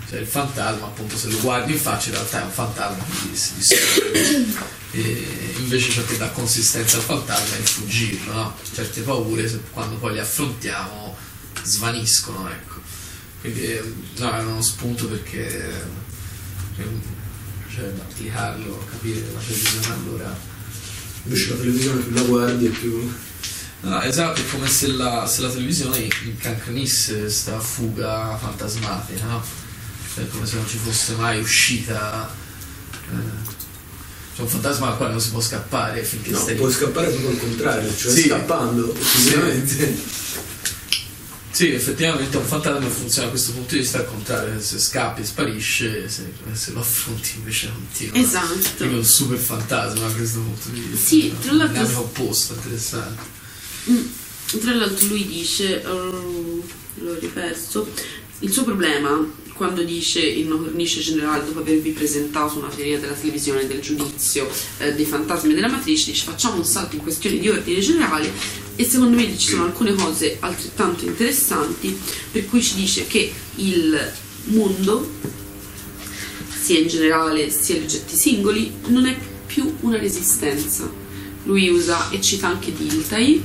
[0.08, 3.36] Cioè il fantasma appunto se lo guardi in faccia in realtà è un fantasma quindi
[3.36, 8.54] si dissolve e invece ciò che dà consistenza al fantasma è il fuggirlo no?
[8.74, 11.16] certe paure quando poi le affrontiamo
[11.62, 12.80] svaniscono ecco
[13.40, 15.70] quindi eh, no, è uno spunto perché
[16.76, 16.84] eh,
[17.74, 20.50] cioè applicarlo capire la televisione allora
[21.24, 23.12] Invece la televisione più la guardi e più...
[23.84, 29.42] No, esatto, è come se la, se la televisione incancrenisse questa fuga fantasmatica, no?
[30.14, 32.32] Cioè, come se non ci fosse mai uscita.
[33.10, 33.50] eh,
[34.36, 36.60] C'è un fantasma al quale non si può scappare finché No, stai lì.
[36.60, 38.22] puoi scappare proprio al contrario, cioè Sì.
[38.28, 40.20] scappando, effettivamente.
[41.50, 46.08] Sì, effettivamente un fantasma funziona da questo punto di vista al contrario, se scappi sparisce,
[46.08, 48.16] se, se lo affronti invece continua.
[48.18, 48.84] Esatto.
[48.84, 51.08] È un super fantasma da questo punto di vista.
[51.08, 53.40] Sì, tra l'altro- Dinamica opposta, interessante.
[53.90, 54.60] Mm.
[54.60, 56.62] Tra l'altro lui dice, oh,
[56.96, 57.88] l'ho riperso,
[58.40, 63.12] il suo problema quando dice in una cornice generale dopo avervi presentato una teoria della
[63.12, 64.48] televisione del giudizio
[64.78, 68.32] eh, dei fantasmi della matrice dice facciamo un salto in questioni di ordine generale
[68.74, 71.96] e secondo me ci sono alcune cose altrettanto interessanti
[72.32, 74.12] per cui ci dice che il
[74.44, 75.08] mondo
[76.60, 80.90] sia in generale sia gli oggetti singoli non è più una resistenza
[81.44, 83.42] lui usa e cita anche Dilthey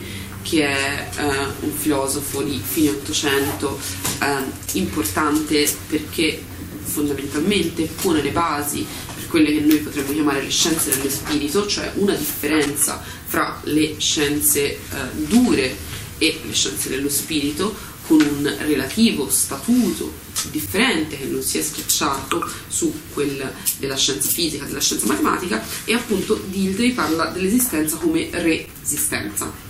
[0.47, 1.25] che è eh,
[1.59, 3.77] un filosofo di fine Ottocento
[4.21, 6.41] eh, importante perché
[6.83, 11.91] fondamentalmente pone le basi per quelle che noi potremmo chiamare le scienze dello spirito, cioè
[11.95, 14.79] una differenza fra le scienze eh,
[15.15, 15.75] dure
[16.17, 17.75] e le scienze dello spirito
[18.07, 20.13] con un relativo statuto
[20.49, 25.93] differente che non si è schiacciato su quel della scienza fisica, della scienza matematica e
[25.93, 29.66] appunto Dilthey parla dell'esistenza come resistenza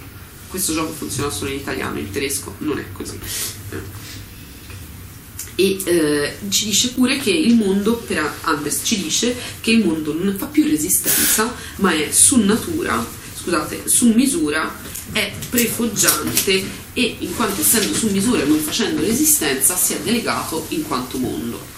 [0.47, 3.19] questo gioco funziona solo in italiano, in tedesco non è così.
[5.59, 10.13] E eh, ci dice pure che il mondo, per Anders ci dice che il mondo
[10.13, 13.03] non fa più resistenza, ma è su natura,
[13.35, 14.71] scusate, su misura,
[15.11, 16.63] è prefoggiante
[16.93, 21.17] e in quanto essendo su misura e non facendo resistenza si è delegato in quanto
[21.17, 21.75] mondo.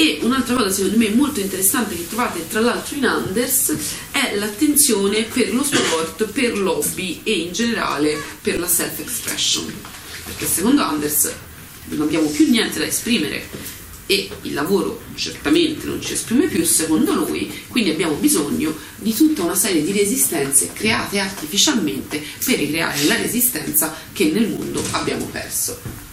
[0.00, 3.74] E un'altra cosa secondo me molto interessante che trovate tra l'altro in Anders
[4.12, 9.74] è l'attenzione per lo sport, per l'hobby e in generale per la self-expression.
[10.24, 11.32] Perché secondo Anders
[11.86, 13.48] non abbiamo più niente da esprimere
[14.06, 19.42] e il lavoro certamente non ci esprime più secondo lui, quindi abbiamo bisogno di tutta
[19.42, 26.07] una serie di resistenze create artificialmente per ricreare la resistenza che nel mondo abbiamo perso.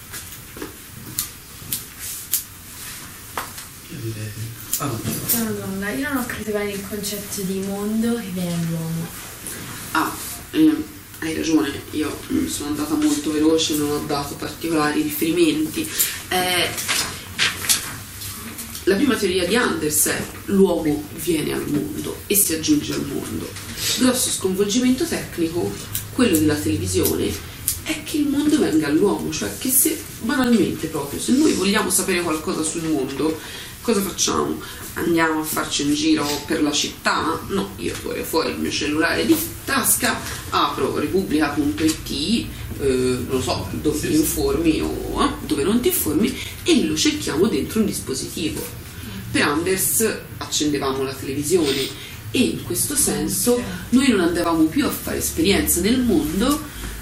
[3.96, 4.32] Io direi.
[4.80, 5.00] No.
[5.28, 9.08] C'è una domanda, io non ho capito bene il concetto di mondo che viene all'uomo.
[9.92, 10.14] Ah,
[10.52, 10.84] ehm,
[11.20, 15.90] hai ragione, io mm, sono andata molto veloce, non ho dato particolari riferimenti.
[16.28, 16.70] Eh,
[18.84, 23.50] la prima teoria di Anders è l'uomo viene al mondo e si aggiunge al mondo.
[23.98, 25.72] Grosso sconvolgimento tecnico,
[26.14, 27.34] quello della televisione,
[27.84, 32.22] è che il mondo venga all'uomo, cioè che se banalmente proprio, se noi vogliamo sapere
[32.22, 33.40] qualcosa sul mondo,
[33.86, 34.60] cosa facciamo?
[34.96, 37.40] Andiamo a farci un giro per la città?
[37.50, 42.48] No, io fuori, fuori il mio cellulare di tasca, apro repubblica.it, eh,
[42.80, 47.46] non lo so, dove ti informi o eh, dove non ti informi e lo cerchiamo
[47.46, 48.60] dentro un dispositivo.
[49.30, 51.88] Per Anders accendevamo la televisione
[52.32, 56.60] e in questo senso noi non andavamo più a fare esperienza nel mondo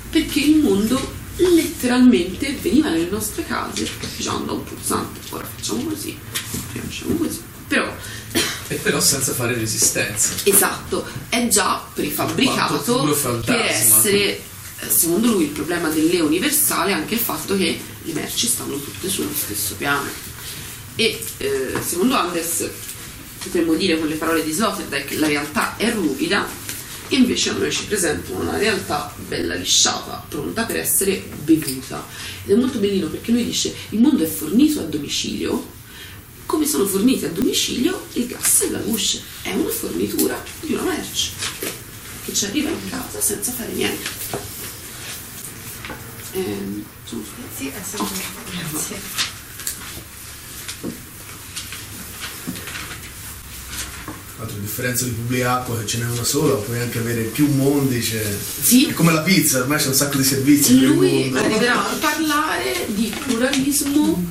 [0.09, 0.99] perché il mondo
[1.37, 6.17] letteralmente veniva nelle nostre case pigiando un pulsante, ora facciamo così,
[6.73, 7.41] prima facciamo così.
[7.67, 7.95] Però
[8.67, 10.33] E però senza fare resistenza.
[10.43, 12.79] Esatto, è già prefabbricato
[13.45, 14.41] per essere,
[14.87, 19.09] secondo lui, il problema dell'E universale è anche il fatto che le merci stanno tutte
[19.09, 20.09] sullo stesso piano.
[20.95, 22.69] E eh, secondo Anders
[23.43, 26.47] potremmo dire con le parole di Sloterdijk che la realtà è ruvida
[27.09, 32.05] e invece a noi ci presentano una realtà bella lisciata, pronta per essere bevuta.
[32.45, 35.81] Ed è molto bellino perché lui dice il mondo è fornito a domicilio,
[36.53, 39.23] come sono forniti a domicilio il gas e la luce.
[39.41, 41.31] È una fornitura di una merce
[42.23, 44.07] che ci arriva in casa senza fare niente.
[46.33, 46.83] Ehm,
[47.57, 48.51] Sì, assolutamente.
[48.69, 48.97] Grazie.
[54.39, 58.23] Altra differenza di Publiacqua che ce n'è una sola, puoi anche avere più mondi, cioè...
[58.61, 58.85] Sì.
[58.89, 61.39] è come la pizza, ormai c'è un sacco di servizi per il Lui mondo.
[61.39, 64.23] arriverà a parlare di pluralismo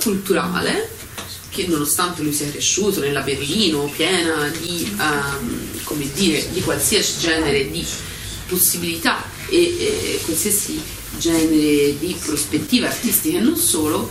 [0.00, 0.96] culturale
[1.58, 4.96] che nonostante lui sia cresciuto nella Berlino piena di,
[5.82, 7.84] come dire, di qualsiasi genere di
[8.46, 10.80] possibilità e eh, qualsiasi
[11.18, 14.08] genere di prospettive artistiche e non solo,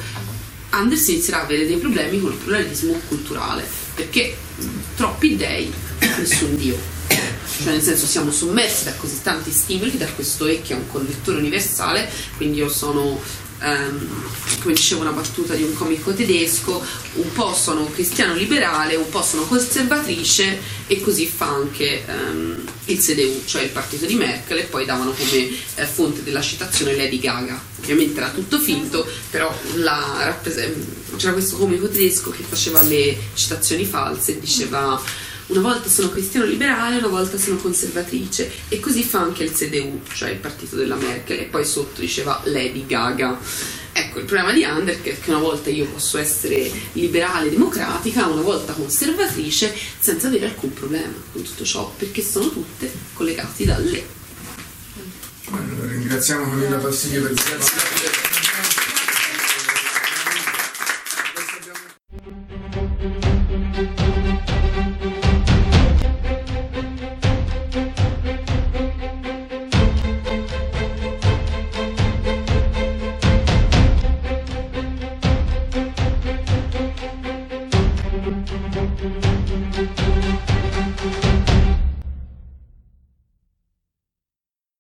[0.72, 3.66] Anders inizierà a avere dei problemi con il pluralismo culturale
[3.96, 4.36] perché
[4.96, 5.72] troppi dei,
[6.18, 6.78] nessun dio.
[7.64, 10.88] Cioè nel senso siamo sommersi da così tanti stimoli, da questo E che è un
[10.92, 13.20] connettore universale, quindi io sono,
[13.62, 14.26] ehm,
[14.62, 19.22] come dicevo una battuta di un comico tedesco, un po' sono cristiano liberale, un po'
[19.22, 24.64] sono conservatrice e così fa anche ehm, il CDU, cioè il partito di Merkel e
[24.64, 27.60] poi davano come eh, fonte della citazione Lady Gaga.
[27.80, 30.40] Ovviamente era tutto finto, però la
[31.16, 35.02] c'era questo comico tedesco che faceva le citazioni false e diceva
[35.48, 40.02] una volta sono cristiano liberale, una volta sono conservatrice e così fa anche il CDU,
[40.14, 43.40] cioè il partito della Merkel e poi sotto diceva Lady Gaga.
[43.94, 48.42] Ecco, il problema di Under è che una volta io posso essere liberale democratica, una
[48.42, 54.06] volta conservatrice, senza avere alcun problema con tutto ciò, perché sono tutte collegate dalle.
[55.50, 57.40] Bene, ringraziamo Camilla Passigli per il